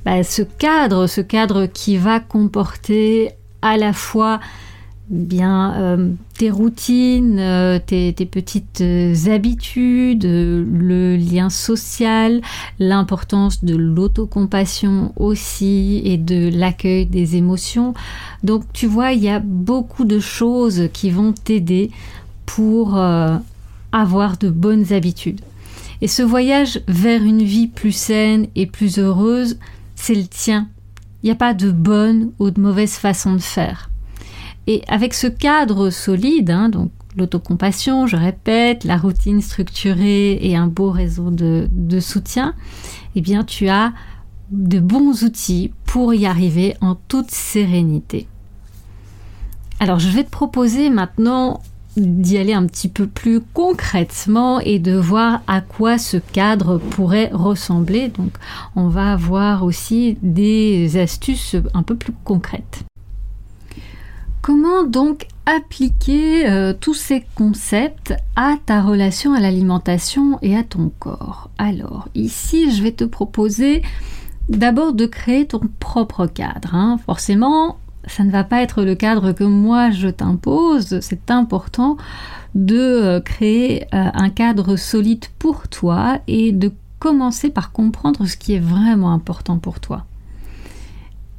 bah, 0.05 0.23
ce 0.23 0.41
cadre, 0.41 1.07
ce 1.07 1.21
cadre 1.21 1.65
qui 1.65 1.97
va 1.97 2.19
comporter 2.19 3.31
à 3.61 3.77
la 3.77 3.93
fois 3.93 4.39
bien 5.09 5.73
euh, 5.75 6.13
tes 6.37 6.49
routines, 6.49 7.37
euh, 7.39 7.79
tes, 7.79 8.13
petites 8.13 8.81
euh, 8.81 9.13
habitudes, 9.27 10.23
le 10.23 11.17
lien 11.17 11.49
social, 11.49 12.41
l'importance 12.79 13.63
de 13.63 13.75
l'autocompassion 13.75 15.13
aussi 15.17 16.01
et 16.05 16.17
de 16.17 16.49
l'accueil 16.49 17.05
des 17.05 17.35
émotions. 17.35 17.93
Donc 18.43 18.63
tu 18.73 18.87
vois, 18.87 19.11
il 19.11 19.23
y 19.23 19.29
a 19.29 19.39
beaucoup 19.39 20.05
de 20.05 20.19
choses 20.19 20.89
qui 20.93 21.09
vont 21.11 21.33
t'aider 21.33 21.91
pour 22.45 22.97
avoir 23.91 24.37
de 24.37 24.49
bonnes 24.49 24.91
habitudes. 24.91 25.41
Et 26.01 26.07
ce 26.07 26.23
voyage 26.23 26.81
vers 26.87 27.21
une 27.23 27.43
vie 27.43 27.67
plus 27.67 27.91
saine 27.91 28.47
et 28.55 28.65
plus 28.65 28.97
heureuse, 28.97 29.57
c'est 29.95 30.15
le 30.15 30.25
tien. 30.25 30.67
Il 31.21 31.27
n'y 31.27 31.31
a 31.31 31.35
pas 31.35 31.53
de 31.53 31.71
bonne 31.71 32.31
ou 32.39 32.49
de 32.49 32.59
mauvaise 32.59 32.95
façon 32.95 33.33
de 33.33 33.39
faire. 33.39 33.90
Et 34.67 34.83
avec 34.87 35.13
ce 35.13 35.27
cadre 35.27 35.89
solide, 35.89 36.51
hein, 36.51 36.69
donc 36.69 36.91
l'autocompassion, 37.17 38.07
je 38.07 38.15
répète, 38.15 38.83
la 38.83 38.97
routine 38.97 39.41
structurée 39.41 40.33
et 40.41 40.55
un 40.55 40.67
beau 40.67 40.91
réseau 40.91 41.29
de, 41.31 41.99
soutien, 41.99 42.53
eh 43.15 43.21
bien 43.21 43.43
tu 43.43 43.69
as 43.69 43.93
de 44.51 44.79
bons 44.79 45.23
outils 45.23 45.71
pour 45.85 46.13
y 46.13 46.25
arriver 46.25 46.75
en 46.81 46.95
toute 46.95 47.31
sérénité. 47.31 48.27
Alors 49.79 49.99
je 49.99 50.09
vais 50.09 50.23
te 50.23 50.29
proposer 50.29 50.89
maintenant 50.89 51.61
d'y 51.97 52.37
aller 52.37 52.53
un 52.53 52.65
petit 52.67 52.87
peu 52.87 53.07
plus 53.07 53.41
concrètement 53.41 54.59
et 54.61 54.79
de 54.79 54.95
voir 54.95 55.41
à 55.47 55.59
quoi 55.59 55.97
ce 55.97 56.17
cadre 56.17 56.77
pourrait 56.77 57.29
ressembler. 57.33 58.09
Donc 58.09 58.31
on 58.75 58.87
va 58.87 59.11
avoir 59.11 59.63
aussi 59.63 60.17
des 60.21 60.97
astuces 60.97 61.57
un 61.73 61.83
peu 61.83 61.95
plus 61.95 62.13
concrètes. 62.23 62.85
Comment 64.41 64.83
donc 64.83 65.27
appliquer 65.45 66.49
euh, 66.49 66.73
tous 66.73 66.95
ces 66.95 67.23
concepts 67.35 68.15
à 68.35 68.55
ta 68.65 68.81
relation 68.81 69.33
à 69.33 69.39
l'alimentation 69.39 70.39
et 70.41 70.57
à 70.57 70.63
ton 70.63 70.91
corps? 70.97 71.51
Alors, 71.59 72.07
ici, 72.15 72.75
je 72.75 72.81
vais 72.81 72.91
te 72.91 73.03
proposer 73.03 73.83
d'abord 74.49 74.93
de 74.93 75.05
créer 75.05 75.45
ton 75.45 75.61
propre 75.79 76.25
cadre. 76.25 76.73
Hein. 76.73 76.99
Forcément, 77.05 77.77
ça 78.07 78.23
ne 78.23 78.31
va 78.31 78.43
pas 78.43 78.63
être 78.63 78.83
le 78.83 78.95
cadre 78.95 79.31
que 79.31 79.43
moi 79.43 79.91
je 79.91 80.07
t'impose. 80.07 80.99
C'est 81.01 81.29
important 81.29 81.97
de 82.55 82.79
euh, 82.79 83.19
créer 83.19 83.83
euh, 83.93 84.09
un 84.11 84.29
cadre 84.29 84.75
solide 84.75 85.25
pour 85.37 85.67
toi 85.67 86.19
et 86.25 86.51
de 86.51 86.71
commencer 86.97 87.51
par 87.51 87.71
comprendre 87.71 88.25
ce 88.25 88.37
qui 88.37 88.53
est 88.53 88.59
vraiment 88.59 89.11
important 89.11 89.59
pour 89.59 89.79
toi. 89.79 90.05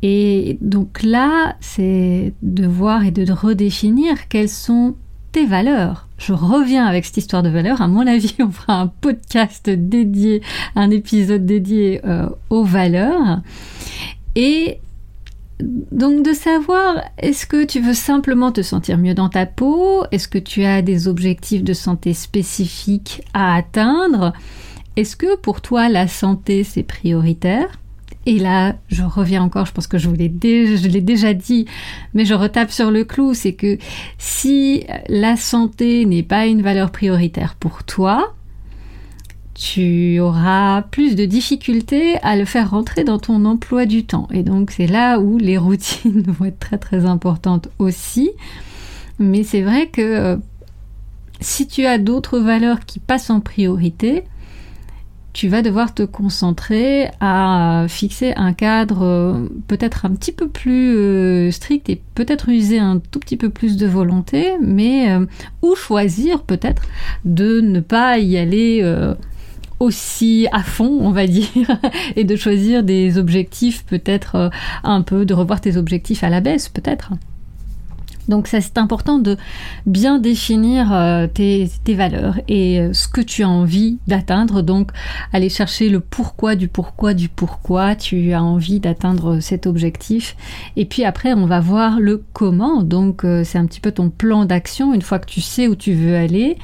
Et 0.02 0.58
donc 0.60 1.02
là, 1.02 1.56
c'est 1.60 2.32
de 2.42 2.66
voir 2.66 3.04
et 3.04 3.12
de 3.12 3.30
redéfinir 3.32 4.28
quels 4.28 4.48
sont 4.48 4.96
tes 5.30 5.46
valeurs. 5.46 6.08
Je 6.18 6.32
reviens 6.32 6.86
avec 6.86 7.04
cette 7.04 7.16
histoire 7.16 7.42
de 7.42 7.48
valeurs. 7.48 7.80
À 7.80 7.88
mon 7.88 8.06
avis, 8.06 8.34
on 8.40 8.50
fera 8.50 8.80
un 8.80 8.86
podcast 8.88 9.70
dédié, 9.70 10.42
un 10.76 10.90
épisode 10.90 11.46
dédié 11.46 12.00
euh, 12.04 12.28
aux 12.50 12.64
valeurs. 12.64 13.40
Et 14.34 14.78
donc 15.60 16.24
de 16.24 16.32
savoir, 16.32 17.02
est-ce 17.18 17.46
que 17.46 17.64
tu 17.64 17.80
veux 17.80 17.94
simplement 17.94 18.52
te 18.52 18.62
sentir 18.62 18.98
mieux 18.98 19.14
dans 19.14 19.28
ta 19.28 19.46
peau? 19.46 20.04
Est-ce 20.10 20.28
que 20.28 20.38
tu 20.38 20.64
as 20.64 20.82
des 20.82 21.08
objectifs 21.08 21.62
de 21.62 21.72
santé 21.72 22.14
spécifiques 22.14 23.22
à 23.34 23.54
atteindre? 23.54 24.32
Est-ce 24.96 25.16
que 25.16 25.36
pour 25.36 25.60
toi 25.60 25.88
la 25.88 26.08
santé 26.08 26.64
c'est 26.64 26.82
prioritaire? 26.82 27.78
Et 28.24 28.38
là, 28.38 28.76
je 28.88 29.02
reviens 29.02 29.42
encore, 29.42 29.66
je 29.66 29.72
pense 29.72 29.86
que 29.86 29.98
je 29.98 30.08
vous 30.08 30.14
l'ai 30.14 30.28
déjà 30.28 31.34
dit, 31.34 31.66
mais 32.14 32.24
je 32.24 32.34
retape 32.34 32.70
sur 32.70 32.90
le 32.90 33.04
clou, 33.04 33.34
c'est 33.34 33.54
que 33.54 33.78
si 34.18 34.84
la 35.08 35.36
santé 35.36 36.04
n'est 36.04 36.22
pas 36.22 36.46
une 36.46 36.62
valeur 36.62 36.92
prioritaire 36.92 37.56
pour 37.58 37.82
toi, 37.82 38.32
tu 39.54 40.18
auras 40.20 40.82
plus 40.82 41.14
de 41.14 41.24
difficultés 41.24 42.16
à 42.22 42.36
le 42.36 42.44
faire 42.44 42.70
rentrer 42.70 43.04
dans 43.04 43.18
ton 43.18 43.44
emploi 43.44 43.86
du 43.86 44.04
temps. 44.04 44.28
Et 44.32 44.42
donc 44.42 44.70
c'est 44.70 44.86
là 44.86 45.18
où 45.18 45.36
les 45.38 45.58
routines 45.58 46.22
vont 46.26 46.46
être 46.46 46.58
très 46.58 46.78
très 46.78 47.04
importantes 47.04 47.68
aussi. 47.78 48.30
Mais 49.18 49.42
c'est 49.42 49.62
vrai 49.62 49.88
que 49.88 50.00
euh, 50.00 50.36
si 51.40 51.66
tu 51.66 51.86
as 51.86 51.98
d'autres 51.98 52.38
valeurs 52.38 52.80
qui 52.80 52.98
passent 52.98 53.30
en 53.30 53.40
priorité, 53.40 54.24
tu 55.32 55.48
vas 55.48 55.62
devoir 55.62 55.94
te 55.94 56.02
concentrer 56.02 57.08
à 57.20 57.86
fixer 57.88 58.34
un 58.36 58.52
cadre 58.52 59.02
euh, 59.02 59.48
peut-être 59.68 60.04
un 60.04 60.10
petit 60.10 60.32
peu 60.32 60.48
plus 60.48 60.96
euh, 60.96 61.50
strict 61.50 61.88
et 61.88 62.00
peut-être 62.14 62.48
user 62.48 62.78
un 62.78 62.98
tout 62.98 63.18
petit 63.18 63.36
peu 63.36 63.50
plus 63.50 63.76
de 63.76 63.86
volonté, 63.86 64.52
mais 64.60 65.08
ou 65.62 65.74
choisir 65.74 66.42
peut-être 66.42 66.82
de 67.24 67.60
ne 67.60 67.80
pas 67.80 68.18
y 68.18 68.36
aller 68.36 68.82
aussi 69.82 70.46
à 70.52 70.62
fond, 70.62 70.98
on 71.00 71.10
va 71.10 71.26
dire, 71.38 71.78
et 72.16 72.24
de 72.24 72.36
choisir 72.36 72.82
des 72.82 73.18
objectifs 73.18 73.84
peut-être 73.84 74.36
euh, 74.36 74.48
un 74.84 75.02
peu, 75.02 75.24
de 75.24 75.34
revoir 75.34 75.60
tes 75.60 75.76
objectifs 75.76 76.24
à 76.24 76.30
la 76.30 76.40
baisse 76.40 76.68
peut-être. 76.68 77.12
Donc 78.28 78.46
ça 78.46 78.60
c'est 78.60 78.78
important 78.78 79.18
de 79.18 79.36
bien 79.86 80.18
définir 80.18 80.92
euh, 80.92 81.26
tes, 81.26 81.68
valeurs 81.88 82.38
et 82.48 82.80
euh, 82.80 82.92
ce 82.92 83.08
que 83.08 83.20
tu 83.20 83.42
as 83.42 83.48
envie 83.48 83.98
d'atteindre. 84.06 84.62
Donc 84.62 84.90
aller 85.32 85.48
chercher 85.48 85.88
le 85.88 86.00
pourquoi 86.00 86.54
du 86.54 86.68
pourquoi 86.68 87.14
du 87.14 87.28
pourquoi 87.28 87.94
tu 87.96 88.32
as 88.32 88.42
envie 88.42 88.80
d'atteindre 88.80 89.40
cet 89.40 89.66
objectif. 89.66 90.36
Et 90.76 90.84
puis 90.84 91.04
après 91.04 91.32
on 91.34 91.46
va 91.46 91.60
voir 91.60 92.00
le 92.00 92.22
comment. 92.32 92.82
Donc 92.82 93.26
c'est 93.44 93.58
un 93.58 93.66
petit 93.66 93.80
peu 93.80 93.92
ton 93.92 94.10
plan 94.10 94.44
d'action 94.44 94.94
une 94.94 95.02
fois 95.02 95.18
que 95.18 95.26
tu 95.26 95.40
sais 95.40 95.68
où 95.68 95.74
tu 95.74 95.92
veux 95.92 96.16
aller. 96.16 96.56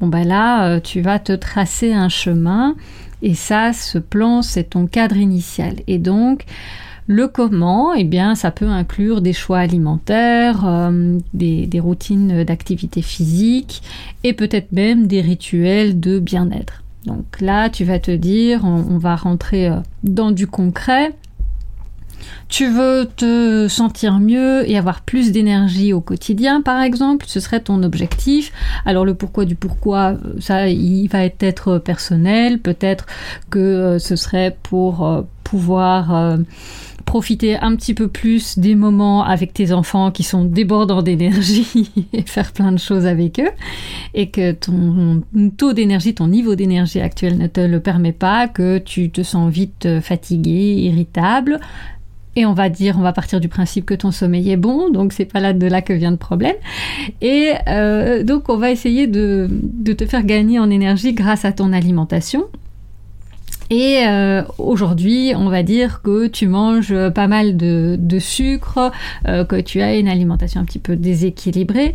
Bon 0.00 0.08
ben 0.08 0.26
là, 0.26 0.68
euh, 0.68 0.80
tu 0.80 1.00
vas 1.00 1.18
te 1.18 1.32
tracer 1.32 1.94
un 1.94 2.10
chemin 2.10 2.76
et 3.22 3.34
ça, 3.34 3.72
ce 3.72 3.96
plan, 3.98 4.42
c'est 4.42 4.70
ton 4.70 4.86
cadre 4.86 5.16
initial. 5.16 5.76
Et 5.86 5.98
donc, 5.98 6.44
le 7.06 7.28
comment, 7.28 7.94
eh 7.94 8.04
bien, 8.04 8.34
ça 8.34 8.50
peut 8.50 8.68
inclure 8.68 9.20
des 9.20 9.32
choix 9.32 9.58
alimentaires, 9.58 10.66
euh, 10.66 11.18
des, 11.34 11.80
routines 11.80 12.42
d'activité 12.42 13.00
physique 13.00 13.82
et 14.24 14.32
peut-être 14.32 14.72
même 14.72 15.06
des 15.06 15.20
rituels 15.20 16.00
de 16.00 16.18
bien-être. 16.18 16.82
Donc 17.04 17.40
là, 17.40 17.70
tu 17.70 17.84
vas 17.84 18.00
te 18.00 18.10
dire, 18.10 18.64
on 18.64 18.98
va 18.98 19.14
rentrer 19.14 19.68
euh, 19.68 19.76
dans 20.02 20.32
du 20.32 20.48
concret. 20.48 21.14
Tu 22.48 22.68
veux 22.68 23.08
te 23.14 23.68
sentir 23.68 24.18
mieux 24.18 24.68
et 24.68 24.76
avoir 24.76 25.02
plus 25.02 25.30
d'énergie 25.30 25.92
au 25.92 26.00
quotidien, 26.00 26.60
par 26.60 26.82
exemple, 26.82 27.26
ce 27.28 27.38
serait 27.38 27.60
ton 27.60 27.84
objectif. 27.84 28.52
Alors 28.84 29.04
le 29.04 29.14
pourquoi 29.14 29.44
du 29.44 29.54
pourquoi, 29.54 30.14
euh, 30.14 30.40
ça, 30.40 30.66
il 30.66 31.06
va 31.06 31.24
être 31.24 31.78
personnel. 31.78 32.58
Peut-être 32.58 33.06
que 33.50 33.98
ce 34.00 34.16
serait 34.16 34.56
pour 34.64 35.24
pouvoir 35.44 36.38
profiter 37.06 37.56
un 37.56 37.74
petit 37.76 37.94
peu 37.94 38.08
plus 38.08 38.58
des 38.58 38.74
moments 38.74 39.24
avec 39.24 39.54
tes 39.54 39.72
enfants 39.72 40.10
qui 40.10 40.22
sont 40.22 40.44
débordants 40.44 41.00
d'énergie 41.00 41.90
et 42.12 42.22
faire 42.22 42.52
plein 42.52 42.72
de 42.72 42.78
choses 42.78 43.06
avec 43.06 43.40
eux 43.40 43.50
et 44.12 44.28
que 44.28 44.52
ton 44.52 45.22
taux 45.56 45.72
d'énergie, 45.72 46.14
ton 46.14 46.28
niveau 46.28 46.54
d'énergie 46.54 47.00
actuel 47.00 47.38
ne 47.38 47.46
te 47.46 47.60
le 47.60 47.80
permet 47.80 48.12
pas, 48.12 48.48
que 48.48 48.76
tu 48.78 49.10
te 49.10 49.22
sens 49.22 49.50
vite 49.50 50.00
fatigué, 50.00 50.74
irritable, 50.74 51.60
et 52.36 52.44
on 52.44 52.52
va 52.52 52.68
dire, 52.68 52.96
on 52.98 53.02
va 53.02 53.14
partir 53.14 53.40
du 53.40 53.48
principe 53.48 53.86
que 53.86 53.94
ton 53.94 54.10
sommeil 54.10 54.50
est 54.50 54.58
bon, 54.58 54.90
donc 54.90 55.14
c'est 55.14 55.24
pas 55.24 55.40
là 55.40 55.54
de 55.54 55.66
là 55.66 55.80
que 55.80 55.94
vient 55.94 56.10
le 56.10 56.18
problème. 56.18 56.54
Et 57.22 57.52
euh, 57.66 58.22
donc 58.22 58.50
on 58.50 58.58
va 58.58 58.70
essayer 58.70 59.06
de, 59.06 59.48
de 59.50 59.92
te 59.94 60.04
faire 60.04 60.22
gagner 60.22 60.58
en 60.58 60.68
énergie 60.68 61.14
grâce 61.14 61.46
à 61.46 61.52
ton 61.52 61.72
alimentation. 61.72 62.44
Et 63.70 64.06
euh, 64.06 64.42
aujourd'hui, 64.58 65.32
on 65.36 65.48
va 65.48 65.62
dire 65.62 66.00
que 66.02 66.28
tu 66.28 66.46
manges 66.46 66.94
pas 67.10 67.26
mal 67.26 67.56
de, 67.56 68.18
sucre, 68.18 68.92
euh, 69.26 69.44
que 69.44 69.60
tu 69.60 69.80
as 69.80 69.96
une 69.96 70.08
alimentation 70.08 70.60
un 70.60 70.64
petit 70.64 70.78
peu 70.78 70.96
déséquilibrée. 70.96 71.94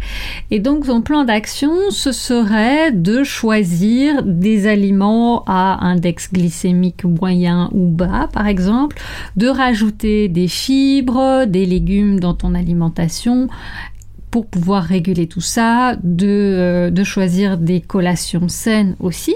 Et 0.50 0.60
donc, 0.60 0.88
ton 0.88 1.02
plan 1.02 1.24
d'action, 1.24 1.72
ce 1.90 2.12
serait 2.12 2.92
de 2.92 3.24
choisir 3.24 4.24
des 4.24 4.68
aliments 4.68 5.44
à 5.48 5.86
index 5.86 6.32
glycémique 6.32 7.06
moyen 7.06 7.70
ou 7.72 7.88
bas, 7.88 8.30
par 8.34 8.48
exemple, 8.48 8.98
de 9.38 9.48
rajouter 9.48 10.28
des 10.28 10.48
fibres, 10.48 11.46
des 11.46 11.66
légumes 11.66 12.20
dans 12.20 12.34
ton 12.34 12.54
alimentation 12.54 13.48
pour 14.30 14.46
pouvoir 14.46 14.84
réguler 14.84 15.28
tout 15.28 15.42
ça, 15.42 15.96
de, 16.04 16.28
euh, 16.28 16.90
de 16.90 17.04
choisir 17.04 17.58
des 17.58 17.82
collations 17.82 18.48
saines 18.48 18.96
aussi. 19.00 19.36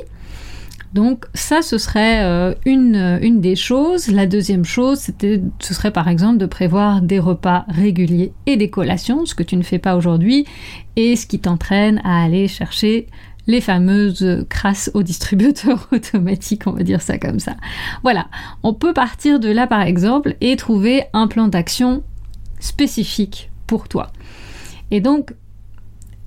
Donc 0.95 1.25
ça, 1.33 1.61
ce 1.61 1.77
serait 1.77 2.23
euh, 2.23 2.53
une, 2.65 3.19
une 3.21 3.41
des 3.41 3.57
choses. 3.57 4.07
La 4.07 4.27
deuxième 4.27 4.63
chose, 4.63 4.97
c'était, 4.97 5.41
ce 5.59 5.73
serait 5.73 5.91
par 5.91 6.07
exemple 6.07 6.37
de 6.37 6.45
prévoir 6.45 7.01
des 7.01 7.19
repas 7.19 7.65
réguliers 7.67 8.31
et 8.45 8.55
des 8.55 8.69
collations, 8.69 9.25
ce 9.25 9.35
que 9.35 9.43
tu 9.43 9.57
ne 9.57 9.61
fais 9.61 9.77
pas 9.77 9.97
aujourd'hui, 9.97 10.45
et 10.95 11.17
ce 11.17 11.27
qui 11.27 11.39
t'entraîne 11.39 11.99
à 12.05 12.23
aller 12.23 12.47
chercher 12.47 13.07
les 13.45 13.59
fameuses 13.59 14.45
crasses 14.47 14.89
au 14.93 15.03
distributeur 15.03 15.89
automatique, 15.91 16.65
on 16.65 16.71
va 16.71 16.83
dire 16.83 17.01
ça 17.01 17.17
comme 17.17 17.41
ça. 17.41 17.57
Voilà, 18.01 18.27
on 18.63 18.73
peut 18.73 18.93
partir 18.93 19.41
de 19.41 19.49
là 19.49 19.67
par 19.67 19.81
exemple 19.81 20.37
et 20.39 20.55
trouver 20.55 21.03
un 21.11 21.27
plan 21.27 21.49
d'action 21.49 22.03
spécifique 22.61 23.51
pour 23.67 23.89
toi. 23.89 24.13
Et 24.91 25.01
donc, 25.01 25.33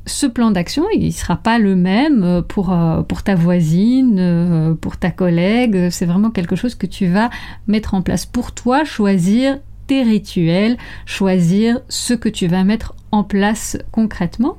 ce 0.09 0.27
plan 0.27 0.51
d'action, 0.51 0.85
il 0.95 1.07
ne 1.07 1.11
sera 1.11 1.37
pas 1.37 1.59
le 1.59 1.77
même 1.77 2.25
euh, 2.25 2.43
pour, 2.43 2.73
euh, 2.73 3.03
pour 3.03 3.23
ta 3.23 3.35
voisine, 3.35 4.19
euh, 4.19 4.75
pour 4.75 4.97
ta 4.97 5.11
collègue. 5.11 5.91
C'est 5.91 6.07
vraiment 6.07 6.31
quelque 6.31 6.57
chose 6.57 6.75
que 6.75 6.87
tu 6.87 7.07
vas 7.07 7.31
mettre 7.67 7.95
en 7.95 8.03
place 8.03 8.27
pour 8.27 8.53
toi, 8.53 8.85
choisir 8.85 9.59
tes 9.87 10.03
rituels, 10.03 10.77
choisir 11.07 11.81
ce 11.89 12.15
que 12.15 12.29
tu 12.29 12.47
vas 12.47 12.65
mettre 12.65 12.95
en 13.13 13.23
place 13.23 13.79
concrètement. 13.93 14.59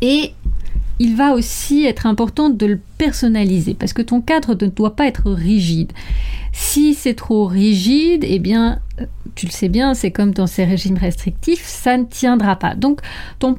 Et 0.00 0.32
il 0.98 1.16
va 1.16 1.32
aussi 1.32 1.84
être 1.84 2.06
important 2.06 2.48
de 2.48 2.66
le 2.66 2.80
personnaliser 2.98 3.74
parce 3.74 3.92
que 3.92 4.02
ton 4.02 4.20
cadre 4.20 4.54
ne 4.54 4.70
doit 4.70 4.96
pas 4.96 5.06
être 5.06 5.30
rigide. 5.30 5.92
Si 6.52 6.94
c'est 6.94 7.14
trop 7.14 7.46
rigide, 7.46 8.24
eh 8.26 8.38
bien, 8.38 8.78
tu 9.34 9.44
le 9.44 9.52
sais 9.52 9.68
bien, 9.68 9.92
c'est 9.92 10.10
comme 10.10 10.32
dans 10.32 10.46
ces 10.46 10.64
régimes 10.64 10.96
restrictifs, 10.96 11.66
ça 11.66 11.98
ne 11.98 12.04
tiendra 12.04 12.56
pas. 12.56 12.74
Donc, 12.74 13.00
ton 13.38 13.56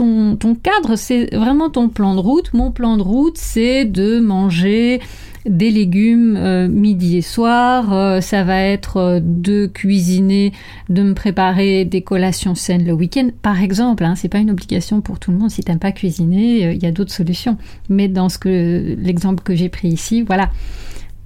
ton, 0.00 0.54
cadre, 0.54 0.96
c'est 0.96 1.34
vraiment 1.34 1.68
ton 1.70 1.88
plan 1.88 2.14
de 2.14 2.20
route. 2.20 2.52
Mon 2.54 2.70
plan 2.70 2.96
de 2.96 3.02
route, 3.02 3.36
c'est 3.36 3.84
de 3.84 4.18
manger 4.18 5.00
des 5.46 5.70
légumes 5.70 6.36
euh, 6.36 6.68
midi 6.68 7.18
et 7.18 7.22
soir. 7.22 7.92
Euh, 7.92 8.20
ça 8.20 8.42
va 8.44 8.62
être 8.62 8.96
euh, 8.96 9.20
de 9.22 9.66
cuisiner, 9.66 10.52
de 10.88 11.02
me 11.02 11.14
préparer 11.14 11.84
des 11.84 12.02
collations 12.02 12.54
saines 12.54 12.84
le 12.84 12.92
week-end, 12.92 13.30
par 13.42 13.62
exemple. 13.62 14.04
Hein, 14.04 14.14
c'est 14.16 14.28
pas 14.28 14.38
une 14.38 14.50
obligation 14.50 15.00
pour 15.00 15.18
tout 15.18 15.30
le 15.30 15.38
monde. 15.38 15.50
Si 15.50 15.62
t'aimes 15.62 15.78
pas 15.78 15.92
cuisiner, 15.92 16.72
il 16.72 16.82
y 16.82 16.86
a 16.86 16.92
d'autres 16.92 17.12
solutions. 17.12 17.56
Mais 17.88 18.08
dans 18.08 18.28
ce 18.28 18.38
que 18.38 18.96
l'exemple 18.98 19.42
que 19.42 19.54
j'ai 19.54 19.68
pris 19.68 19.88
ici, 19.88 20.22
voilà, 20.22 20.50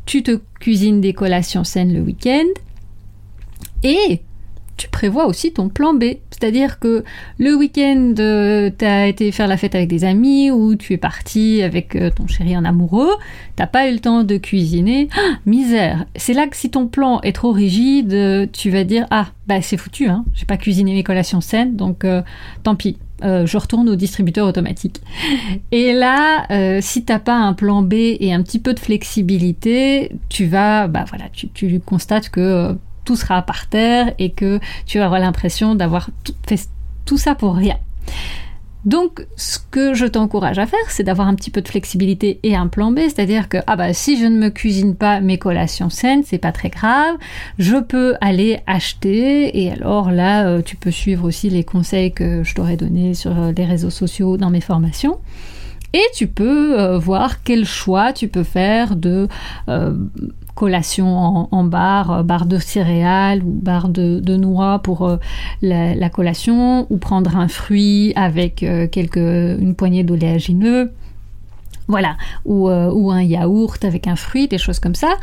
tu 0.06 0.22
te 0.22 0.40
cuisines 0.60 1.00
des 1.00 1.12
collations 1.12 1.64
saines 1.64 1.92
le 1.92 2.00
week-end 2.00 2.46
et 3.82 4.20
tu 4.76 4.88
prévois 4.88 5.26
aussi 5.26 5.52
ton 5.52 5.68
plan 5.68 5.94
B. 5.94 6.04
C'est-à-dire 6.34 6.80
que 6.80 7.04
le 7.38 7.54
week-end, 7.54 8.14
euh, 8.18 8.68
tu 8.76 8.84
as 8.84 9.06
été 9.06 9.30
faire 9.30 9.46
la 9.46 9.56
fête 9.56 9.76
avec 9.76 9.88
des 9.88 10.04
amis 10.04 10.50
ou 10.50 10.74
tu 10.74 10.92
es 10.92 10.96
parti 10.96 11.62
avec 11.62 11.94
euh, 11.94 12.10
ton 12.10 12.26
chéri 12.26 12.56
en 12.56 12.64
amoureux, 12.64 13.12
t'as 13.54 13.68
pas 13.68 13.88
eu 13.88 13.92
le 13.92 14.00
temps 14.00 14.24
de 14.24 14.36
cuisiner. 14.36 15.08
Ah, 15.16 15.36
misère 15.46 16.06
C'est 16.16 16.32
là 16.32 16.48
que 16.48 16.56
si 16.56 16.70
ton 16.70 16.88
plan 16.88 17.20
est 17.20 17.32
trop 17.32 17.52
rigide, 17.52 18.12
euh, 18.12 18.46
tu 18.52 18.70
vas 18.70 18.82
dire 18.82 19.06
Ah, 19.10 19.28
bah 19.46 19.62
c'est 19.62 19.76
foutu, 19.76 20.08
hein, 20.08 20.24
j'ai 20.34 20.44
pas 20.44 20.56
cuisiné 20.56 20.92
mes 20.92 21.04
collations 21.04 21.40
saines, 21.40 21.76
donc 21.76 22.04
tant 22.62 22.74
pis. 22.74 22.96
je 23.22 23.56
retourne 23.56 23.88
au 23.88 23.94
distributeur 23.94 24.48
automatique. 24.48 25.02
Et 25.70 25.92
là, 25.92 26.46
si 26.80 27.04
t'as 27.04 27.18
pas 27.18 27.36
un 27.36 27.52
plan 27.52 27.82
B 27.82 27.92
et 27.94 28.32
un 28.32 28.42
petit 28.42 28.58
peu 28.58 28.72
de 28.72 28.80
flexibilité, 28.80 30.10
tu 30.30 30.46
vas, 30.46 30.88
bah 30.88 31.04
voilà, 31.06 31.26
tu 31.30 31.80
constates 31.80 32.30
que 32.30 32.74
tout 33.04 33.16
sera 33.16 33.42
par 33.42 33.66
terre 33.68 34.12
et 34.18 34.30
que 34.30 34.60
tu 34.86 35.00
auras 35.00 35.18
l'impression 35.18 35.74
d'avoir 35.74 36.10
fait 36.46 36.60
tout 37.04 37.18
ça 37.18 37.34
pour 37.34 37.54
rien. 37.54 37.76
Donc, 38.84 39.26
ce 39.36 39.58
que 39.70 39.94
je 39.94 40.04
t'encourage 40.04 40.58
à 40.58 40.66
faire, 40.66 40.90
c'est 40.90 41.04
d'avoir 41.04 41.26
un 41.26 41.34
petit 41.34 41.50
peu 41.50 41.62
de 41.62 41.68
flexibilité 41.68 42.38
et 42.42 42.54
un 42.54 42.66
plan 42.66 42.90
B, 42.90 42.98
c'est-à-dire 42.98 43.48
que 43.48 43.56
ah 43.66 43.76
bah 43.76 43.94
si 43.94 44.18
je 44.18 44.26
ne 44.26 44.36
me 44.36 44.50
cuisine 44.50 44.94
pas 44.94 45.20
mes 45.20 45.38
collations 45.38 45.88
saines, 45.88 46.22
c'est 46.22 46.38
pas 46.38 46.52
très 46.52 46.68
grave, 46.68 47.16
je 47.58 47.76
peux 47.76 48.14
aller 48.20 48.60
acheter 48.66 49.62
et 49.62 49.72
alors 49.72 50.10
là, 50.10 50.46
euh, 50.46 50.60
tu 50.60 50.76
peux 50.76 50.90
suivre 50.90 51.26
aussi 51.26 51.48
les 51.48 51.64
conseils 51.64 52.12
que 52.12 52.44
je 52.44 52.54
t'aurais 52.54 52.76
donnés 52.76 53.14
sur 53.14 53.38
euh, 53.38 53.52
les 53.56 53.64
réseaux 53.64 53.90
sociaux 53.90 54.36
dans 54.36 54.50
mes 54.50 54.60
formations. 54.60 55.18
Et 55.94 56.04
tu 56.14 56.26
peux 56.26 56.78
euh, 56.78 56.98
voir 56.98 57.42
quel 57.42 57.64
choix 57.64 58.12
tu 58.12 58.28
peux 58.28 58.42
faire 58.42 58.96
de 58.96 59.28
collation 60.54 61.48
en, 61.52 61.64
barre, 61.64 62.10
euh, 62.10 62.22
barre 62.22 62.46
de 62.46 62.58
céréales 62.58 63.42
ou 63.42 63.50
barre 63.50 63.88
de, 63.88 64.36
noix 64.36 64.78
pour 64.80 65.06
euh, 65.06 65.16
la, 65.62 66.08
collation, 66.08 66.86
ou 66.90 66.96
prendre 66.96 67.36
un 67.36 67.48
fruit 67.48 68.12
avec 68.16 68.62
euh, 68.62 68.86
quelques, 68.86 69.16
une 69.16 69.74
poignée 69.74 70.04
d'oléagineux. 70.04 70.92
Voilà, 71.86 72.16
ou, 72.46 72.70
un 72.70 73.22
yaourt 73.22 73.84
avec 73.84 74.06
un 74.06 74.16
fruit, 74.16 74.48
des 74.48 74.56
choses 74.56 74.78
comme 74.78 74.94
ça. 74.94 75.16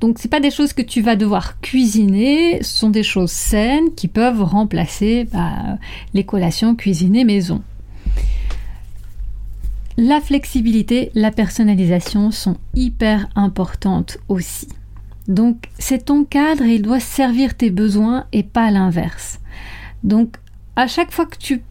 Donc 0.00 0.16
c'est 0.18 0.30
pas 0.30 0.40
des 0.40 0.50
choses 0.50 0.72
que 0.72 0.80
tu 0.80 1.02
vas 1.02 1.14
devoir 1.14 1.60
cuisiner, 1.60 2.62
ce 2.62 2.78
sont 2.78 2.88
des 2.88 3.02
choses 3.02 3.32
saines 3.32 3.92
qui 3.94 4.08
peuvent 4.08 4.42
remplacer 4.42 5.28
bah, 5.30 5.76
les 6.14 6.24
collations 6.24 6.74
cuisinées 6.74 7.24
maison. 7.24 7.60
La 9.96 10.20
flexibilité, 10.20 11.10
la 11.14 11.30
personnalisation 11.30 12.30
sont 12.30 12.56
hyper 12.74 13.28
importantes 13.34 14.18
aussi. 14.28 14.68
Donc 15.26 15.68
c'est 15.78 16.06
ton 16.06 16.24
cadre 16.24 16.64
et 16.64 16.76
il 16.76 16.82
doit 16.82 17.00
servir 17.00 17.56
tes 17.56 17.70
besoins 17.70 18.26
et 18.32 18.42
pas 18.42 18.70
l'inverse. 18.70 19.40
Donc 20.04 20.36
à 20.76 20.86
chaque 20.86 21.12
fois 21.12 21.26
que 21.26 21.38
tu, 21.38 21.62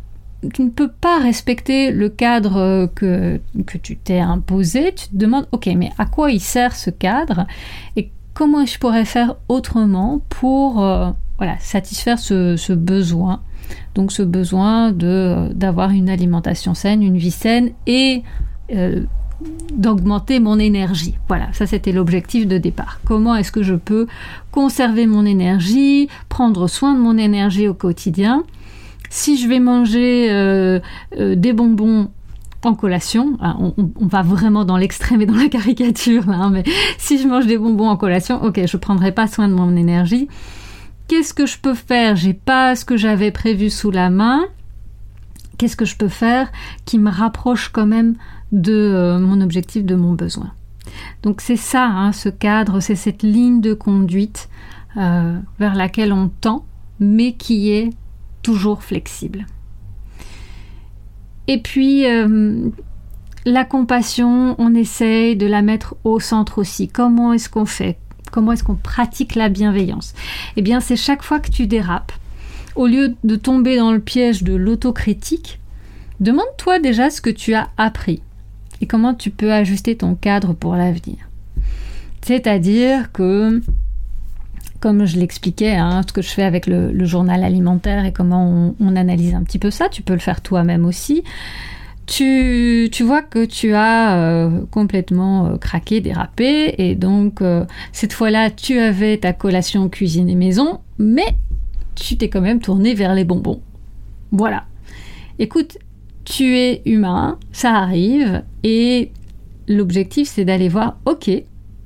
ne 0.59 0.69
peux 0.69 0.91
pas 0.91 1.19
respecter 1.19 1.91
le 1.91 2.09
cadre 2.09 2.89
que, 2.95 3.39
que 3.65 3.77
tu 3.77 3.95
t'es 3.95 4.19
imposé, 4.19 4.93
tu 4.93 5.07
te 5.09 5.15
demandes, 5.15 5.47
ok, 5.51 5.67
mais 5.77 5.91
à 5.97 6.05
quoi 6.05 6.31
il 6.31 6.41
sert 6.41 6.75
ce 6.75 6.89
cadre 6.89 7.45
et 7.95 8.11
comment 8.33 8.65
je 8.65 8.77
pourrais 8.77 9.05
faire 9.05 9.35
autrement 9.47 10.21
pour 10.29 10.83
euh, 10.83 11.09
voilà, 11.37 11.57
satisfaire 11.59 12.19
ce, 12.19 12.73
besoin? 12.73 13.41
Donc 13.95 14.11
ce 14.11 14.21
besoin 14.21 14.91
d'avoir 14.91 15.91
une 15.91 16.09
alimentation 16.09 16.73
saine, 16.73 17.01
une 17.01 17.17
vie 17.17 17.31
saine 17.31 17.71
et 17.87 18.23
euh, 18.73 19.03
d'augmenter 19.73 20.39
mon 20.39 20.59
énergie. 20.59 21.15
Voilà, 21.27 21.51
ça 21.53 21.65
c'était 21.65 21.91
l'objectif 21.91 22.47
de 22.47 22.57
départ. 22.57 22.99
Comment 23.05 23.35
est-ce 23.35 23.51
que 23.51 23.63
je 23.63 23.75
peux 23.75 24.07
conserver 24.51 25.07
mon 25.07 25.25
énergie, 25.25 26.07
prendre 26.29 26.67
soin 26.67 26.93
de 26.93 26.99
mon 26.99 27.17
énergie 27.17 27.67
au 27.67 27.73
quotidien? 27.73 28.43
Si 29.09 29.37
je 29.37 29.47
vais 29.47 29.59
manger 29.59 30.27
euh, 30.31 30.79
euh, 31.19 31.35
des 31.35 31.53
bonbons 31.53 32.09
en 32.63 32.73
collation, 32.73 33.37
ah, 33.41 33.57
on, 33.59 34.07
va 34.07 34.23
vraiment 34.23 34.65
dans 34.65 34.77
l'extrême 34.77 35.21
et 35.21 35.25
dans 35.25 35.35
la 35.35 35.49
caricature, 35.49 36.27
hein, 36.29 36.49
mais 36.51 36.63
si 36.97 37.19
je 37.19 37.27
mange 37.27 37.45
des 37.45 37.57
bonbons 37.57 37.87
en 37.89 37.97
collation, 37.97 38.43
ok, 38.43 38.61
je 38.65 38.77
prendrai 38.77 39.11
pas 39.11 39.27
soin 39.27 39.47
de 39.47 39.53
mon 39.53 39.75
énergie. 39.75 40.27
Qu'est-ce 41.07 41.33
que 41.33 41.45
je 41.45 41.59
peux 41.59 41.75
faire? 41.75 42.15
J'ai 42.15 42.33
pas 42.33 42.75
ce 42.75 42.83
que 42.83 42.97
j'avais 42.97 43.31
prévu 43.31 43.69
sous 43.69 43.91
la 43.91 44.09
main. 44.09 44.45
Qu'est-ce 45.57 45.77
que 45.77 45.85
je 45.85 45.95
peux 45.95 46.09
faire 46.09 46.51
qui 46.85 46.99
me 46.99 47.09
rapproche 47.09 47.69
quand 47.69 47.85
même 47.85 48.15
de 48.51 48.73
euh, 48.73 49.19
mon 49.19 49.41
objectif, 49.41 49.85
de 49.85 49.95
mon 49.95 50.13
besoin? 50.13 50.51
Donc 51.23 51.41
c'est 51.41 51.55
ça, 51.55 51.85
hein, 51.85 52.11
ce 52.11 52.29
cadre, 52.29 52.79
c'est 52.79 52.95
cette 52.95 53.23
ligne 53.23 53.61
de 53.61 53.73
conduite 53.73 54.49
euh, 54.97 55.39
vers 55.59 55.75
laquelle 55.75 56.11
on 56.11 56.29
tend, 56.29 56.65
mais 56.99 57.33
qui 57.33 57.71
est 57.71 57.91
toujours 58.41 58.83
flexible. 58.83 59.45
Et 61.47 61.61
puis, 61.61 62.05
euh, 62.07 62.69
la 63.45 63.65
compassion, 63.65 64.55
on 64.57 64.73
essaye 64.73 65.35
de 65.35 65.45
la 65.45 65.61
mettre 65.61 65.95
au 66.03 66.19
centre 66.19 66.59
aussi. 66.59 66.87
Comment 66.87 67.33
est-ce 67.33 67.49
qu'on 67.49 67.65
fait? 67.65 67.97
Comment 68.35 68.51
est-ce 68.51 68.65
qu'on 68.65 68.75
pratique 68.75 69.35
la 69.35 69.47
bienveillance 69.47 70.13
Eh 70.57 70.61
bien, 70.61 70.81
c'est 70.81 70.97
chaque 70.97 71.23
fois 71.23 71.39
que 71.39 71.49
tu 71.49 71.67
dérapes, 71.67 72.11
au 72.75 72.85
lieu 72.85 73.15
de 73.23 73.35
tomber 73.37 73.77
dans 73.77 73.93
le 73.93 74.01
piège 74.01 74.43
de 74.43 74.53
l'autocritique, 74.53 75.61
demande-toi 76.19 76.79
déjà 76.79 77.09
ce 77.09 77.21
que 77.21 77.29
tu 77.29 77.53
as 77.53 77.69
appris 77.77 78.21
et 78.81 78.87
comment 78.87 79.13
tu 79.13 79.29
peux 79.29 79.53
ajuster 79.53 79.95
ton 79.95 80.15
cadre 80.15 80.51
pour 80.51 80.75
l'avenir. 80.75 81.15
C'est-à-dire 82.25 83.13
que, 83.13 83.61
comme 84.81 85.05
je 85.05 85.17
l'expliquais, 85.17 85.77
hein, 85.77 86.01
ce 86.05 86.11
que 86.11 86.21
je 86.21 86.27
fais 86.27 86.43
avec 86.43 86.67
le, 86.67 87.05
journal 87.05 87.41
alimentaire 87.41 88.03
et 88.03 88.11
comment 88.11 88.75
on, 88.81 88.95
analyse 88.97 89.33
un 89.33 89.43
petit 89.43 89.59
peu 89.59 89.71
ça, 89.71 89.87
tu 89.87 90.01
peux 90.01 90.11
le 90.11 90.19
faire 90.19 90.41
toi-même 90.41 90.83
aussi. 90.83 91.23
Tu, 92.07 92.89
vois 93.01 93.23
que 93.23 93.45
tu 93.45 93.73
as 93.73 94.17
euh, 94.17 94.61
complètement 94.69 95.47
euh, 95.47 95.57
craqué, 95.57 96.01
dérapé, 96.01 96.75
et 96.77 96.95
donc 96.95 97.41
euh, 97.41 97.65
cette 97.93 98.13
fois-là, 98.13 98.51
tu 98.51 98.77
avais 98.77 99.17
ta 99.17 99.33
collation 99.33 99.89
cuisine 99.89 100.29
et 100.29 100.35
maison, 100.35 100.81
mais 100.99 101.25
tu 101.95 102.15
t'es 102.17 102.29
quand 102.29 102.41
même 102.41 102.59
tourné 102.59 102.93
vers 102.93 103.15
les 103.15 103.23
bonbons. 103.23 103.61
Voilà. 104.31 104.65
Écoute, 105.39 105.77
tu 106.25 106.55
es 106.57 106.83
humain, 106.85 107.39
ça 107.51 107.73
arrive, 107.73 108.43
et 108.63 109.11
l'objectif 109.67 110.27
c'est 110.27 110.45
d'aller 110.45 110.69
voir, 110.69 110.97
ok, 111.05 111.31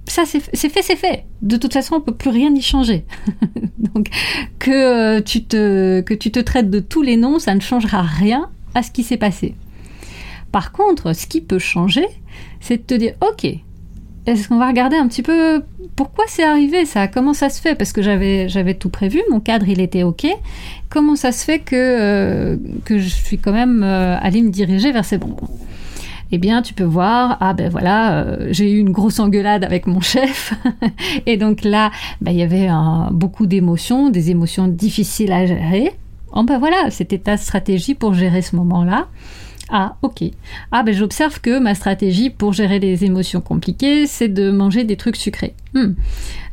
ça 0.06 0.24
c'est 0.26 0.40
fait, 0.42 0.82
c'est 0.82 0.96
fait. 0.98 1.26
De 1.42 1.56
toute 1.56 1.72
façon, 1.72 1.96
on 1.96 2.02
peut 2.02 2.16
plus 2.16 2.32
rien 2.32 2.54
y 2.54 2.62
changer. 2.62 3.06
Donc 3.78 4.10
que 4.58 5.20
tu 5.22 5.46
te 5.46 6.02
que 6.02 6.14
tu 6.14 6.32
te 6.32 6.40
traites 6.40 6.70
de 6.70 6.80
tous 6.80 7.04
les 7.04 7.16
noms, 7.16 7.40
ça 7.40 7.56
ne 7.56 7.62
changera 7.62 8.02
rien 8.02 8.50
à 8.76 8.84
ce 8.84 8.92
qui 8.92 9.04
s'est 9.04 9.18
passé. 9.18 9.56
Par 10.52 10.72
contre, 10.72 11.14
ce 11.14 11.28
qui 11.28 11.42
peut 11.42 11.60
changer, 11.60 12.06
c'est 12.60 12.78
de 12.78 12.82
te 12.84 12.94
dire, 12.94 13.14
ok, 13.22 13.48
est-ce 14.26 14.48
qu'on 14.48 14.60
va 14.60 14.68
regarder 14.68 14.96
un 14.96 15.08
petit 15.08 15.24
peu 15.24 15.64
pourquoi 15.96 16.26
c'est 16.28 16.44
arrivé 16.44 16.86
ça 16.86 17.08
Comment 17.08 17.34
ça 17.34 17.50
se 17.50 17.60
fait? 17.60 17.76
Parce 17.76 17.92
que 17.92 18.02
j'avais 18.02 18.74
tout 18.76 18.90
prévu, 18.90 19.22
mon 19.32 19.40
cadre 19.40 19.68
il 19.68 19.82
était 19.82 20.04
ok. 20.04 20.28
Comment 20.90 21.16
ça 21.16 21.32
se 21.32 21.44
fait 21.44 21.60
que 21.60 21.76
euh, 21.76 22.58
que 22.86 23.00
je 23.00 23.08
suis 23.08 23.38
quand 23.38 23.52
même 23.52 23.82
euh, 23.84 24.18
allée 24.22 24.42
me 24.42 24.50
diriger 24.50 24.92
vers 24.92 25.06
ces 25.06 25.18
bonbons 25.18 25.50
eh 26.32 26.38
bien, 26.38 26.62
tu 26.62 26.76
peux 26.76 26.84
voir, 26.84 27.38
ah 27.40 27.54
ben 27.56 27.72
voilà, 27.72 28.20
euh, 28.20 28.50
j'ai 28.52 28.72
eu 28.72 28.78
une 28.78 28.92
grosse 28.92 29.20
engueulade 29.20 29.64
avec 29.64 29.88
mon 29.88 30.00
chef, 30.00 30.54
et 31.26 31.38
donc 31.38 31.64
là, 31.64 31.90
ben, 32.22 32.30
il 32.32 32.38
y 32.38 32.44
avait 32.44 32.68
beaucoup 33.10 33.48
d'émotions, 33.48 34.12
des 34.12 34.30
émotions 34.30 34.68
difficiles 34.68 35.32
à 35.32 35.48
gérer. 35.48 35.92
Oh 36.32 36.44
ben 36.44 36.60
voilà, 36.60 36.92
c'était 36.92 37.18
ta 37.18 37.36
stratégie 37.36 37.96
pour 37.96 38.14
gérer 38.14 38.44
ce 38.44 38.56
moment-là. 38.58 39.08
Ah, 39.72 39.96
ok. 40.02 40.24
Ah, 40.72 40.82
ben 40.82 40.96
j'observe 40.96 41.40
que 41.42 41.60
ma 41.60 41.76
stratégie 41.76 42.32
pour 42.32 42.54
gérer 42.54 42.80
les 42.80 43.06
émotions 43.06 43.40
compliquées, 43.40 44.08
c'est 44.08 44.28
de 44.28 44.50
manger 44.50 44.84
des 44.84 44.98
trucs 44.98 45.16
sucrés. 45.16 45.54
Hmm. 45.74 45.94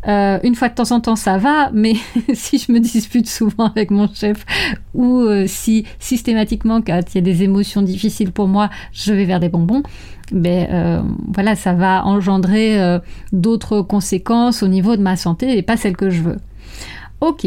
Euh, 0.06 0.38
une 0.44 0.54
fois 0.54 0.68
de 0.68 0.74
temps 0.74 0.90
en 0.90 1.00
temps, 1.00 1.16
ça 1.16 1.38
va, 1.38 1.70
mais 1.72 1.94
si 2.34 2.58
je 2.58 2.70
me 2.70 2.78
dispute 2.78 3.28
souvent 3.28 3.66
avec 3.66 3.90
mon 3.90 4.12
chef 4.12 4.44
ou 4.92 5.20
euh, 5.20 5.44
si 5.46 5.86
systématiquement, 5.98 6.82
quand 6.82 7.00
il 7.12 7.14
y 7.14 7.18
a 7.18 7.22
des 7.22 7.42
émotions 7.42 7.80
difficiles 7.80 8.32
pour 8.32 8.48
moi, 8.48 8.68
je 8.92 9.14
vais 9.14 9.24
vers 9.24 9.40
des 9.40 9.48
bonbons, 9.48 9.82
ben 10.30 10.68
euh, 10.70 11.02
voilà, 11.32 11.56
ça 11.56 11.72
va 11.72 12.04
engendrer 12.04 12.98
d'autres 13.32 13.80
conséquences 13.80 14.62
au 14.62 14.68
niveau 14.68 14.96
de 14.96 15.02
ma 15.02 15.16
santé 15.16 15.56
et 15.56 15.62
pas 15.62 15.78
celles 15.78 15.96
que 15.96 16.10
je 16.10 16.20
veux. 16.20 16.38
Ok, 17.22 17.46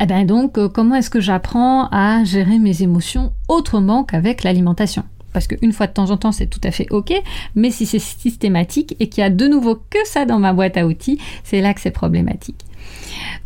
eh 0.00 0.06
bien 0.06 0.24
donc, 0.24 0.58
euh, 0.58 0.68
comment 0.68 0.94
est-ce 0.94 1.10
que 1.10 1.20
j'apprends 1.20 1.88
à 1.90 2.22
gérer 2.24 2.58
mes 2.58 2.82
émotions 2.82 3.32
autrement 3.48 4.04
qu'avec 4.04 4.44
l'alimentation? 4.44 5.04
Parce 5.32 5.46
qu'une 5.46 5.72
fois 5.72 5.86
de 5.86 5.92
temps 5.92 6.10
en 6.10 6.16
temps, 6.16 6.32
c'est 6.32 6.46
tout 6.46 6.60
à 6.64 6.70
fait 6.70 6.86
OK, 6.90 7.12
mais 7.54 7.70
si 7.70 7.84
c'est 7.84 7.98
systématique 7.98 8.96
et 9.00 9.08
qu'il 9.08 9.22
y 9.22 9.24
a 9.24 9.30
de 9.30 9.46
nouveau 9.46 9.76
que 9.76 9.98
ça 10.04 10.24
dans 10.24 10.38
ma 10.38 10.52
boîte 10.52 10.76
à 10.76 10.86
outils, 10.86 11.18
c'est 11.44 11.60
là 11.60 11.74
que 11.74 11.80
c'est 11.80 11.90
problématique. 11.90 12.64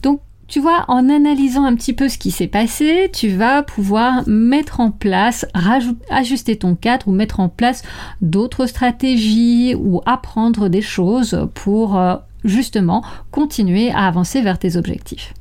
Donc, 0.03 0.21
tu 0.47 0.61
vois, 0.61 0.85
en 0.89 1.09
analysant 1.09 1.65
un 1.65 1.75
petit 1.75 1.95
peu 1.95 2.11
ce 2.11 2.19
qui 2.19 2.31
s'est 2.31 2.47
passé, 2.47 3.11
tu 3.13 3.29
vas 3.29 3.63
pouvoir 3.63 4.23
mettre 4.27 4.81
en 4.81 4.91
place, 4.91 5.47
ajuster 6.11 6.57
ton 6.57 6.75
cadre 6.75 7.09
ou 7.09 7.13
mettre 7.13 7.41
en 7.41 7.49
place 7.49 7.83
d'autres 8.21 8.67
stratégies 8.67 9.75
ou 9.75 10.03
apprendre 10.05 10.69
des 10.69 10.83
choses 10.83 11.49
pour 11.55 11.97
euh, 11.97 12.17
justement 12.45 13.03
continuer 13.31 13.91
à 13.93 14.07
avancer 14.07 14.43
vers 14.43 14.59
tes 14.59 14.77
objectifs. 14.77 15.33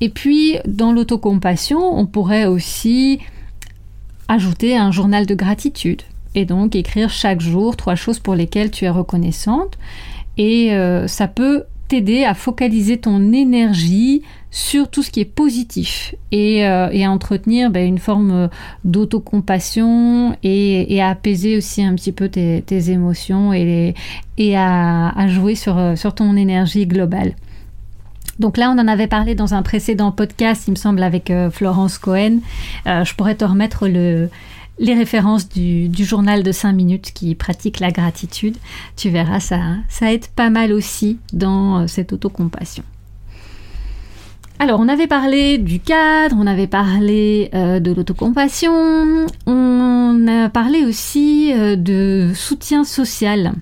Et 0.00 0.08
puis, 0.08 0.56
dans 0.66 0.92
l'autocompassion, 0.92 1.78
on 1.78 2.06
pourrait 2.06 2.46
aussi 2.46 3.20
ajouter 4.28 4.76
un 4.76 4.90
journal 4.90 5.26
de 5.26 5.34
gratitude 5.34 6.02
et 6.34 6.44
donc 6.44 6.76
écrire 6.76 7.08
chaque 7.10 7.40
jour 7.40 7.76
trois 7.76 7.94
choses 7.94 8.18
pour 8.18 8.34
lesquelles 8.34 8.70
tu 8.70 8.84
es 8.84 8.90
reconnaissante. 8.90 9.78
Et 10.36 10.74
euh, 10.74 11.06
ça 11.06 11.28
peut 11.28 11.64
t'aider 11.88 12.24
à 12.24 12.34
focaliser 12.34 12.98
ton 12.98 13.32
énergie 13.32 14.22
sur 14.50 14.88
tout 14.88 15.02
ce 15.02 15.10
qui 15.10 15.20
est 15.20 15.24
positif 15.24 16.14
et, 16.32 16.66
euh, 16.66 16.88
à 16.88 17.10
entretenir 17.10 17.70
ben, 17.70 17.86
une 17.86 17.98
forme 17.98 18.50
d'autocompassion 18.84 20.36
et, 20.42 20.94
et, 20.94 21.00
à 21.00 21.10
apaiser 21.10 21.56
aussi 21.56 21.82
un 21.84 21.94
petit 21.94 22.12
peu 22.12 22.28
tes, 22.28 22.90
émotions 22.90 23.52
et, 23.52 23.94
à, 24.56 25.26
jouer 25.28 25.54
sur 25.54 26.14
ton 26.14 26.36
énergie 26.36 26.86
globale. 26.86 27.34
Donc 28.38 28.56
là, 28.56 28.70
on 28.70 28.78
en 28.78 28.88
avait 28.88 29.06
parlé 29.06 29.34
dans 29.34 29.54
un 29.54 29.62
précédent 29.62 30.12
podcast, 30.12 30.64
il 30.66 30.72
me 30.72 30.76
semble, 30.76 31.02
avec 31.02 31.30
euh, 31.30 31.50
Florence 31.50 31.98
Cohen. 31.98 32.38
Euh, 32.86 33.04
je 33.04 33.14
pourrais 33.14 33.34
te 33.34 33.44
remettre 33.44 33.88
le, 33.88 34.28
les 34.78 34.94
références 34.94 35.48
du, 35.48 35.90
journal 36.04 36.42
de 36.42 36.52
5 36.52 36.72
minutes 36.72 37.12
qui 37.12 37.34
pratique 37.34 37.80
la 37.80 37.90
gratitude. 37.90 38.56
Tu 38.96 39.08
verras, 39.08 39.40
ça, 39.40 39.60
ça 39.88 40.12
aide 40.12 40.26
pas 40.26 40.50
mal 40.50 40.72
aussi 40.72 41.18
dans 41.32 41.80
euh, 41.80 41.86
cette 41.86 42.12
autocompassion. 42.12 42.84
Alors, 44.58 44.80
on 44.80 44.88
avait 44.88 45.06
parlé 45.06 45.58
du 45.58 45.80
cadre, 45.80 46.34
on 46.38 46.46
avait 46.46 46.66
parlé 46.66 47.50
de 47.52 47.92
l'autocompassion, 47.92 49.26
on 49.46 50.26
a 50.26 50.48
parlé 50.48 50.86
aussi 50.86 51.52
de 51.52 52.30
soutien 52.34 52.82
social. 52.84 53.52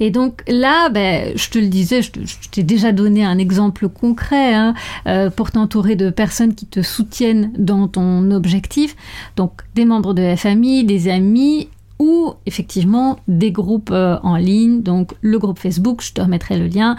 Et 0.00 0.10
donc 0.10 0.42
là, 0.48 0.88
ben, 0.88 1.32
je 1.36 1.50
te 1.50 1.58
le 1.58 1.66
disais, 1.66 2.02
je 2.02 2.10
t'ai 2.50 2.62
déjà 2.62 2.92
donné 2.92 3.24
un 3.24 3.38
exemple 3.38 3.88
concret 3.88 4.54
hein, 4.54 4.74
euh, 5.06 5.30
pour 5.30 5.50
t'entourer 5.50 5.96
de 5.96 6.10
personnes 6.10 6.54
qui 6.54 6.66
te 6.66 6.82
soutiennent 6.82 7.52
dans 7.58 7.88
ton 7.88 8.30
objectif. 8.30 8.96
Donc 9.36 9.62
des 9.74 9.84
membres 9.84 10.14
de 10.14 10.22
la 10.22 10.36
famille, 10.36 10.84
des 10.84 11.08
amis 11.08 11.68
ou 11.98 12.34
effectivement 12.46 13.18
des 13.26 13.50
groupes 13.50 13.90
euh, 13.92 14.18
en 14.22 14.36
ligne. 14.36 14.82
Donc 14.82 15.14
le 15.20 15.38
groupe 15.38 15.58
Facebook, 15.58 16.02
je 16.02 16.12
te 16.12 16.20
remettrai 16.20 16.58
le 16.58 16.68
lien. 16.68 16.96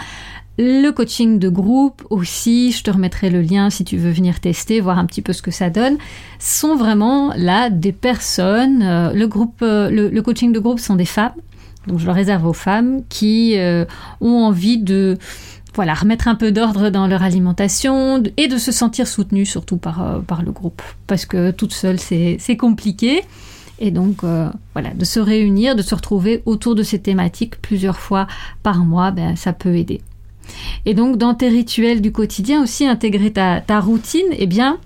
Le 0.61 0.91
coaching 0.91 1.39
de 1.39 1.47
groupe 1.47 2.05
aussi, 2.09 2.73
je 2.73 2.83
te 2.83 2.91
remettrai 2.91 3.29
le 3.29 3.41
lien 3.41 3.69
si 3.69 3.85
tu 3.85 3.95
veux 3.95 4.11
venir 4.11 4.41
tester, 4.41 4.81
voir 4.81 4.99
un 4.99 5.05
petit 5.05 5.21
peu 5.21 5.31
ce 5.31 5.41
que 5.41 5.51
ça 5.51 5.69
donne, 5.69 5.97
sont 6.37 6.75
vraiment 6.75 7.31
là 7.37 7.69
des 7.69 7.93
personnes. 7.93 8.83
Euh, 8.83 9.13
le 9.13 9.25
groupe, 9.27 9.61
le, 9.61 10.19
coaching 10.19 10.51
de 10.51 10.59
groupe 10.59 10.79
sont 10.79 10.95
des 10.95 11.05
femmes 11.05 11.31
donc 11.87 11.99
je 11.99 12.05
le 12.05 12.11
réserve 12.11 12.45
aux 12.45 12.53
femmes 12.53 13.01
qui 13.09 13.57
euh, 13.57 13.85
ont 14.21 14.43
envie 14.43 14.77
de 14.77 15.17
voilà, 15.75 15.93
remettre 15.93 16.27
un 16.27 16.35
peu 16.35 16.51
d'ordre 16.51 16.89
dans 16.89 17.07
leur 17.07 17.23
alimentation 17.23 18.23
et 18.37 18.47
de 18.47 18.57
se 18.57 18.71
sentir 18.71 19.07
soutenues 19.07 19.45
surtout 19.45 19.77
par, 19.77 20.01
euh, 20.01 20.19
par 20.19 20.41
le 20.41 20.51
groupe. 20.51 20.81
Parce 21.07 21.25
que 21.25 21.51
toute 21.51 21.73
seule, 21.73 21.99
c'est 21.99 22.57
compliqué. 22.57 23.21
Et 23.79 23.91
donc, 23.91 24.23
euh, 24.23 24.49
voilà, 24.73 24.93
de 24.93 25.05
se 25.05 25.19
réunir, 25.19 25.75
de 25.75 25.81
se 25.81 25.95
retrouver 25.95 26.41
autour 26.45 26.75
de 26.75 26.83
ces 26.83 26.99
thématiques 26.99 27.61
plusieurs 27.61 27.97
fois 27.97 28.27
par 28.61 28.83
mois, 28.83 29.11
ben, 29.11 29.35
ça 29.35 29.53
peut 29.53 29.75
aider. 29.75 30.01
Et 30.85 30.93
donc, 30.93 31.17
dans 31.17 31.33
tes 31.33 31.47
rituels 31.47 32.01
du 32.01 32.11
quotidien 32.11 32.61
aussi, 32.63 32.85
intégrer 32.85 33.31
ta, 33.31 33.61
ta 33.61 33.79
routine, 33.79 34.27
eh 34.31 34.47
bien, 34.47 34.79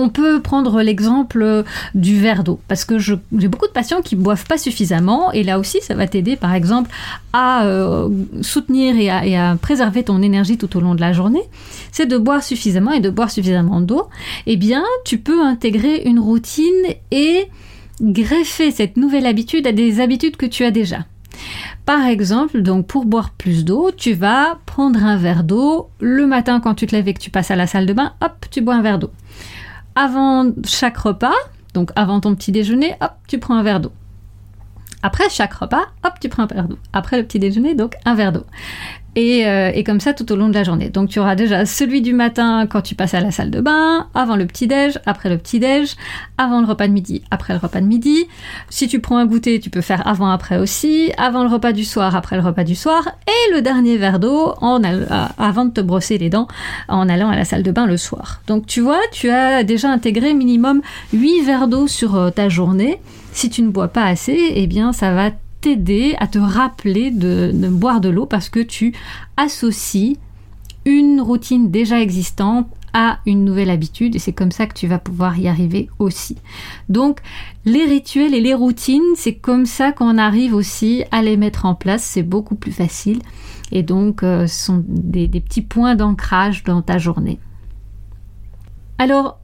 on 0.00 0.08
peut 0.08 0.40
prendre 0.40 0.82
l'exemple 0.82 1.64
du 1.94 2.18
verre 2.18 2.42
d'eau, 2.42 2.58
parce 2.68 2.84
que 2.84 2.98
j'ai 2.98 3.18
beaucoup 3.30 3.66
de 3.66 3.72
patients 3.72 4.00
qui 4.02 4.16
boivent 4.16 4.46
pas 4.46 4.58
suffisamment, 4.58 5.32
et 5.32 5.42
là 5.42 5.58
aussi, 5.58 5.80
ça 5.82 5.94
va 5.94 6.06
t'aider, 6.08 6.36
par 6.36 6.54
exemple, 6.54 6.90
à 7.32 7.64
euh, 7.64 8.08
soutenir 8.40 8.96
et 8.96 9.36
à, 9.36 9.56
préserver 9.60 10.02
ton 10.02 10.22
énergie 10.22 10.58
tout 10.58 10.76
au 10.76 10.80
long 10.80 10.94
de 10.94 11.00
la 11.00 11.12
journée. 11.12 11.42
C'est 11.92 12.06
de 12.06 12.18
boire 12.18 12.42
suffisamment 12.42 12.92
et 12.92 13.00
de 13.00 13.10
boire 13.10 13.30
suffisamment 13.30 13.80
d'eau. 13.80 14.08
Eh 14.46 14.56
bien, 14.56 14.84
tu 15.04 15.18
peux 15.18 15.42
intégrer 15.42 16.02
une 16.04 16.18
routine 16.18 16.70
et 17.10 17.46
greffer 18.00 18.70
cette 18.70 18.96
nouvelle 18.96 19.26
habitude 19.26 19.66
à 19.66 19.72
des 19.72 20.00
habitudes 20.00 20.36
que 20.36 20.46
tu 20.46 20.64
as 20.64 20.70
déjà. 20.70 21.04
Par 21.86 22.06
exemple, 22.06 22.62
donc 22.62 22.86
pour 22.86 23.04
boire 23.04 23.30
plus 23.30 23.64
d'eau, 23.64 23.90
tu 23.96 24.12
vas 24.12 24.58
prendre 24.66 25.02
un 25.02 25.16
verre 25.16 25.44
d'eau 25.44 25.88
le 26.00 26.26
matin 26.26 26.60
quand 26.60 26.74
tu 26.74 26.86
te 26.86 26.94
lèves 26.94 27.08
et 27.08 27.14
que 27.14 27.20
tu 27.20 27.30
passes 27.30 27.50
à 27.50 27.56
la 27.56 27.66
salle 27.66 27.86
de 27.86 27.92
bain, 27.92 28.12
hop, 28.20 28.46
tu 28.50 28.60
bois 28.60 28.74
un 28.74 28.82
verre 28.82 28.98
d'eau 28.98 29.10
avant 30.00 30.50
chaque 30.64 30.96
repas, 30.96 31.34
donc 31.74 31.90
avant 31.94 32.20
ton 32.20 32.34
petit 32.34 32.52
déjeuner, 32.52 32.94
hop, 33.02 33.12
tu 33.28 33.38
prends 33.38 33.54
un 33.54 33.62
verre 33.62 33.80
d'eau. 33.80 33.92
Après 35.02 35.28
chaque 35.28 35.52
repas, 35.52 35.84
hop, 36.04 36.14
tu 36.18 36.30
prends 36.30 36.44
un 36.44 36.46
verre 36.46 36.68
d'eau. 36.68 36.78
Après 36.94 37.18
le 37.18 37.24
petit 37.24 37.38
déjeuner, 37.38 37.74
donc 37.74 37.96
un 38.06 38.14
verre 38.14 38.32
d'eau. 38.32 38.46
Euh, 39.18 39.70
et, 39.74 39.82
comme 39.82 39.98
ça 39.98 40.14
tout 40.14 40.30
au 40.32 40.36
long 40.36 40.48
de 40.48 40.54
la 40.54 40.62
journée. 40.62 40.88
Donc 40.88 41.08
tu 41.08 41.18
auras 41.18 41.34
déjà 41.34 41.66
celui 41.66 42.00
du 42.00 42.12
matin 42.12 42.66
quand 42.70 42.80
tu 42.80 42.94
passes 42.94 43.14
à 43.14 43.20
la 43.20 43.30
salle 43.30 43.50
de 43.50 43.60
bain, 43.60 44.06
avant 44.14 44.36
le 44.36 44.46
petit-déj, 44.46 44.98
après 45.04 45.28
le 45.28 45.36
petit-déj, 45.36 45.96
avant 46.38 46.60
le 46.60 46.66
repas 46.66 46.86
de 46.86 46.92
midi, 46.92 47.22
après 47.30 47.52
le 47.52 47.58
repas 47.58 47.80
de 47.80 47.86
midi. 47.86 48.26
Si 48.68 48.86
tu 48.86 49.00
prends 49.00 49.18
un 49.18 49.26
goûter, 49.26 49.58
tu 49.58 49.68
peux 49.68 49.80
faire 49.80 50.06
avant-après 50.06 50.58
aussi, 50.58 51.12
avant 51.18 51.42
le 51.42 51.48
repas 51.48 51.72
du 51.72 51.84
soir, 51.84 52.14
après 52.14 52.36
le 52.36 52.42
repas 52.42 52.62
du 52.62 52.76
soir, 52.76 53.08
et 53.26 53.54
le 53.54 53.62
dernier 53.62 53.96
verre 53.96 54.20
d'eau 54.20 54.54
en 54.60 54.82
euh, 54.84 55.04
avant 55.38 55.64
de 55.64 55.72
te 55.72 55.80
brosser 55.80 56.16
les 56.18 56.30
dents 56.30 56.46
en 56.88 57.08
allant 57.08 57.30
à 57.30 57.36
la 57.36 57.44
salle 57.44 57.64
de 57.64 57.72
bain 57.72 57.86
le 57.86 57.96
soir. 57.96 58.40
Donc 58.46 58.66
tu 58.66 58.80
vois, 58.80 59.00
tu 59.12 59.28
as 59.30 59.64
déjà 59.64 59.90
intégré 59.90 60.34
minimum 60.34 60.82
8 61.12 61.42
verres 61.42 61.68
d'eau 61.68 61.88
sur 61.88 62.14
euh, 62.14 62.30
ta 62.30 62.48
journée. 62.48 63.00
Si 63.32 63.50
tu 63.50 63.62
ne 63.62 63.70
bois 63.70 63.88
pas 63.88 64.04
assez, 64.04 64.52
eh 64.54 64.66
bien 64.66 64.92
ça 64.92 65.12
va 65.12 65.30
t'aider 65.60 66.14
à 66.18 66.26
te 66.26 66.38
rappeler 66.38 67.10
de, 67.10 67.52
boire 67.70 68.00
de 68.00 68.08
l'eau 68.08 68.26
parce 68.26 68.48
que 68.48 68.60
tu 68.60 68.94
associes 69.36 70.18
une 70.84 71.20
routine 71.20 71.70
déjà 71.70 72.00
existante 72.00 72.66
à 72.92 73.20
une 73.26 73.44
nouvelle 73.44 73.70
habitude 73.70 74.16
et 74.16 74.18
c'est 74.18 74.32
comme 74.32 74.50
ça 74.50 74.66
que 74.66 74.74
tu 74.74 74.86
vas 74.86 74.98
pouvoir 74.98 75.38
y 75.38 75.46
arriver 75.46 75.88
aussi. 75.98 76.36
Donc 76.88 77.20
les 77.64 77.84
rituels 77.84 78.34
et 78.34 78.40
les 78.40 78.54
routines, 78.54 79.14
c'est 79.14 79.34
comme 79.34 79.66
ça 79.66 79.92
qu'on 79.92 80.18
arrive 80.18 80.54
aussi 80.54 81.04
à 81.12 81.22
les 81.22 81.36
mettre 81.36 81.66
en 81.66 81.74
place, 81.74 82.02
c'est 82.02 82.22
beaucoup 82.22 82.56
plus 82.56 82.72
facile 82.72 83.20
et 83.70 83.82
donc 83.82 84.22
euh, 84.22 84.46
ce 84.46 84.64
sont 84.64 84.84
des, 84.86 85.28
petits 85.28 85.62
points 85.62 85.94
d'ancrage 85.94 86.64
dans 86.64 86.82
ta 86.82 86.98
journée. 86.98 87.38
Alors 88.98 89.38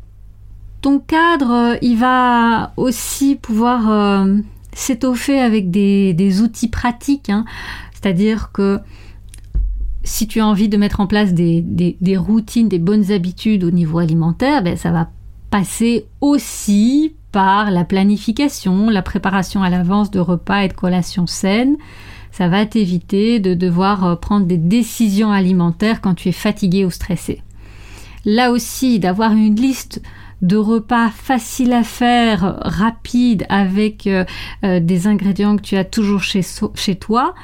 ton 0.83 0.99
cadre, 0.99 1.53
euh, 1.53 1.77
il 1.83 1.99
va 1.99 2.73
aussi 2.77 3.37
pouvoir 3.37 3.91
euh, 3.91 4.37
s'étoffer 4.77 5.41
avec 5.41 5.71
des, 5.71 6.41
outils 6.43 6.69
pratiques. 6.69 7.31
Hein. 7.31 7.45
C'est-à-dire 7.95 8.53
que 8.53 8.79
si 10.05 10.29
tu 10.29 10.41
as 10.41 10.47
envie 10.47 10.69
de 10.69 10.77
mettre 10.77 11.01
en 11.01 11.07
place 11.07 11.33
des, 11.33 12.17
routines, 12.17 12.69
des 12.69 12.79
bonnes 12.79 13.11
habitudes 13.11 13.65
au 13.65 13.71
niveau 13.71 13.99
alimentaire, 13.99 14.63
ben, 14.63 14.77
ça 14.77 14.93
va 14.93 15.09
passer 15.51 16.07
aussi 16.21 17.15
par 17.33 17.71
la 17.71 17.85
planification, 17.85 18.91
la 18.91 19.03
préparation 19.03 19.63
à 19.63 19.71
l'avance 19.71 20.11
de 20.11 20.21
repas 20.21 20.65
et 20.65 20.69
de 20.69 20.75
collations 20.75 21.27
saines. 21.27 21.77
Ça 22.31 22.49
va 22.49 22.67
t'éviter 22.67 23.41
de 23.41 23.55
devoir 23.55 24.05
euh, 24.05 24.15
prendre 24.15 24.47
des 24.47 24.59
décisions 24.59 25.33
alimentaires 25.33 26.03
quand 26.03 26.15
tu 26.15 26.29
es 26.29 26.33
fatigué 26.33 26.85
ou 26.85 26.91
stressé. 26.91 27.43
Là 28.27 28.51
aussi, 28.51 28.99
d'avoir 28.99 29.33
une 29.33 29.57
liste 29.57 30.03
de 30.43 30.57
repas 30.57 31.11
faciles 31.11 31.73
à 31.73 31.83
faire, 31.83 32.59
rapides, 32.63 33.47
avec 33.49 34.07
euh, 34.07 34.25
euh, 34.65 34.81
des 34.81 35.07
ingrédients 35.07 35.57
que 35.57 35.63
tu 35.63 35.77
as 35.77 35.85
toujours 35.85 36.23
chez, 36.23 36.43
toi. 36.95 37.35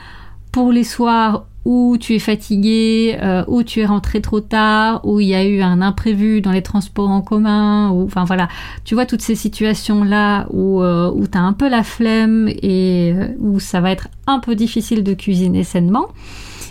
Pour 0.50 0.70
les 0.70 0.84
soirs 0.84 1.46
où 1.64 1.96
tu 1.98 2.14
es 2.14 2.18
fatigué, 2.18 3.16
euh, 3.22 3.44
où 3.46 3.62
tu 3.62 3.80
es 3.80 3.86
rentré 3.86 4.20
trop 4.20 4.40
tard, 4.40 5.00
où 5.04 5.20
il 5.20 5.28
y 5.28 5.34
a 5.34 5.44
eu 5.44 5.62
un 5.62 5.80
imprévu 5.80 6.40
dans 6.40 6.50
les 6.50 6.60
transports 6.60 7.08
en 7.08 7.22
commun, 7.22 7.90
ou 7.90 8.04
enfin 8.04 8.24
voilà, 8.24 8.48
tu 8.84 8.94
vois 8.94 9.06
toutes 9.06 9.22
ces 9.22 9.36
situations 9.36 10.04
là 10.04 10.46
où 10.50 10.82
tu 10.82 11.38
as 11.38 11.40
un 11.40 11.52
peu 11.52 11.68
la 11.68 11.84
flemme 11.84 12.48
et 12.48 13.14
où 13.38 13.60
ça 13.60 13.80
va 13.80 13.92
être 13.92 14.08
un 14.26 14.40
peu 14.40 14.54
difficile 14.56 15.04
de 15.04 15.14
cuisiner 15.14 15.62
sainement. 15.62 16.08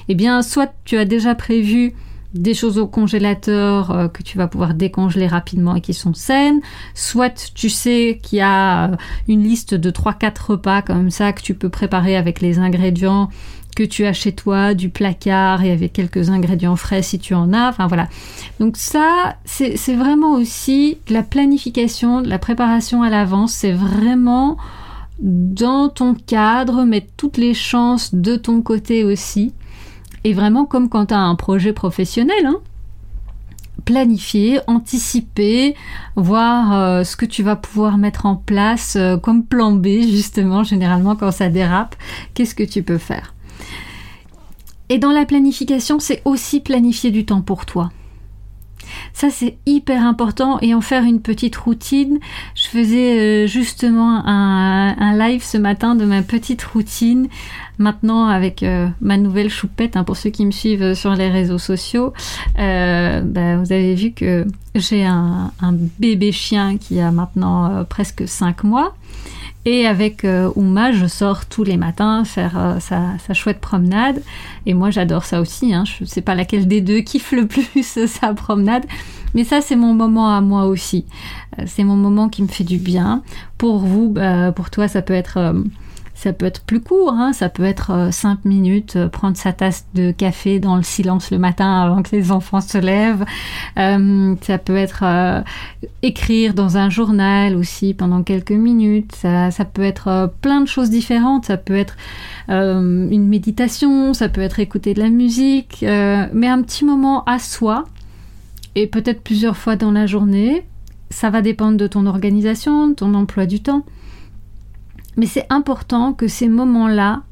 Eh 0.09 0.15
bien, 0.15 0.41
soit 0.41 0.73
tu 0.83 0.97
as 0.97 1.05
déjà 1.05 1.35
prévu 1.35 1.93
des 2.33 2.53
choses 2.53 2.77
au 2.77 2.87
congélateur 2.87 3.91
euh, 3.91 4.07
que 4.07 4.23
tu 4.23 4.37
vas 4.37 4.47
pouvoir 4.47 4.73
décongeler 4.73 5.27
rapidement 5.27 5.75
et 5.75 5.81
qui 5.81 5.93
sont 5.93 6.13
saines, 6.13 6.61
soit 6.93 7.51
tu 7.53 7.69
sais 7.69 8.19
qu'il 8.21 8.39
y 8.39 8.41
a 8.41 8.91
euh, 8.91 8.95
une 9.27 9.43
liste 9.43 9.73
de 9.73 9.91
3-4 9.91 10.45
repas 10.51 10.81
comme 10.81 11.09
ça 11.09 11.33
que 11.33 11.41
tu 11.41 11.53
peux 11.53 11.69
préparer 11.69 12.15
avec 12.15 12.41
les 12.41 12.59
ingrédients 12.59 13.29
que 13.75 13.83
tu 13.83 14.05
as 14.05 14.13
chez 14.13 14.33
toi, 14.33 14.73
du 14.73 14.89
placard 14.89 15.63
et 15.63 15.71
avec 15.71 15.93
quelques 15.93 16.29
ingrédients 16.29 16.75
frais 16.75 17.01
si 17.01 17.19
tu 17.19 17.33
en 17.33 17.53
as. 17.53 17.69
Enfin 17.69 17.87
voilà. 17.87 18.09
Donc 18.59 18.75
ça, 18.75 19.37
c'est 19.45 19.95
vraiment 19.95 20.33
aussi 20.33 20.97
la 21.07 21.23
planification, 21.23 22.19
la 22.19 22.37
préparation 22.37 23.01
à 23.01 23.09
l'avance. 23.09 23.53
C'est 23.53 23.71
vraiment 23.71 24.57
dans 25.19 25.87
ton 25.87 26.15
cadre, 26.15 26.83
mettre 26.83 27.07
toutes 27.15 27.37
les 27.37 27.53
chances 27.53 28.13
de 28.13 28.35
ton 28.35 28.61
côté 28.61 29.05
aussi 29.05 29.53
et 30.23 30.33
vraiment 30.33 30.65
comme 30.65 30.89
quand 30.89 31.07
tu 31.07 31.13
as 31.13 31.19
un 31.19 31.35
projet 31.35 31.73
professionnel, 31.73 32.45
hein, 32.45 32.59
planifier, 33.85 34.59
anticiper, 34.67 35.75
voir 36.15 36.73
euh, 36.73 37.03
ce 37.03 37.15
que 37.15 37.25
tu 37.25 37.43
vas 37.43 37.55
pouvoir 37.55 37.97
mettre 37.97 38.25
en 38.25 38.35
place 38.35 38.95
euh, 38.95 39.17
comme 39.17 39.43
plan 39.43 39.71
B 39.71 39.87
justement, 40.01 40.63
généralement 40.63 41.15
quand 41.15 41.31
ça 41.31 41.49
dérape, 41.49 41.95
qu'est-ce 42.33 42.55
que 42.55 42.63
tu 42.63 42.83
peux 42.83 42.97
faire? 42.97 43.33
Et 44.89 44.97
dans 44.97 45.11
la 45.11 45.25
planification, 45.25 45.99
c'est 45.99 46.21
aussi 46.25 46.59
planifier 46.59 47.11
du 47.11 47.25
temps 47.25 47.41
pour 47.41 47.65
toi. 47.65 47.91
Ça, 49.13 49.29
c'est 49.29 49.57
hyper 49.65 50.05
important 50.05 50.59
et 50.61 50.73
en 50.73 50.81
faire 50.81 51.03
une 51.03 51.21
petite 51.21 51.55
routine. 51.55 52.19
Je 52.55 52.67
faisais 52.67 53.19
euh, 53.19 53.47
justement 53.47 54.25
un, 54.25 55.17
live 55.17 55.43
ce 55.43 55.57
matin 55.57 55.95
de 55.95 56.05
ma 56.05 56.21
petite 56.21 56.63
routine. 56.63 57.27
Maintenant, 57.77 58.27
avec 58.27 58.63
euh, 58.63 58.87
ma 59.01 59.17
nouvelle 59.17 59.49
choupette, 59.49 59.95
hein, 59.95 60.03
pour 60.03 60.17
ceux 60.17 60.29
qui 60.29 60.45
me 60.45 60.51
suivent 60.51 60.93
sur 60.93 61.13
les 61.15 61.29
réseaux 61.29 61.57
sociaux, 61.57 62.13
euh, 62.59 63.21
bah, 63.21 63.57
vous 63.57 63.71
avez 63.71 63.95
vu 63.95 64.11
que 64.11 64.45
j'ai 64.75 65.05
un, 65.05 65.51
bébé 65.99 66.31
chien 66.31 66.77
qui 66.77 66.99
a 66.99 67.11
maintenant 67.11 67.85
presque 67.89 68.27
5 68.27 68.63
mois. 68.63 68.93
Et 69.63 69.85
avec 69.85 70.25
euh, 70.25 70.51
Ouma, 70.55 70.91
je 70.91 71.05
sors 71.05 71.45
tous 71.45 71.63
les 71.63 71.77
matins 71.77 72.23
faire 72.25 72.57
euh, 72.57 72.79
sa, 72.79 73.33
chouette 73.33 73.59
promenade. 73.59 74.21
Et 74.65 74.73
moi, 74.73 74.89
j'adore 74.89 75.23
ça 75.23 75.39
aussi. 75.39 75.73
Hein. 75.73 75.83
Je 75.85 76.03
ne 76.03 76.09
sais 76.09 76.21
pas 76.21 76.33
laquelle 76.33 76.67
des 76.67 76.81
deux 76.81 77.01
kiffe 77.01 77.31
le 77.31 77.45
plus 77.45 77.83
sa 78.07 78.33
promenade. 78.33 78.85
Mais 79.35 79.43
ça, 79.43 79.61
c'est 79.61 79.75
mon 79.75 79.93
moment 79.93 80.35
à 80.35 80.41
moi 80.41 80.65
aussi. 80.65 81.05
Euh, 81.59 81.63
c'est 81.67 81.83
mon 81.83 81.95
moment 81.95 82.27
qui 82.27 82.41
me 82.41 82.47
fait 82.47 82.63
du 82.63 82.77
bien. 82.77 83.21
Pour 83.59 83.77
vous, 83.77 84.09
bah, 84.09 84.51
pour 84.51 84.71
toi, 84.71 84.87
ça 84.87 85.03
peut 85.03 85.13
être 85.13 85.53
ça 86.21 86.33
peut 86.33 86.45
être 86.45 86.61
plus 86.61 86.81
court, 86.81 87.13
hein. 87.13 87.33
ça 87.33 87.49
peut 87.49 87.63
être 87.63 88.09
5 88.11 88.29
euh, 88.29 88.35
minutes, 88.45 88.95
euh, 88.95 89.09
prendre 89.09 89.35
sa 89.35 89.53
tasse 89.53 89.87
de 89.95 90.11
café 90.11 90.59
dans 90.59 90.75
le 90.75 90.83
silence 90.83 91.31
le 91.31 91.39
matin 91.39 91.81
avant 91.81 92.03
que 92.03 92.15
les 92.15 92.31
enfants 92.31 92.61
se 92.61 92.77
lèvent. 92.77 93.25
Euh, 93.79 94.35
ça 94.43 94.59
peut 94.59 94.75
être 94.75 95.03
écrire 96.03 96.53
dans 96.53 96.77
un 96.77 96.91
journal 96.91 97.55
aussi 97.55 97.95
pendant 97.95 98.21
quelques 98.21 98.51
minutes. 98.51 99.15
Ça, 99.15 99.49
ça 99.49 99.65
peut 99.65 99.81
être 99.81 100.31
plein 100.41 100.61
de 100.61 100.67
choses 100.67 100.91
différentes. 100.91 101.45
Ça 101.45 101.57
peut 101.57 101.75
être 101.75 101.95
une 102.47 103.27
méditation, 103.27 104.13
ça 104.13 104.29
peut 104.29 104.41
être 104.41 104.59
écouter 104.59 104.93
de 104.93 104.99
la 104.99 105.09
musique, 105.09 105.79
mais 105.81 106.47
un 106.47 106.61
petit 106.61 106.85
moment 106.85 107.23
à 107.23 107.39
soi 107.39 107.85
et 108.75 108.85
peut-être 108.85 109.21
plusieurs 109.21 109.57
fois 109.57 109.75
dans 109.75 109.91
la 109.91 110.05
journée. 110.05 110.65
Ça 111.09 111.29
va 111.31 111.41
dépendre 111.41 111.77
de 111.77 111.87
ton 111.87 112.05
organisation, 112.05 112.89
de 112.89 112.93
ton 112.93 113.13
emploi 113.15 113.45
du 113.45 113.61
temps. 113.61 113.83
Mais 115.17 115.25
c'est 115.25 115.45
important 115.49 116.13
que 116.13 116.27
ces 116.27 116.47
moments-là, 116.47 117.23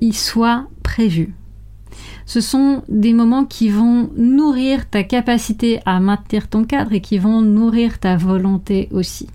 ils 0.00 0.16
soient 0.16 0.66
prévus. 0.82 1.34
Ce 2.26 2.40
sont 2.40 2.82
des 2.88 3.12
moments 3.12 3.44
qui 3.44 3.68
vont 3.68 4.10
nourrir 4.16 4.88
ta 4.88 5.02
capacité 5.02 5.80
à 5.84 6.00
maintenir 6.00 6.48
ton 6.48 6.64
cadre 6.64 6.92
et 6.92 7.00
qui 7.00 7.18
vont 7.18 7.42
nourrir 7.42 7.98
ta 7.98 8.16
volonté 8.16 8.88
aussi. 8.92 9.28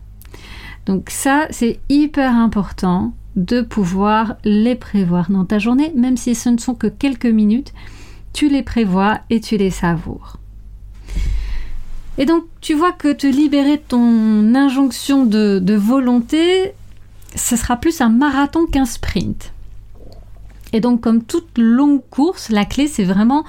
Donc 0.86 1.10
ça, 1.10 1.48
c'est 1.52 1.80
hyper 1.90 2.34
important 2.34 3.14
de 3.36 3.62
pouvoir 3.62 4.36
les 4.44 4.76
prévoir 4.76 5.30
dans 5.30 5.46
ta 5.46 5.60
journée, 5.60 5.92
même 5.96 6.18
si 6.18 6.34
ce 6.34 6.50
ne 6.50 6.58
sont 6.58 6.74
que 6.74 6.88
quelques 6.88 7.26
minutes, 7.26 7.74
tu 8.34 8.50
les 8.50 8.64
prévois 8.64 9.20
et 9.30 9.40
tu 9.42 9.58
les 9.58 9.70
savoures. 9.70 10.38
Et 12.18 12.26
donc, 12.26 12.46
tu 12.62 12.74
vois 12.74 12.94
que 12.94 13.14
te 13.14 13.28
libérer 13.28 13.78
de 13.78 13.84
ton 13.88 14.56
injonction 14.56 15.26
de, 15.26 15.60
de 15.60 15.74
volonté, 15.76 16.74
ce 17.36 17.56
sera 17.56 17.78
plus 17.78 18.02
un 18.02 18.10
marathon 18.10 18.66
qu'un 18.66 18.86
sprint. 18.86 19.54
Et 20.74 20.80
donc, 20.80 21.02
comme 21.02 21.24
toute 21.24 21.58
longue 21.58 22.02
course, 22.10 22.50
la 22.50 22.66
clé, 22.66 22.88
c'est 22.88 23.04
vraiment 23.04 23.46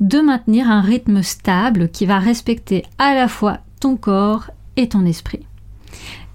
de 0.00 0.20
maintenir 0.20 0.70
un 0.70 0.80
rythme 0.80 1.22
stable 1.22 1.88
qui 1.90 2.06
va 2.06 2.18
respecter 2.18 2.84
à 2.98 3.14
la 3.14 3.28
fois 3.28 3.58
ton 3.80 3.96
corps 3.96 4.50
et 4.76 4.88
ton 4.88 5.04
esprit. 5.06 5.44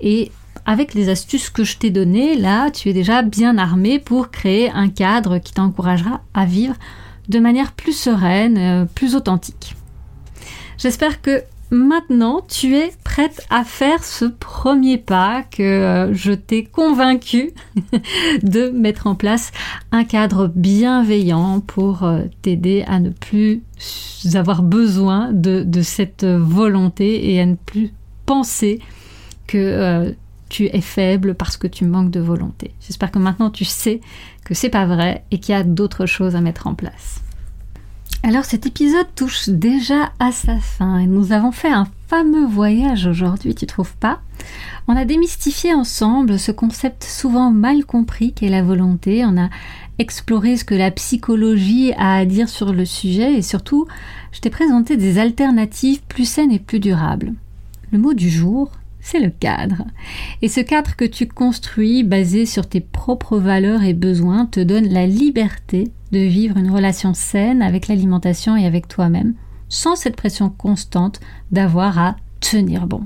Et 0.01 0.31
avec 0.65 0.93
les 0.93 1.09
astuces 1.09 1.49
que 1.49 1.63
je 1.63 1.77
t'ai 1.77 1.89
données, 1.89 2.35
là, 2.35 2.71
tu 2.71 2.89
es 2.89 2.93
déjà 2.93 3.21
bien 3.21 3.57
armé 3.57 3.99
pour 3.99 4.31
créer 4.31 4.69
un 4.71 4.89
cadre 4.89 5.37
qui 5.37 5.53
t'encouragera 5.53 6.21
à 6.33 6.45
vivre 6.45 6.75
de 7.29 7.39
manière 7.39 7.71
plus 7.71 7.97
sereine, 7.97 8.57
euh, 8.57 8.85
plus 8.85 9.15
authentique. 9.15 9.75
J'espère 10.77 11.21
que 11.21 11.43
maintenant 11.73 12.41
tu 12.47 12.75
es 12.75 12.91
prête 13.03 13.45
à 13.49 13.63
faire 13.63 14.03
ce 14.03 14.25
premier 14.25 14.97
pas 14.97 15.43
que 15.43 15.63
euh, 15.63 16.13
je 16.13 16.31
t'ai 16.31 16.63
convaincu 16.63 17.51
de 18.43 18.69
mettre 18.69 19.07
en 19.07 19.15
place 19.15 19.51
un 19.91 20.03
cadre 20.03 20.47
bienveillant 20.47 21.59
pour 21.59 22.03
euh, 22.03 22.23
t'aider 22.41 22.83
à 22.87 22.99
ne 22.99 23.09
plus 23.09 23.63
avoir 24.35 24.63
besoin 24.63 25.31
de, 25.33 25.65
cette 25.81 26.23
volonté 26.25 27.33
et 27.33 27.41
à 27.41 27.45
ne 27.45 27.55
plus 27.55 27.91
penser 28.25 28.79
que 29.47 29.57
euh, 29.57 30.11
tu 30.49 30.65
es 30.67 30.81
faible 30.81 31.33
parce 31.33 31.57
que 31.57 31.67
tu 31.67 31.83
manques 31.85 32.11
de 32.11 32.19
volonté. 32.19 32.73
J'espère 32.79 33.11
que 33.11 33.19
maintenant 33.19 33.49
tu 33.49 33.65
sais 33.65 33.99
que 34.45 34.53
c'est 34.53 34.69
pas 34.69 34.85
vrai 34.85 35.25
et 35.31 35.39
qu'il 35.39 35.53
y 35.53 35.57
a 35.57 35.63
d'autres 35.63 36.05
choses 36.05 36.35
à 36.35 36.41
mettre 36.41 36.67
en 36.67 36.75
place. 36.75 37.21
Alors 38.25 38.45
cet 38.45 38.65
épisode 38.65 39.13
touche 39.15 39.49
déjà 39.49 40.13
à 40.17 40.31
sa 40.31 40.57
fin 40.57 40.97
et 40.99 41.07
nous 41.07 41.33
avons 41.33 41.51
fait 41.51 41.67
un 41.67 41.87
fameux 42.07 42.45
voyage 42.45 43.05
aujourd'hui, 43.05 43.53
tu 43.53 43.65
trouves 43.65 43.97
pas? 43.97 44.21
On 44.87 44.95
a 44.95 45.03
démystifié 45.03 45.73
ensemble 45.73 46.39
ce 46.39 46.53
concept 46.53 47.03
souvent 47.03 47.51
mal 47.51 47.83
compris 47.83 48.31
qu'est 48.31 48.47
la 48.47 48.63
volonté, 48.63 49.25
on 49.25 49.37
a 49.37 49.49
exploré 49.99 50.55
ce 50.55 50.63
que 50.63 50.73
la 50.73 50.89
psychologie 50.89 51.91
a 51.97 52.15
à 52.15 52.23
dire 52.25 52.47
sur 52.47 52.71
le 52.71 52.85
sujet 52.85 53.33
et 53.33 53.41
surtout 53.41 53.87
je 54.31 54.39
t'ai 54.39 54.49
présenté 54.49 54.95
des 54.95 55.19
alternatives 55.19 56.01
plus 56.07 56.25
saines 56.25 56.51
et 56.53 56.59
plus 56.59 56.79
durables. 56.79 57.33
Le 57.91 57.97
mot 57.99 58.13
du 58.13 58.29
jour, 58.29 58.71
c'est 59.03 59.19
le 59.19 59.29
cadre. 59.29 59.83
Et 60.41 60.47
ce 60.47 60.61
cadre 60.61 60.95
que 60.95 61.05
tu 61.05 61.27
construis 61.27 62.03
basé 62.03 62.45
sur 62.45 62.67
tes 62.67 62.79
propres 62.79 63.37
valeurs 63.37 63.83
et 63.83 63.93
besoins 63.93 64.45
te 64.45 64.61
donne 64.61 64.87
la 64.87 65.05
liberté 65.05 65.91
de 66.11 66.19
vivre 66.19 66.57
une 66.57 66.71
relation 66.71 67.13
saine 67.13 67.61
avec 67.61 67.87
l'alimentation 67.87 68.55
et 68.55 68.65
avec 68.65 68.87
toi-même, 68.87 69.35
sans 69.67 69.95
cette 69.95 70.15
pression 70.15 70.49
constante 70.49 71.19
d'avoir 71.51 71.99
à 71.99 72.15
tenir 72.39 72.87
bon. 72.87 73.03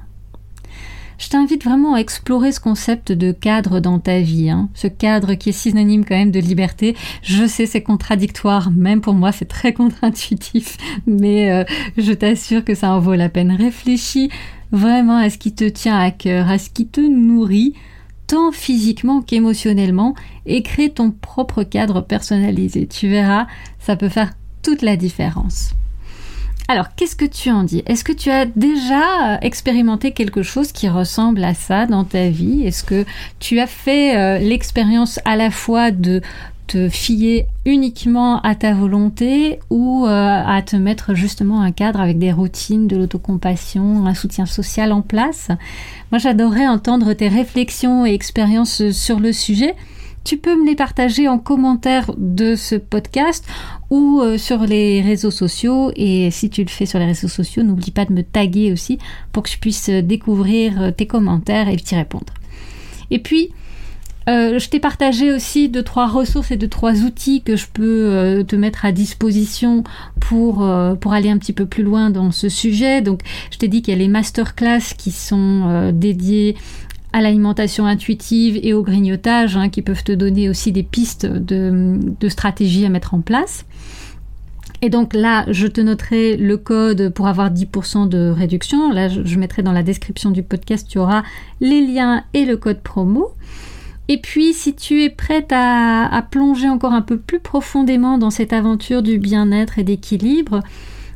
Je 1.17 1.29
t'invite 1.29 1.63
vraiment 1.63 1.95
à 1.95 1.99
explorer 1.99 2.51
ce 2.51 2.59
concept 2.59 3.11
de 3.11 3.31
cadre 3.31 3.79
dans 3.79 3.97
ta 3.99 4.19
vie, 4.19 4.51
hein. 4.51 4.69
ce 4.75 4.87
cadre 4.87 5.33
qui 5.33 5.49
est 5.49 5.53
synonyme 5.53 6.05
quand 6.05 6.15
même 6.15 6.31
de 6.31 6.39
liberté. 6.39 6.95
Je 7.23 7.47
sais 7.47 7.65
c'est 7.65 7.81
contradictoire, 7.81 8.69
même 8.71 9.01
pour 9.01 9.13
moi 9.13 9.31
c'est 9.31 9.47
très 9.47 9.73
contre-intuitif, 9.77 10.77
mais 11.07 11.51
euh, 11.51 11.63
je 11.97 12.13
t'assure 12.13 12.63
que 12.63 12.75
ça 12.75 12.91
en 12.91 12.99
vaut 12.99 13.15
la 13.15 13.29
peine. 13.29 13.51
Réfléchis 13.51 14.29
vraiment 14.71 15.17
à 15.17 15.29
ce 15.29 15.37
qui 15.37 15.53
te 15.53 15.67
tient 15.67 15.97
à 15.97 16.11
cœur, 16.11 16.49
à 16.49 16.59
ce 16.59 16.69
qui 16.69 16.85
te 16.85 17.01
nourrit, 17.01 17.73
tant 18.27 18.51
physiquement 18.51 19.21
qu'émotionnellement, 19.21 20.13
et 20.45 20.61
crée 20.61 20.89
ton 20.89 21.11
propre 21.11 21.63
cadre 21.63 22.01
personnalisé. 22.01 22.85
Tu 22.85 23.07
verras, 23.07 23.47
ça 23.79 23.95
peut 23.95 24.09
faire 24.09 24.33
toute 24.61 24.81
la 24.81 24.97
différence. 24.97 25.76
Alors, 26.69 26.87
qu'est-ce 26.95 27.15
que 27.15 27.25
tu 27.25 27.49
en 27.49 27.63
dis? 27.63 27.81
Est-ce 27.85 28.03
que 28.03 28.11
tu 28.11 28.29
as 28.29 28.45
déjà 28.45 29.39
expérimenté 29.41 30.11
quelque 30.11 30.43
chose 30.43 30.73
qui 30.73 30.89
ressemble 30.89 31.43
à 31.45 31.53
ça 31.53 31.85
dans 31.85 32.03
ta 32.03 32.27
vie? 32.27 32.63
Est-ce 32.65 32.83
que 32.83 33.05
tu 33.39 33.59
as 33.61 33.67
fait 33.67 34.17
euh, 34.17 34.37
l'expérience 34.39 35.19
à 35.23 35.37
la 35.37 35.49
fois 35.49 35.91
de 35.91 36.21
te 36.67 36.89
fier 36.89 37.47
uniquement 37.65 38.41
à 38.41 38.53
ta 38.53 38.73
volonté 38.73 39.59
ou 39.69 40.05
euh, 40.05 40.09
à 40.09 40.61
te 40.61 40.75
mettre 40.75 41.13
justement 41.13 41.61
un 41.61 41.71
cadre 41.71 42.01
avec 42.01 42.19
des 42.19 42.33
routines, 42.33 42.87
de 42.87 42.97
l'autocompassion, 42.97 44.05
un 44.05 44.13
soutien 44.13 44.45
social 44.45 44.91
en 44.91 45.01
place? 45.01 45.47
Moi, 46.11 46.19
j'adorerais 46.19 46.67
entendre 46.67 47.13
tes 47.13 47.29
réflexions 47.29 48.05
et 48.05 48.13
expériences 48.13 48.91
sur 48.91 49.21
le 49.21 49.31
sujet. 49.31 49.73
Tu 50.27 50.35
peux 50.35 50.61
me 50.61 50.65
les 50.65 50.75
partager 50.75 51.29
en 51.29 51.39
commentaire 51.39 52.11
de 52.17 52.57
ce 52.57 52.75
podcast 52.75 53.47
ou 53.89 54.19
euh, 54.19 54.37
sur 54.37 54.65
les 54.65 55.01
réseaux 55.01 55.31
sociaux. 55.31 55.89
Et 55.95 56.31
si 56.31 56.49
tu 56.49 56.65
le 56.65 56.69
fais 56.69 56.85
sur 56.85 56.99
les 56.99 57.05
réseaux 57.05 57.29
sociaux, 57.29 57.63
n'oublie 57.63 57.91
pas 57.91 58.03
de 58.03 58.11
me 58.11 58.23
taguer 58.23 58.73
aussi 58.73 58.97
pour 59.31 59.43
que 59.43 59.49
je 59.49 59.57
puisse 59.57 59.89
découvrir 59.89 60.93
tes 60.97 61.07
commentaires 61.07 61.69
et 61.69 61.77
t'y 61.77 61.95
répondre. 61.95 62.33
Et 63.09 63.19
puis, 63.19 63.51
euh, 64.27 64.59
je 64.59 64.67
t'ai 64.67 64.79
partagé 64.79 65.31
aussi 65.31 65.69
deux 65.69 65.83
trois 65.83 66.07
ressources 66.07 66.51
et 66.51 66.57
deux 66.57 66.67
trois 66.67 66.95
outils 67.03 67.41
que 67.41 67.55
je 67.55 67.67
peux 67.71 68.09
euh, 68.11 68.43
te 68.43 68.57
mettre 68.57 68.83
à 68.83 68.91
disposition 68.91 69.85
pour 70.19 70.65
euh, 70.65 70.95
pour 70.95 71.13
aller 71.13 71.29
un 71.29 71.37
petit 71.37 71.53
peu 71.53 71.65
plus 71.65 71.83
loin 71.83 72.09
dans 72.09 72.31
ce 72.31 72.49
sujet. 72.49 73.01
Donc, 73.01 73.21
je 73.51 73.57
t'ai 73.57 73.69
dit 73.69 73.81
qu'il 73.81 73.93
y 73.93 73.97
a 73.97 73.99
les 73.99 74.09
masterclass 74.09 74.95
qui 74.97 75.11
sont 75.11 75.91
dédiés 75.93 76.57
à 77.17 77.21
l'alimentation 77.21 77.87
intuitive 77.87 78.59
et 78.61 78.75
au 78.75 78.83
grignotage, 78.83 79.57
hein, 79.57 79.69
qui 79.69 79.81
peuvent 79.81 80.03
te 80.03 80.11
donner 80.11 80.49
aussi 80.49 80.71
des 80.71 80.83
pistes 80.83 81.25
de, 81.25 81.97
de 82.19 82.29
stratégies 82.29 82.85
à 82.85 82.89
mettre 82.89 83.15
en 83.15 83.21
place. 83.21 83.65
Et 84.83 84.91
donc 84.91 85.15
là, 85.15 85.43
je 85.47 85.65
te 85.65 85.81
noterai 85.81 86.37
le 86.37 86.57
code 86.57 87.09
pour 87.09 87.27
avoir 87.27 87.51
10% 87.51 88.07
de 88.07 88.29
réduction. 88.29 88.91
Là, 88.91 89.07
je 89.09 89.39
mettrai 89.39 89.63
dans 89.63 89.71
la 89.71 89.81
description 89.81 90.29
du 90.29 90.43
podcast, 90.43 90.87
tu 90.87 90.99
auras 90.99 91.23
les 91.59 91.81
liens 91.81 92.23
et 92.35 92.45
le 92.45 92.55
code 92.55 92.81
promo. 92.81 93.31
Et 94.07 94.19
puis, 94.19 94.53
si 94.53 94.75
tu 94.75 95.03
es 95.03 95.09
prête 95.09 95.51
à, 95.51 96.23
plonger 96.29 96.69
encore 96.69 96.93
un 96.93 97.01
peu 97.01 97.17
plus 97.17 97.39
profondément 97.39 98.19
dans 98.19 98.29
cette 98.29 98.53
aventure 98.53 99.01
du 99.01 99.17
bien-être 99.17 99.79
et 99.79 99.83
d'équilibre, 99.83 100.61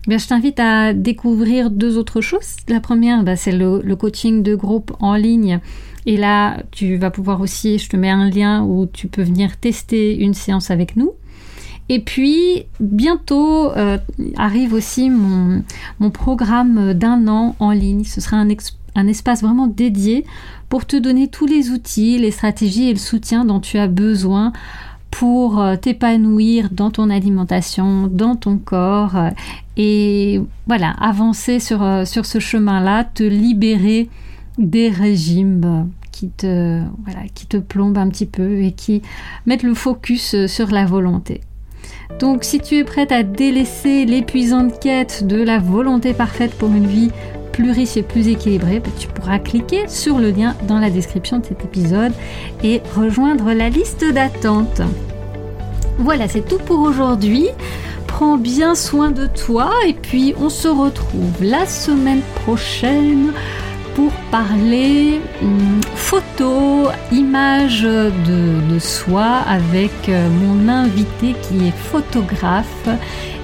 je 0.08 0.28
t'invite 0.28 0.60
à 0.60 0.94
découvrir 0.94 1.70
deux 1.70 1.98
autres 1.98 2.22
choses. 2.22 2.58
La 2.68 2.80
première, 2.80 3.24
bah, 3.24 3.36
c'est 3.36 3.52
le, 3.52 3.96
coaching 3.96 4.44
de 4.44 4.56
groupe 4.56 4.92
en 5.00 5.16
ligne. 5.16 5.60
Et 6.06 6.18
là, 6.18 6.64
tu 6.72 6.98
vas 6.98 7.12
pouvoir 7.12 7.42
aussi, 7.42 7.78
je 7.78 7.88
te 7.88 7.96
mets 7.96 8.10
un 8.10 8.30
lien 8.30 8.64
où 8.64 8.88
tu 8.88 9.08
peux 9.08 9.22
venir 9.22 9.58
tester 9.58 10.18
une 10.18 10.34
séance 10.34 10.72
avec 10.72 10.96
nous. 10.96 11.12
Et 11.90 12.00
puis, 12.00 12.64
bientôt 12.80 13.72
euh, 13.72 13.98
arrive 14.38 14.74
aussi 14.74 15.10
mon, 15.10 15.64
programme 16.12 16.94
d'un 16.94 17.28
an 17.28 17.56
en 17.60 17.72
ligne. 17.72 18.04
Ce 18.04 18.22
sera 18.22 18.38
un 18.38 19.08
espace 19.08 19.42
vraiment 19.42 19.68
dédié 19.68 20.26
pour 20.70 20.86
te 20.86 20.96
donner 20.96 21.28
tous 21.28 21.46
les 21.46 21.70
outils, 21.70 22.18
les 22.18 22.32
stratégies 22.32 22.90
et 22.90 22.94
le 22.94 23.00
soutien 23.00 23.46
dont 23.46 23.60
tu 23.60 23.78
as 23.78 23.88
besoin 23.88 24.54
pour 25.12 25.62
euh, 25.62 25.76
t'épanouir 25.76 26.70
dans 26.72 26.90
ton 26.90 27.10
alimentation, 27.10 28.08
dans 28.08 28.36
ton 28.36 28.58
corps 28.58 29.16
euh, 29.16 29.30
et 29.78 30.42
voilà, 30.68 30.92
avancer 31.00 31.60
sur, 31.60 31.84
euh, 31.84 32.06
sur 32.06 32.26
ce 32.26 32.40
chemin-là, 32.40 33.04
te 33.04 33.24
libérer 33.24 34.10
des 34.58 34.90
régimes 34.90 35.90
qui 36.12 36.30
te, 36.30 36.82
qui 37.36 37.46
te 37.46 37.58
plombe 37.58 37.98
un 37.98 38.10
petit 38.10 38.26
peu 38.26 38.62
et 38.62 38.72
qui 38.72 39.02
mettent 39.46 39.64
le 39.64 39.74
focus 39.74 40.48
sur 40.48 40.72
la 40.72 40.86
volonté. 40.86 41.42
Donc 42.20 42.44
si 42.44 42.60
tu 42.60 42.76
es 42.76 42.84
prête 42.84 43.12
à 43.12 43.24
délaisser 43.24 44.06
l'épuisante 44.06 44.80
quête 44.80 45.26
de 45.26 45.42
la 45.42 45.60
volonté 45.60 46.14
parfaite 46.14 46.54
pour 46.54 46.70
une 46.70 46.88
vie 46.88 47.12
plus 47.52 47.72
riche 47.72 47.98
et 47.98 48.04
plus 48.04 48.28
équilibrée, 48.28 48.80
bah, 48.80 48.90
tu 48.98 49.08
pourras 49.08 49.40
cliquer 49.40 49.88
sur 49.88 50.20
le 50.20 50.32
lien 50.32 50.56
dans 50.68 50.80
la 50.80 50.90
description 50.90 51.40
de 51.40 51.46
cet 51.46 51.64
épisode 51.64 52.14
et 52.64 52.82
rejoindre 52.96 53.54
la 53.54 53.70
liste 53.70 54.06
d'attente. 54.06 54.82
Voilà, 55.98 56.28
c'est 56.28 56.48
tout 56.48 56.58
pour 56.58 56.80
aujourd'hui. 56.80 57.48
Prends 58.08 58.38
bien 58.38 58.76
soin 58.76 59.12
de 59.12 59.28
toi 59.28 59.72
et 59.88 59.94
puis 59.94 60.34
on 60.40 60.50
se 60.50 60.68
retrouve 60.68 61.42
la 61.42 61.66
semaine 61.66 62.22
prochaine 62.44 63.32
pour 63.96 64.12
parler 64.32 65.20
hum, 65.42 65.82
photo, 65.96 66.88
images 67.12 67.84
de, 67.84 68.80
soi 68.80 69.42
avec 69.48 69.92
euh, 70.10 70.28
mon 70.30 70.68
invité 70.70 71.36
qui 71.44 71.68
est 71.68 71.78
photographe 71.92 72.88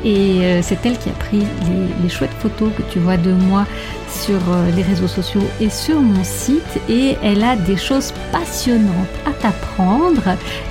et 0.07 0.45
euh, 0.45 0.61
c'est 0.63 0.85
elle 0.85 0.97
qui 0.97 1.09
a 1.09 1.13
pris 1.13 1.43
les, 2.01 2.09
chouettes 2.09 2.37
photos 2.39 2.69
que 2.77 2.81
tu 2.83 2.99
vois 2.99 3.17
de 3.17 3.33
moi 3.33 3.65
sur 4.09 4.39
euh, 4.49 4.71
les 4.73 4.81
réseaux 4.81 5.07
sociaux 5.07 5.43
et 5.59 5.69
sur 5.69 5.99
mon 5.99 6.23
site 6.23 6.79
et 6.87 7.17
elle 7.21 7.43
a 7.43 7.57
des 7.57 7.75
choses 7.75 8.13
passionnantes 8.31 9.15
à 9.25 9.31
t'apprendre 9.31 10.23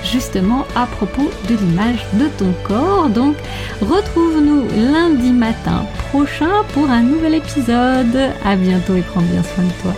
justement 0.03 0.65
à 0.75 0.87
propos 0.87 1.31
de 1.51 1.55
l'image 1.55 2.03
de 2.15 2.29
ton 2.39 2.53
corps. 2.65 3.11
Donc 3.11 3.37
retrouve-nous 3.83 4.65
lundi 4.91 5.33
matin 5.33 5.85
prochain 6.09 6.65
pour 6.73 6.89
un 6.89 7.03
nouvel 7.03 7.35
épisode. 7.35 8.31
À 8.43 8.57
bientôt 8.57 8.97
et 8.97 9.03
prends 9.03 9.21
bien 9.21 9.43
soin 9.43 9.65
de 9.65 9.73
toi. 9.83 9.95